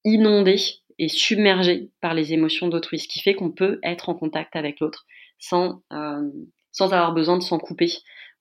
inondé 0.04 0.58
et 0.98 1.08
submergé 1.08 1.90
par 2.02 2.14
les 2.14 2.34
émotions 2.34 2.68
d'autrui, 2.68 3.00
ce 3.00 3.08
qui 3.08 3.20
fait 3.20 3.34
qu'on 3.34 3.52
peut 3.52 3.80
être 3.84 4.10
en 4.10 4.16
contact 4.16 4.56
avec 4.56 4.80
l'autre 4.80 5.06
sans, 5.40 5.82
euh, 5.94 6.30
sans 6.72 6.94
avoir 6.94 7.14
besoin 7.14 7.38
de 7.38 7.44
s'en 7.44 7.58
couper 7.58 7.92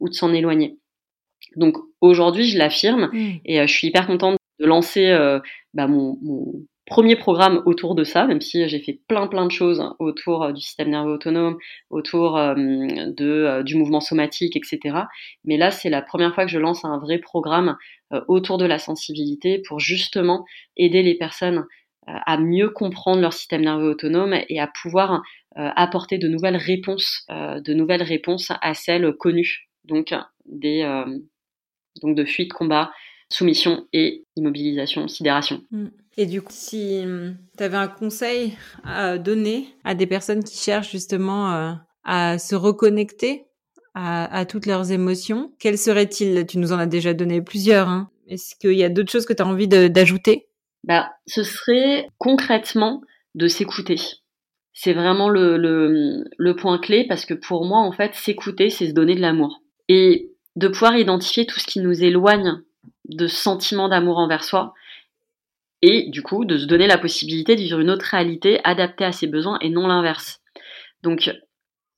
ou 0.00 0.08
de 0.08 0.14
s'en 0.14 0.32
éloigner. 0.34 0.78
Donc 1.56 1.76
aujourd'hui, 2.00 2.48
je 2.48 2.58
l'affirme 2.58 3.10
mmh. 3.12 3.40
et 3.44 3.60
euh, 3.60 3.66
je 3.66 3.72
suis 3.72 3.88
hyper 3.88 4.06
contente 4.06 4.36
de 4.58 4.66
lancer 4.66 5.06
euh, 5.06 5.38
bah, 5.72 5.86
mon, 5.86 6.18
mon, 6.20 6.52
premier 6.88 7.16
programme 7.16 7.62
autour 7.66 7.94
de 7.94 8.04
ça, 8.04 8.26
même 8.26 8.40
si 8.40 8.68
j'ai 8.68 8.80
fait 8.80 9.00
plein 9.08 9.26
plein 9.26 9.46
de 9.46 9.52
choses 9.52 9.82
autour 9.98 10.52
du 10.52 10.60
système 10.60 10.90
nerveux 10.90 11.12
autonome, 11.12 11.58
autour 11.90 12.34
de, 12.36 13.62
du 13.62 13.76
mouvement 13.76 14.00
somatique, 14.00 14.56
etc. 14.56 14.96
Mais 15.44 15.56
là, 15.56 15.70
c'est 15.70 15.90
la 15.90 16.02
première 16.02 16.34
fois 16.34 16.44
que 16.44 16.50
je 16.50 16.58
lance 16.58 16.84
un 16.84 16.98
vrai 16.98 17.18
programme 17.18 17.76
autour 18.26 18.58
de 18.58 18.64
la 18.64 18.78
sensibilité 18.78 19.62
pour 19.66 19.80
justement 19.80 20.44
aider 20.76 21.02
les 21.02 21.14
personnes 21.14 21.66
à 22.06 22.38
mieux 22.38 22.70
comprendre 22.70 23.20
leur 23.20 23.32
système 23.32 23.62
nerveux 23.62 23.90
autonome 23.90 24.34
et 24.48 24.58
à 24.60 24.66
pouvoir 24.66 25.22
euh, 25.58 25.70
apporter 25.76 26.18
de 26.18 26.28
nouvelles 26.28 26.56
réponses, 26.56 27.24
euh, 27.30 27.60
de 27.60 27.74
nouvelles 27.74 28.02
réponses 28.02 28.52
à 28.60 28.74
celles 28.74 29.12
connues, 29.14 29.68
donc 29.84 30.14
des 30.46 30.82
euh, 30.82 31.18
donc 32.02 32.14
de 32.14 32.24
fuite, 32.24 32.52
combat, 32.52 32.92
soumission 33.30 33.86
et 33.92 34.24
immobilisation, 34.36 35.08
sidération. 35.08 35.62
Mm. 35.70 35.86
Et 36.16 36.26
du 36.26 36.42
coup, 36.42 36.52
si 36.52 37.00
hum, 37.04 37.36
tu 37.56 37.62
avais 37.62 37.76
un 37.76 37.88
conseil 37.88 38.54
à 38.84 39.18
donner 39.18 39.68
à 39.84 39.94
des 39.94 40.06
personnes 40.06 40.42
qui 40.42 40.58
cherchent 40.58 40.90
justement 40.90 41.76
à 42.04 42.38
se 42.38 42.54
reconnecter 42.54 43.44
à, 43.94 44.36
à, 44.36 44.44
toutes 44.44 44.66
leurs 44.66 44.90
émotions, 44.90 45.52
quel 45.60 45.78
serait-il? 45.78 46.46
Tu 46.46 46.58
nous 46.58 46.72
en 46.72 46.78
as 46.78 46.86
déjà 46.86 47.14
donné 47.14 47.40
plusieurs. 47.40 47.88
Hein. 47.88 48.10
Est-ce 48.26 48.54
qu'il 48.56 48.72
y 48.72 48.84
a 48.84 48.88
d'autres 48.88 49.10
choses 49.10 49.26
que 49.26 49.32
tu 49.32 49.42
as 49.42 49.46
envie 49.46 49.68
d'ajouter? 49.68 50.48
Bah, 50.84 51.10
ce 51.26 51.42
serait 51.42 52.08
concrètement 52.18 53.02
de 53.34 53.46
s'écouter. 53.48 53.96
C'est 54.72 54.92
vraiment 54.92 55.28
le, 55.28 55.56
le, 55.56 56.24
le, 56.36 56.56
point 56.56 56.78
clé 56.78 57.06
parce 57.08 57.24
que 57.24 57.34
pour 57.34 57.64
moi, 57.64 57.78
en 57.78 57.92
fait, 57.92 58.14
s'écouter, 58.14 58.70
c'est 58.70 58.88
se 58.88 58.92
donner 58.92 59.14
de 59.14 59.20
l'amour. 59.20 59.62
Et 59.88 60.32
de 60.56 60.68
pouvoir 60.68 60.96
identifier 60.96 61.46
tout 61.46 61.58
ce 61.58 61.66
qui 61.66 61.80
nous 61.80 62.04
éloigne 62.04 62.62
de 63.08 63.26
sentiment 63.26 63.88
d'amour 63.88 64.18
envers 64.18 64.44
soi 64.44 64.74
et 65.82 66.10
du 66.10 66.22
coup 66.22 66.44
de 66.44 66.58
se 66.58 66.66
donner 66.66 66.86
la 66.86 66.98
possibilité 66.98 67.54
de 67.54 67.60
vivre 67.60 67.80
une 67.80 67.90
autre 67.90 68.06
réalité 68.10 68.60
adaptée 68.64 69.04
à 69.04 69.12
ses 69.12 69.26
besoins 69.26 69.58
et 69.60 69.70
non 69.70 69.86
l'inverse. 69.86 70.40
Donc 71.02 71.30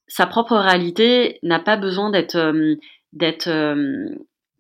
sa 0.06 0.26
propre 0.26 0.56
réalité 0.56 1.38
n'a 1.42 1.60
pas 1.60 1.76
besoin 1.76 2.10
d'être 2.10 2.36
euh, 2.36 2.76
d'être 3.12 3.48
euh, 3.48 4.08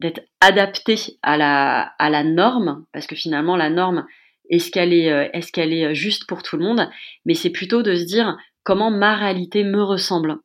d'être 0.00 0.22
adapté 0.40 0.96
à 1.22 1.36
la, 1.36 1.92
à 1.98 2.08
la 2.08 2.24
norme, 2.24 2.86
parce 2.92 3.06
que 3.06 3.14
finalement 3.14 3.56
la 3.56 3.68
norme, 3.68 4.06
est-ce 4.48 4.70
qu'elle 4.70 4.94
est, 4.94 5.12
euh, 5.12 5.28
est-ce 5.34 5.52
qu'elle 5.52 5.74
est 5.74 5.94
juste 5.94 6.26
pour 6.26 6.42
tout 6.42 6.56
le 6.56 6.64
monde? 6.64 6.88
Mais 7.26 7.34
c'est 7.34 7.50
plutôt 7.50 7.82
de 7.82 7.94
se 7.94 8.04
dire 8.04 8.36
comment 8.64 8.90
ma 8.90 9.14
réalité 9.14 9.62
me 9.62 9.82
ressemble. 9.82 10.38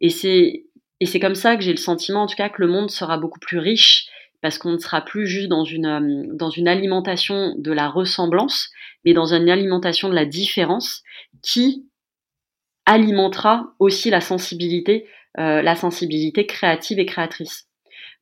Et 0.00 0.08
c'est, 0.08 0.66
et 1.00 1.06
c'est 1.06 1.18
comme 1.18 1.34
ça 1.34 1.56
que 1.56 1.62
j'ai 1.62 1.72
le 1.72 1.78
sentiment, 1.78 2.22
en 2.22 2.26
tout 2.26 2.36
cas, 2.36 2.48
que 2.48 2.62
le 2.62 2.68
monde 2.68 2.90
sera 2.90 3.18
beaucoup 3.18 3.40
plus 3.40 3.58
riche, 3.58 4.06
parce 4.42 4.58
qu'on 4.58 4.72
ne 4.72 4.78
sera 4.78 5.00
plus 5.00 5.26
juste 5.26 5.48
dans 5.48 5.64
une, 5.64 5.86
euh, 5.86 6.34
dans 6.34 6.50
une 6.50 6.68
alimentation 6.68 7.54
de 7.56 7.72
la 7.72 7.88
ressemblance, 7.88 8.70
mais 9.04 9.14
dans 9.14 9.32
une 9.34 9.48
alimentation 9.48 10.08
de 10.08 10.14
la 10.14 10.26
différence 10.26 11.02
qui 11.42 11.86
alimentera 12.84 13.72
aussi 13.78 14.10
la 14.10 14.20
sensibilité, 14.20 15.06
euh, 15.38 15.62
la 15.62 15.76
sensibilité 15.76 16.46
créative 16.46 16.98
et 16.98 17.06
créatrice. 17.06 17.68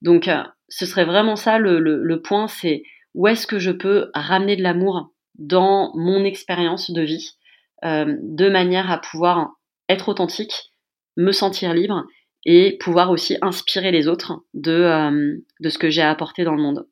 Donc, 0.02 0.30
ce 0.68 0.86
serait 0.86 1.04
vraiment 1.04 1.36
ça 1.36 1.58
le, 1.58 2.22
point, 2.22 2.48
c'est 2.48 2.82
où 3.14 3.26
est-ce 3.26 3.46
que 3.46 3.58
je 3.58 3.70
peux 3.70 4.10
ramener 4.14 4.56
de 4.56 4.62
l'amour 4.62 5.12
dans 5.34 5.92
mon 5.94 6.24
expérience 6.24 6.90
de 6.90 7.02
vie, 7.02 7.36
euh, 7.84 8.16
de 8.22 8.48
manière 8.48 8.90
à 8.90 8.98
pouvoir 8.98 9.52
être 9.88 10.08
authentique, 10.08 10.70
me 11.16 11.32
sentir 11.32 11.74
libre 11.74 12.04
et 12.44 12.78
pouvoir 12.78 13.10
aussi 13.10 13.36
inspirer 13.42 13.90
les 13.90 14.08
autres 14.08 14.42
de, 14.54 14.72
euh, 14.72 15.36
de 15.60 15.68
ce 15.68 15.78
que 15.78 15.90
j'ai 15.90 16.02
à 16.02 16.10
apporter 16.10 16.44
dans 16.44 16.54
le 16.54 16.62
monde. 16.62 16.86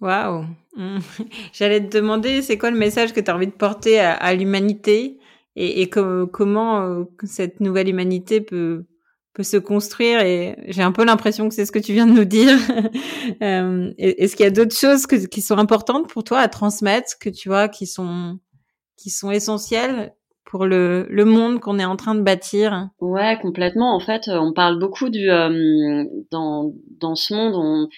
Waouh 0.00 0.46
J'allais 1.52 1.80
te 1.80 1.96
demander, 1.96 2.42
c'est 2.42 2.58
quoi 2.58 2.70
le 2.70 2.78
message 2.78 3.12
que 3.12 3.20
tu 3.20 3.30
as 3.30 3.34
envie 3.34 3.46
de 3.46 3.52
porter 3.52 3.98
à, 3.98 4.34
l'humanité 4.34 5.18
et, 5.56 5.90
comment 5.90 6.82
euh, 6.82 7.04
cette 7.24 7.58
nouvelle 7.58 7.88
humanité 7.88 8.40
peut, 8.40 8.86
peut 9.34 9.42
se 9.42 9.56
construire 9.56 10.20
et 10.20 10.56
j'ai 10.68 10.82
un 10.82 10.92
peu 10.92 11.04
l'impression 11.04 11.48
que 11.48 11.54
c'est 11.54 11.66
ce 11.66 11.72
que 11.72 11.80
tu 11.80 11.92
viens 11.92 12.06
de 12.06 12.12
nous 12.12 12.24
dire. 12.24 12.56
euh, 13.42 13.92
Est-ce 13.98 14.36
qu'il 14.36 14.44
y 14.44 14.46
a 14.46 14.52
d'autres 14.52 14.76
choses 14.76 15.06
qui 15.06 15.40
sont 15.40 15.58
importantes 15.58 16.08
pour 16.08 16.22
toi 16.22 16.38
à 16.38 16.48
transmettre, 16.48 17.18
que 17.20 17.28
tu 17.28 17.48
vois, 17.48 17.68
qui 17.68 17.86
sont 17.86 18.38
qui 18.96 19.10
sont 19.10 19.30
essentielles 19.30 20.12
pour 20.48 20.64
le, 20.64 21.06
le 21.10 21.24
monde 21.26 21.60
qu'on 21.60 21.78
est 21.78 21.84
en 21.84 21.96
train 21.96 22.14
de 22.14 22.22
bâtir 22.22 22.88
Ouais, 23.00 23.38
complètement. 23.40 23.94
En 23.94 24.00
fait, 24.00 24.28
on 24.28 24.52
parle 24.52 24.78
beaucoup 24.78 25.10
du 25.10 25.30
euh, 25.30 26.04
dans 26.30 26.72
dans 26.98 27.14
ce 27.14 27.34
monde, 27.34 27.54
on 27.54 27.88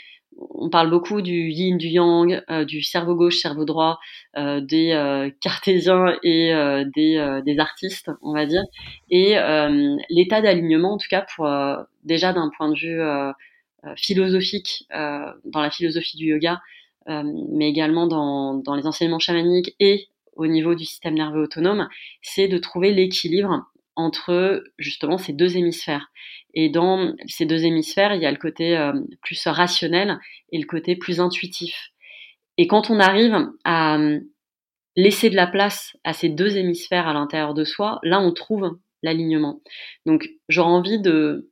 on 0.41 0.71
parle 0.71 0.91
beaucoup 0.91 1.21
du 1.23 1.51
yin, 1.51 1.77
du 1.77 1.89
yang, 1.89 2.43
euh, 2.51 2.65
du 2.65 2.83
cerveau 2.83 3.15
gauche, 3.15 3.39
cerveau 3.39 3.65
droit, 3.65 3.99
euh, 4.37 4.61
des 4.61 4.93
euh, 4.93 5.31
cartésiens 5.41 6.17
et 6.23 6.53
des, 6.95 7.41
des, 7.45 7.59
artistes, 7.59 8.11
on 8.23 8.33
va 8.33 8.47
dire. 8.47 8.63
Et 9.11 9.35
l'état 10.09 10.41
d'alignement, 10.41 10.95
en 10.95 10.99
tout 10.99 11.09
cas, 11.11 11.27
pour 11.35 11.49
déjà 12.05 12.33
d'un 12.33 12.51
point 12.57 12.71
de 12.71 12.79
vue 12.79 13.95
philosophique, 13.97 14.87
dans 14.91 15.61
la 15.61 15.71
philosophie 15.71 16.17
du 16.17 16.27
yoga, 16.27 16.61
mais 17.07 17.69
également 17.69 18.07
dans, 18.07 18.55
dans 18.55 18.75
les 18.75 18.87
enseignements 18.87 19.19
chamaniques 19.19 19.75
et 19.81 20.09
au 20.41 20.47
niveau 20.47 20.75
du 20.75 20.85
système 20.85 21.15
nerveux 21.15 21.43
autonome, 21.43 21.89
c'est 22.23 22.49
de 22.49 22.57
trouver 22.57 22.93
l'équilibre 22.93 23.67
entre 23.95 24.65
justement 24.79 25.19
ces 25.19 25.35
deux 25.35 25.59
hémisphères. 25.59 26.11
Et 26.55 26.71
dans 26.71 27.15
ces 27.27 27.45
deux 27.45 27.65
hémisphères, 27.67 28.15
il 28.15 28.23
y 28.23 28.27
a 28.27 28.31
le 28.31 28.39
côté 28.39 28.77
euh, 28.77 28.93
plus 29.23 29.47
rationnel 29.47 30.19
et 30.51 30.59
le 30.59 30.67
côté 30.67 30.97
plus 30.97 31.21
intuitif. 31.21 31.91
Et 32.57 32.67
quand 32.67 32.91
on 32.91 33.01
arrive 33.01 33.51
à 33.65 33.99
euh, 33.99 34.21
laisser 34.97 35.29
de 35.29 35.37
la 35.37 35.47
place 35.47 35.97
à 36.05 36.15
ces 36.15 36.31
deux 36.31 36.57
hémisphères 36.57 37.07
à 37.07 37.13
l'intérieur 37.13 37.53
de 37.53 37.65
soi, 37.65 38.01
là 38.03 38.19
on 38.21 38.33
trouve 38.33 38.79
l'alignement. 39.03 39.61
Donc 40.07 40.31
j'aurais 40.49 40.71
envie 40.71 41.01
de, 41.01 41.51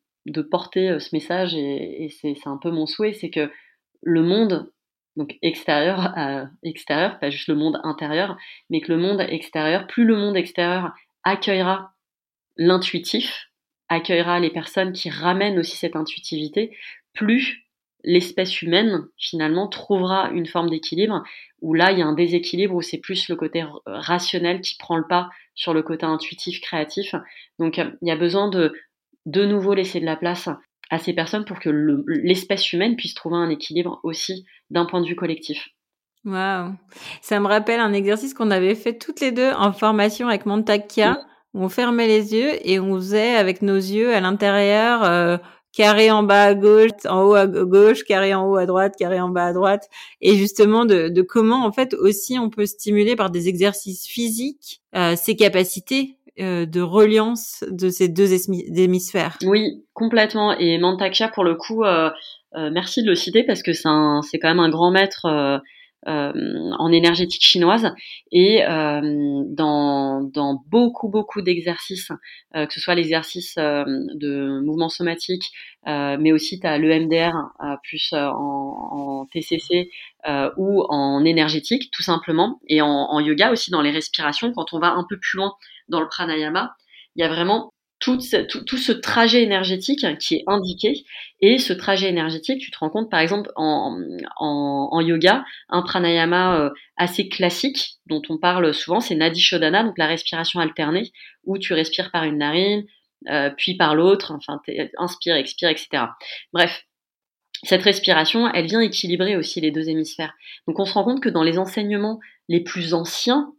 porter 0.51 0.88
euh, 0.88 0.98
ce 0.98 1.11
message 1.12 1.55
et, 1.55 2.05
et 2.05 2.09
c'est 2.09 2.35
un 2.46 2.57
peu 2.57 2.70
mon 2.70 2.87
souhait, 2.87 3.12
c'est 3.12 3.31
que 3.31 3.51
le 4.03 4.22
monde 4.22 4.72
donc 5.18 5.37
extérieur, 5.42 6.14
extérieur, 6.62 7.18
pas 7.18 7.28
juste 7.28 7.48
le 7.48 7.57
monde 7.57 7.78
intérieur, 7.83 8.38
mais 8.70 8.81
que 8.81 8.92
le 8.92 8.98
monde 8.98 9.20
extérieur, 9.20 9.87
plus 9.87 10.04
le 10.04 10.16
monde 10.16 10.37
extérieur 10.37 10.92
accueillera 11.24 11.92
l'intuitif 12.57 13.48
accueillera 13.88 14.40
les 14.40 14.50
personnes 14.50 14.92
qui 14.92 15.11
ramènent 15.11 15.59
aussi 15.59 15.76
cette 15.76 15.96
intuitivité, 15.96 16.76
plus 17.14 17.64
l'espèce 18.04 18.62
humaine 18.62 19.07
finalement 19.16 19.66
trouvera 19.66 20.31
une 20.31 20.46
forme 20.46 20.70
d'équilibre 20.70 21.24
où 21.61 21.74
là 21.74 21.90
il 21.90 21.98
y 21.98 22.02
a 22.02 22.07
un 22.07 22.12
déséquilibre 22.12 22.74
où 22.74 22.83
c'est 22.83 22.98
plus 22.98 23.28
le 23.28 23.35
côté 23.35 23.64
rationnel 23.87 24.61
qui 24.61 24.76
prend 24.76 24.96
le 24.96 25.07
pas 25.09 25.31
sur 25.54 25.74
le 25.74 25.83
côté 25.83 26.07
intuitif 26.07 26.61
créatif. 26.61 27.14
Donc 27.59 27.78
il 27.78 28.09
y 28.09 28.11
a 28.11 28.16
besoin 28.16 28.48
de 28.48 28.72
de 29.26 29.44
nouveau 29.44 29.74
laisser 29.74 30.00
de 30.00 30.07
la 30.07 30.16
place 30.16 30.48
à 30.90 30.98
ces 30.98 31.12
personnes 31.12 31.44
pour 31.44 31.59
que 31.59 31.70
l'espèce 32.07 32.72
humaine 32.72 32.96
puisse 32.96 33.14
trouver 33.14 33.37
un 33.37 33.51
équilibre 33.51 34.01
aussi 34.03 34.44
d'un 34.70 34.87
point 34.87 35.01
de 35.01 35.07
vue 35.07 35.16
collectif. 35.16 35.68
Waouh, 36.24 36.74
ça 37.22 37.40
me 37.40 37.46
rappelle 37.46 37.81
un 37.81 37.92
exercice 37.92 38.35
qu'on 38.35 38.51
avait 38.51 38.74
fait 38.74 38.98
toutes 38.98 39.20
les 39.20 39.33
deux 39.33 39.53
en 39.53 39.72
formation 39.72 40.29
avec 40.29 40.46
Montakia 40.46 41.18
on 41.55 41.68
fermait 41.68 42.07
les 42.07 42.35
yeux 42.35 42.68
et 42.68 42.79
on 42.79 42.96
faisait 42.96 43.35
avec 43.35 43.62
nos 43.62 43.77
yeux 43.77 44.14
à 44.14 44.20
l'intérieur 44.20 45.03
euh, 45.05 45.38
carré 45.72 46.11
en 46.11 46.22
bas 46.22 46.44
à 46.44 46.55
gauche, 46.55 46.90
en 47.09 47.22
haut 47.22 47.35
à 47.35 47.46
gauche, 47.46 48.05
carré 48.05 48.35
en 48.35 48.46
haut 48.46 48.57
à 48.57 48.66
droite, 48.66 48.94
carré 48.98 49.21
en 49.21 49.29
bas 49.29 49.46
à 49.46 49.52
droite, 49.52 49.88
et 50.21 50.37
justement 50.37 50.85
de, 50.85 51.08
de 51.08 51.23
comment 51.23 51.65
en 51.65 51.73
fait 51.73 51.94
aussi 51.94 52.38
on 52.38 52.50
peut 52.50 52.67
stimuler 52.67 53.17
par 53.17 53.31
des 53.31 53.48
exercices 53.48 54.06
physiques 54.06 54.83
euh, 54.94 55.15
ces 55.17 55.37
capacités 55.37 56.17
euh, 56.41 56.67
de 56.67 56.81
reliance 56.81 57.65
de 57.71 57.89
ces 57.89 58.09
deux 58.09 58.33
hémisphères. 58.79 59.39
Oui, 59.45 59.85
complètement. 59.95 60.57
Et 60.59 60.79
Mantaksha, 60.79 61.29
pour 61.29 61.45
le 61.45 61.55
coup, 61.55 61.85
merci 62.55 63.03
de 63.03 63.09
le 63.09 63.15
citer 63.15 63.45
parce 63.45 63.63
que 63.63 63.73
c'est 63.73 64.39
quand 64.39 64.49
même 64.49 64.61
un 64.61 64.71
grand 64.71 64.91
maître 64.91 65.63
euh, 66.07 66.33
en 66.79 66.93
énergétique 66.93 67.43
chinoise 67.45 67.93
et 68.31 68.65
euh, 68.65 69.43
dans, 69.49 70.63
beaucoup 70.69 71.09
beaucoup 71.09 71.43
d'exercices, 71.43 72.13
euh, 72.55 72.67
que 72.67 72.73
ce 72.73 72.81
soit 72.81 72.95
l'exercice 72.95 73.57
de 73.57 74.61
mouvement 74.65 74.91
somatique, 74.91 75.43
mais 75.87 76.31
aussi 76.31 76.61
tu 76.61 76.67
as 76.69 76.79
l'EMDR 76.79 77.33
plus 77.83 78.13
en, 78.13 79.27
TCC 79.33 79.91
ou 80.57 80.85
en 80.89 81.25
énergétique 81.25 81.91
tout 81.91 82.05
simplement, 82.05 82.61
et 82.69 82.81
en 82.81 83.19
yoga 83.19 83.51
aussi 83.51 83.73
dans 83.73 83.83
les 83.83 83.91
respirations, 83.91 84.53
quand 84.53 84.73
on 84.73 84.79
va 84.79 84.93
un 84.93 85.05
peu 85.09 85.19
plus 85.19 85.39
loin 85.39 85.53
dans 85.89 86.01
le 86.01 86.09
pranayama, 86.09 86.75
il 87.17 87.23
y 87.23 87.25
a 87.25 87.29
vraiment 87.29 87.73
tout, 88.01 88.21
ce 88.21 88.93
trajet 88.93 89.43
énergétique 89.43 90.07
qui 90.19 90.37
est 90.37 90.45
indiqué. 90.47 91.05
Et 91.41 91.59
ce 91.59 91.73
trajet 91.73 92.09
énergétique, 92.09 92.61
tu 92.61 92.71
te 92.71 92.79
rends 92.79 92.91
compte, 92.91 93.11
par 93.11 93.21
exemple, 93.21 93.51
en 93.57 95.01
yoga, 95.01 95.45
un 95.69 95.83
pranayama 95.83 96.61
euh, 96.61 96.71
assez 96.97 97.29
classique 97.29 97.97
dont 98.07 98.23
on 98.29 98.39
parle 98.39 98.73
souvent, 98.73 99.01
c'est 99.01 99.15
Nadi 99.15 99.41
Shodhana, 99.41 99.83
donc 99.83 99.99
la 99.99 100.07
respiration 100.07 100.61
alternée, 100.61 101.11
où 101.45 101.59
tu 101.59 101.75
respires 101.75 102.11
par 102.11 102.25
une 102.25 102.39
narine, 102.39 102.85
euh, 103.29 103.51
puis 103.57 103.77
par 103.77 103.95
l'autre, 103.95 104.33
enfin, 104.33 104.61
inspire, 104.99 105.35
expire, 105.35 105.71
etc. 105.71 106.05
Bref, 106.53 106.85
cette 107.65 107.83
respiration, 107.83 108.49
elle 108.53 108.67
vient 108.67 108.81
équilibrer 108.81 109.37
aussi 109.37 109.61
les 109.61 109.73
deux 109.73 109.89
hémisphères. 109.89 110.35
Donc 110.69 110.79
on 110.79 110.85
se 110.85 110.95
rend 110.95 111.05
compte 111.05 111.21
que 111.21 111.29
dans 111.29 111.43
les 111.43 111.59
enseignements 111.59 112.21
les 112.49 112.61
plus 112.61 112.95
anciens 112.95 113.53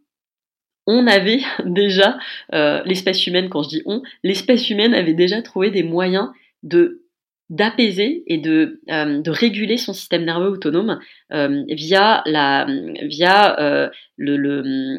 on 0.86 1.06
avait 1.06 1.40
déjà, 1.64 2.18
euh, 2.54 2.82
l'espèce 2.84 3.26
humaine, 3.26 3.48
quand 3.48 3.62
je 3.62 3.68
dis 3.68 3.82
on, 3.86 4.02
l'espèce 4.22 4.70
humaine 4.70 4.94
avait 4.94 5.14
déjà 5.14 5.42
trouvé 5.42 5.70
des 5.70 5.82
moyens 5.82 6.28
d'apaiser 7.48 8.22
et 8.26 8.38
de, 8.38 8.80
euh, 8.90 9.20
de 9.20 9.30
réguler 9.30 9.76
son 9.76 9.92
système 9.92 10.24
nerveux 10.24 10.50
autonome 10.50 11.00
euh, 11.32 11.64
via 11.68 12.22
la 12.26 12.66
via 13.02 13.90
le, 14.16 14.98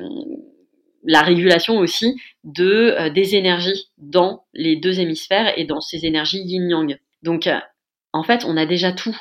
la 1.03 1.21
régulation 1.21 1.77
aussi 1.77 2.15
de 2.43 3.09
des 3.09 3.35
énergies 3.35 3.89
dans 3.97 4.43
les 4.53 4.75
deux 4.75 4.99
hémisphères 4.99 5.53
et 5.57 5.65
dans 5.65 5.81
ces 5.81 6.05
énergies 6.05 6.41
yin 6.43 6.69
yang. 6.69 6.97
Donc 7.21 7.47
en 8.13 8.23
fait, 8.23 8.43
on 8.45 8.57
a 8.57 8.65
déjà 8.65 8.91
tout. 8.91 9.15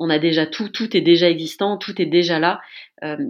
On 0.00 0.10
a 0.10 0.18
déjà 0.18 0.46
tout, 0.46 0.70
tout 0.70 0.96
est 0.96 1.02
déjà 1.02 1.28
existant, 1.30 1.76
tout 1.76 2.00
est 2.02 2.06
déjà 2.06 2.38
là. 2.40 2.60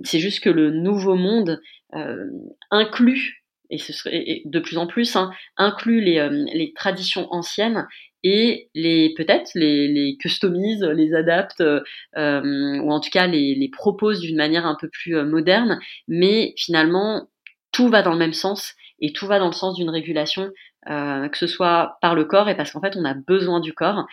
c'est 0.04 0.20
juste 0.20 0.40
que 0.40 0.50
le 0.50 0.70
nouveau 0.70 1.16
monde 1.16 1.60
euh, 1.94 2.26
inclut, 2.70 3.44
et 3.68 3.78
ce 3.78 3.92
serait 3.92 4.42
de 4.44 4.60
plus 4.60 4.78
en 4.78 4.86
plus, 4.86 5.16
hein, 5.16 5.32
inclut 5.56 6.00
les, 6.00 6.18
euh, 6.18 6.44
les, 6.52 6.72
traditions 6.72 7.26
anciennes 7.32 7.86
et 8.22 8.68
les 8.74 9.12
peut-être 9.16 9.50
les, 9.54 10.16
customise, 10.20 10.82
les 10.82 11.14
adapte, 11.14 11.60
euh, 11.60 11.80
ou 12.14 12.92
en 12.92 13.00
tout 13.00 13.10
cas 13.10 13.26
les, 13.26 13.70
propose 13.72 14.20
d'une 14.20 14.36
manière 14.36 14.66
un 14.66 14.76
peu 14.80 14.88
plus 14.88 15.14
moderne, 15.24 15.80
mais 16.06 16.54
finalement 16.56 17.28
tout 17.72 17.88
va 17.88 18.02
dans 18.02 18.12
le 18.12 18.18
même 18.18 18.32
sens 18.32 18.74
et 19.00 19.12
tout 19.12 19.26
va 19.26 19.38
dans 19.38 19.46
le 19.46 19.52
sens 19.52 19.76
d'une 19.76 19.90
régulation, 19.90 20.50
euh, 20.88 21.28
que 21.28 21.38
ce 21.38 21.46
soit 21.46 21.98
par 22.02 22.14
le 22.14 22.24
corps 22.24 22.48
et 22.48 22.56
parce 22.56 22.72
qu'en 22.72 22.80
fait 22.80 22.96
on 22.96 23.04
a 23.04 23.14
besoin 23.14 23.60
du 23.60 23.72
corps 23.72 24.06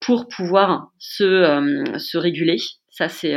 pour 0.00 0.28
pouvoir 0.28 0.90
se, 0.98 1.94
se 1.98 2.18
réguler. 2.18 2.56
Ça 2.90 3.08
c'est 3.08 3.34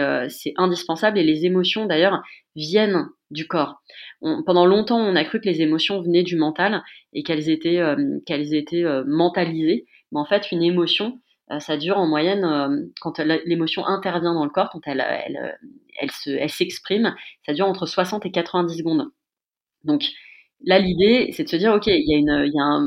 indispensable 0.58 1.18
et 1.18 1.24
les 1.24 1.46
émotions 1.46 1.86
d'ailleurs 1.86 2.22
viennent 2.56 3.08
du 3.32 3.48
corps. 3.48 3.82
pendant 4.22 4.66
longtemps, 4.66 5.00
on 5.00 5.16
a 5.16 5.24
cru 5.24 5.40
que 5.40 5.48
les 5.48 5.62
émotions 5.62 6.02
venaient 6.02 6.24
du 6.24 6.36
mental 6.36 6.84
et 7.14 7.24
qu'elles 7.24 7.50
étaient, 7.50 7.80
euh, 7.80 8.20
qu'elles 8.26 8.54
étaient 8.54 8.84
euh, 8.84 9.04
mentalisées. 9.06 9.86
Mais 10.12 10.20
en 10.20 10.26
fait, 10.26 10.52
une 10.52 10.64
émotion, 10.64 11.22
euh, 11.52 11.60
ça 11.60 11.78
dure 11.78 11.98
en 11.98 12.08
moyenne, 12.08 12.92
quand 13.02 13.20
l'émotion 13.20 13.86
intervient 13.86 14.34
dans 14.34 14.44
le 14.44 14.50
corps, 14.50 14.70
quand 14.72 14.82
elle, 14.86 15.02
elle, 15.02 15.58
elle, 16.00 16.12
se, 16.12 16.32
elle 16.32 16.50
s'exprime, 16.50 17.16
ça 17.46 17.54
dure 17.54 17.68
entre 17.68 17.86
60 17.86 18.26
et 18.26 18.32
90 18.32 18.78
secondes. 18.78 19.08
Donc 19.84 20.04
là, 20.66 20.80
l'idée, 20.80 21.32
c'est 21.34 21.44
de 21.44 21.50
se 21.50 21.56
dire, 21.56 21.74
OK, 21.74 21.88
il 21.88 22.08
y 22.08 22.16
a, 22.16 22.18
une, 22.18 22.46
il 22.48 22.54
y 22.54 22.60
a 22.60 22.80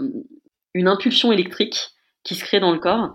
une 0.75 0.89
impulsion 0.89 1.33
électrique 1.33 1.77
qui 2.25 2.35
se 2.35 2.45
crée 2.45 2.61
dans 2.61 2.73
le 2.73 2.79
corps 2.79 3.15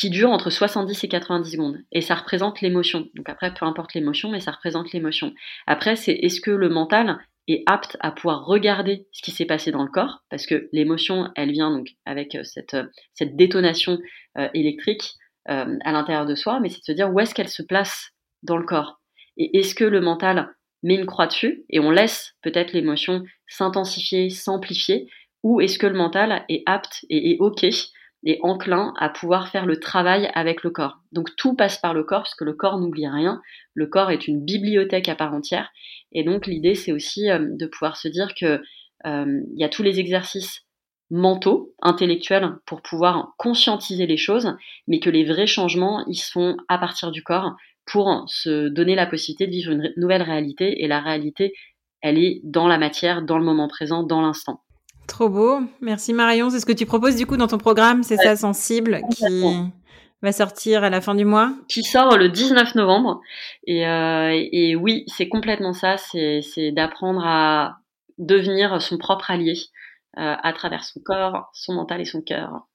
qui 0.00 0.08
dure 0.08 0.30
entre 0.30 0.48
70 0.48 1.04
et 1.04 1.08
90 1.08 1.50
secondes. 1.50 1.78
Et 1.92 2.00
ça 2.00 2.14
représente 2.14 2.62
l'émotion. 2.62 3.08
Donc 3.14 3.28
après, 3.28 3.52
peu 3.52 3.66
importe 3.66 3.92
l'émotion, 3.92 4.30
mais 4.30 4.40
ça 4.40 4.50
représente 4.50 4.92
l'émotion. 4.92 5.34
Après, 5.66 5.94
c'est 5.94 6.14
est-ce 6.14 6.40
que 6.40 6.50
le 6.50 6.70
mental 6.70 7.18
est 7.48 7.64
apte 7.66 7.98
à 8.00 8.10
pouvoir 8.10 8.46
regarder 8.46 9.06
ce 9.12 9.20
qui 9.20 9.30
s'est 9.30 9.44
passé 9.44 9.72
dans 9.72 9.82
le 9.82 9.90
corps, 9.90 10.24
parce 10.30 10.46
que 10.46 10.70
l'émotion, 10.72 11.28
elle 11.36 11.52
vient 11.52 11.70
donc 11.70 11.88
avec 12.06 12.34
euh, 12.34 12.44
cette, 12.44 12.74
euh, 12.74 12.86
cette 13.12 13.36
détonation 13.36 13.98
euh, 14.38 14.48
électrique 14.54 15.14
à 15.46 15.90
l'intérieur 15.90 16.26
de 16.26 16.36
soi, 16.36 16.60
mais 16.60 16.68
c'est 16.68 16.78
de 16.78 16.84
se 16.84 16.92
dire 16.92 17.10
où 17.12 17.18
est-ce 17.18 17.34
qu'elle 17.34 17.48
se 17.48 17.62
place 17.62 18.10
dans 18.44 18.56
le 18.56 18.64
corps? 18.64 19.00
Et 19.36 19.58
est-ce 19.58 19.74
que 19.74 19.84
le 19.84 20.00
mental 20.00 20.54
met 20.84 20.94
une 20.94 21.06
croix 21.06 21.26
dessus 21.26 21.64
et 21.70 21.80
on 21.80 21.90
laisse 21.90 22.34
peut-être 22.42 22.72
l'émotion 22.72 23.24
s'intensifier, 23.48 24.30
s'amplifier, 24.30 25.08
ou 25.42 25.60
est-ce 25.60 25.78
que 25.78 25.88
le 25.88 25.96
mental 25.96 26.44
est 26.48 26.62
apte 26.66 27.04
et 27.08 27.32
est 27.32 27.38
OK 27.40 27.66
et 28.24 28.38
enclin 28.42 28.92
à 28.98 29.08
pouvoir 29.08 29.48
faire 29.48 29.66
le 29.66 29.78
travail 29.78 30.30
avec 30.34 30.62
le 30.62 30.70
corps. 30.70 30.98
Donc 31.12 31.34
tout 31.36 31.54
passe 31.54 31.78
par 31.78 31.94
le 31.94 32.04
corps, 32.04 32.22
parce 32.22 32.34
que 32.34 32.44
le 32.44 32.52
corps 32.52 32.78
n'oublie 32.78 33.08
rien. 33.08 33.40
Le 33.74 33.86
corps 33.86 34.10
est 34.10 34.28
une 34.28 34.44
bibliothèque 34.44 35.08
à 35.08 35.14
part 35.14 35.32
entière. 35.32 35.70
Et 36.12 36.24
donc 36.24 36.46
l'idée, 36.46 36.74
c'est 36.74 36.92
aussi 36.92 37.30
euh, 37.30 37.38
de 37.40 37.66
pouvoir 37.66 37.96
se 37.96 38.08
dire 38.08 38.34
que 38.38 38.60
euh, 39.06 39.40
il 39.54 39.58
y 39.58 39.64
a 39.64 39.68
tous 39.68 39.82
les 39.82 40.00
exercices 40.00 40.66
mentaux, 41.10 41.74
intellectuels, 41.82 42.56
pour 42.66 42.82
pouvoir 42.82 43.34
conscientiser 43.36 44.06
les 44.06 44.16
choses, 44.16 44.54
mais 44.86 45.00
que 45.00 45.10
les 45.10 45.24
vrais 45.24 45.46
changements, 45.46 46.04
ils 46.06 46.14
sont 46.14 46.56
à 46.68 46.78
partir 46.78 47.10
du 47.10 47.22
corps 47.22 47.56
pour 47.86 48.24
se 48.28 48.68
donner 48.68 48.94
la 48.94 49.06
possibilité 49.06 49.46
de 49.46 49.52
vivre 49.52 49.72
une 49.72 49.92
nouvelle 49.96 50.22
réalité. 50.22 50.84
Et 50.84 50.88
la 50.88 51.00
réalité, 51.00 51.54
elle 52.02 52.18
est 52.18 52.40
dans 52.44 52.68
la 52.68 52.78
matière, 52.78 53.22
dans 53.22 53.38
le 53.38 53.44
moment 53.44 53.66
présent, 53.66 54.02
dans 54.02 54.20
l'instant. 54.20 54.62
Trop 55.10 55.28
beau. 55.28 55.60
Merci 55.80 56.12
Marion. 56.12 56.50
C'est 56.50 56.60
ce 56.60 56.66
que 56.66 56.72
tu 56.72 56.86
proposes 56.86 57.16
du 57.16 57.26
coup 57.26 57.36
dans 57.36 57.48
ton 57.48 57.58
programme, 57.58 58.04
c'est 58.04 58.16
ça, 58.16 58.36
Sensible, 58.36 59.00
qui 59.10 59.44
va 60.22 60.30
sortir 60.30 60.84
à 60.84 60.90
la 60.90 61.00
fin 61.00 61.16
du 61.16 61.24
mois? 61.24 61.52
Qui 61.68 61.82
sort 61.82 62.16
le 62.16 62.28
19 62.28 62.76
novembre. 62.76 63.20
Et, 63.66 63.88
euh, 63.88 64.30
et 64.32 64.76
oui, 64.76 65.04
c'est 65.08 65.28
complètement 65.28 65.72
ça. 65.72 65.96
C'est 65.96 66.70
d'apprendre 66.70 67.22
à 67.24 67.78
devenir 68.18 68.80
son 68.80 68.98
propre 68.98 69.32
allié 69.32 69.54
euh, 70.16 70.36
à 70.40 70.52
travers 70.52 70.84
son 70.84 71.00
corps, 71.00 71.50
son 71.54 71.74
mental 71.74 72.00
et 72.00 72.04
son 72.04 72.22
cœur. 72.22 72.68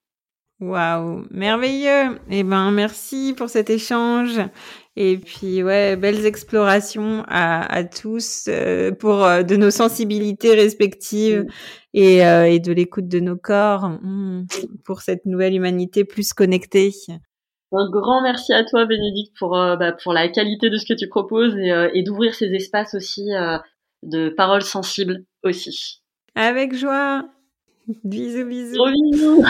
Waouh, 0.62 1.26
merveilleux. 1.32 2.18
Eh 2.30 2.44
ben, 2.44 2.72
merci 2.72 3.34
pour 3.36 3.50
cet 3.50 3.70
échange. 3.70 4.40
Et 4.96 5.18
puis, 5.18 5.62
ouais, 5.62 5.98
belles 5.98 6.26
explorations 6.26 7.26
à, 7.28 7.66
à 7.74 7.84
tous 7.84 8.46
euh, 8.48 8.92
pour 8.94 9.26
euh, 9.26 9.44
de 9.44 9.58
nos 9.58 9.70
sensibilités 9.70 10.56
respectives 10.56 11.42
mm. 11.42 11.48
et, 11.94 12.26
euh, 12.26 12.46
et, 12.46 12.60
de 12.62 12.72
l'écoute 12.72 13.10
de 13.10 13.20
nos 13.20 13.36
corps 13.36 13.90
mm, 13.90 14.48
pour 14.86 15.02
cette 15.02 15.26
nouvelle 15.26 15.54
humanité 15.54 16.06
plus 16.06 16.32
connectée. 16.32 16.94
Un 17.74 17.90
grand 17.90 18.22
merci 18.24 18.54
à 18.54 18.64
toi, 18.64 18.86
Bénédicte, 18.86 19.34
pour, 19.38 19.50
bah, 19.52 19.92
pour 19.92 20.14
la 20.14 20.30
qualité 20.30 20.70
de 20.70 20.78
ce 20.78 20.86
que 20.86 20.98
tu 20.98 21.10
proposes 21.10 21.58
et, 21.58 21.90
et 21.94 22.04
d'ouvrir 22.04 22.34
ces 22.34 22.54
espaces 22.54 22.94
aussi 22.94 23.32
de 24.04 24.30
paroles 24.30 24.62
sensibles 24.62 25.26
aussi. 25.44 26.02
Avec 26.36 26.74
joie. 26.74 27.28
Bisous, 28.06 28.46
bisous. 28.46 28.76
Gros 28.76 28.92
bisous. 28.92 29.44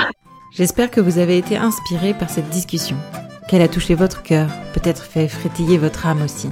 J'espère 0.51 0.91
que 0.91 1.01
vous 1.01 1.17
avez 1.17 1.37
été 1.37 1.57
inspiré 1.57 2.13
par 2.13 2.29
cette 2.29 2.49
discussion, 2.49 2.95
qu'elle 3.47 3.61
a 3.61 3.67
touché 3.67 3.93
votre 3.93 4.23
cœur, 4.23 4.47
peut-être 4.73 5.03
fait 5.03 5.27
frétiller 5.27 5.77
votre 5.77 6.05
âme 6.05 6.21
aussi. 6.21 6.49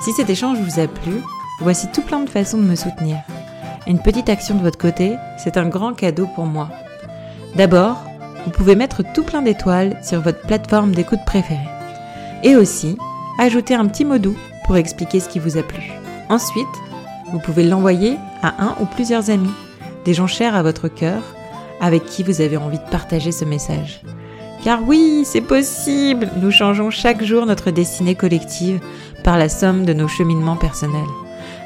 Si 0.00 0.12
cet 0.12 0.30
échange 0.30 0.58
vous 0.58 0.80
a 0.80 0.86
plu, 0.86 1.22
voici 1.60 1.88
tout 1.92 2.02
plein 2.02 2.20
de 2.20 2.30
façons 2.30 2.58
de 2.58 2.64
me 2.64 2.74
soutenir. 2.74 3.18
Une 3.86 4.00
petite 4.00 4.28
action 4.28 4.54
de 4.54 4.62
votre 4.62 4.78
côté, 4.78 5.14
c'est 5.38 5.56
un 5.56 5.68
grand 5.68 5.94
cadeau 5.94 6.26
pour 6.34 6.46
moi. 6.46 6.68
D'abord, 7.56 8.02
vous 8.44 8.50
pouvez 8.50 8.74
mettre 8.74 9.02
tout 9.14 9.22
plein 9.22 9.42
d'étoiles 9.42 9.98
sur 10.02 10.20
votre 10.20 10.42
plateforme 10.42 10.94
d'écoute 10.94 11.24
préférée. 11.24 11.58
Et 12.42 12.56
aussi, 12.56 12.96
ajouter 13.38 13.74
un 13.74 13.86
petit 13.86 14.04
mot 14.04 14.18
doux 14.18 14.36
pour 14.66 14.76
expliquer 14.76 15.20
ce 15.20 15.28
qui 15.28 15.38
vous 15.38 15.56
a 15.56 15.62
plu. 15.62 15.82
Ensuite, 16.28 16.66
vous 17.32 17.38
pouvez 17.38 17.64
l'envoyer 17.64 18.16
à 18.42 18.62
un 18.62 18.74
ou 18.80 18.84
plusieurs 18.86 19.30
amis, 19.30 19.54
des 20.04 20.14
gens 20.14 20.26
chers 20.26 20.54
à 20.54 20.62
votre 20.62 20.88
cœur, 20.88 21.22
avec 21.80 22.04
qui 22.04 22.22
vous 22.22 22.40
avez 22.40 22.56
envie 22.56 22.78
de 22.78 22.90
partager 22.90 23.32
ce 23.32 23.44
message. 23.44 24.00
Car 24.64 24.82
oui, 24.82 25.22
c'est 25.24 25.40
possible, 25.40 26.28
nous 26.40 26.50
changeons 26.50 26.90
chaque 26.90 27.22
jour 27.22 27.46
notre 27.46 27.70
destinée 27.70 28.14
collective 28.14 28.80
par 29.22 29.38
la 29.38 29.48
somme 29.48 29.84
de 29.84 29.92
nos 29.92 30.08
cheminements 30.08 30.56
personnels. 30.56 31.02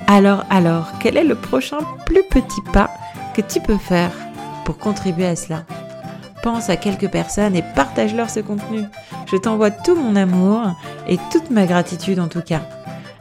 Alors, 0.06 0.44
alors, 0.50 0.92
quel 1.00 1.16
est 1.16 1.24
le 1.24 1.34
prochain 1.34 1.78
plus 2.06 2.22
petit 2.30 2.60
pas 2.72 2.90
que 3.34 3.40
tu 3.40 3.60
peux 3.60 3.78
faire 3.78 4.12
pour 4.64 4.78
contribuer 4.78 5.26
à 5.26 5.36
cela? 5.36 5.64
Pense 6.42 6.68
à 6.68 6.76
quelques 6.76 7.08
personnes 7.08 7.54
et 7.54 7.64
partage-leur 7.74 8.28
ce 8.28 8.40
contenu. 8.40 8.82
Je 9.30 9.36
t'envoie 9.36 9.70
tout 9.70 9.94
mon 9.94 10.16
amour 10.16 10.62
et 11.08 11.16
toute 11.30 11.50
ma 11.50 11.66
gratitude 11.66 12.18
en 12.18 12.28
tout 12.28 12.42
cas. 12.42 12.62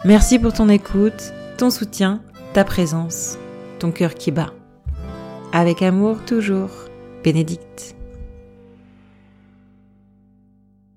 Merci 0.04 0.40
pour 0.40 0.54
ton 0.54 0.68
écoute, 0.68 1.32
ton 1.58 1.70
soutien, 1.70 2.22
ta 2.54 2.64
présence, 2.64 3.38
ton 3.80 3.92
cœur 3.92 4.16
qui 4.16 4.32
bat. 4.32 4.52
Avec 5.54 5.82
amour 5.82 6.18
toujours, 6.26 6.70
Bénédicte. 7.24 7.96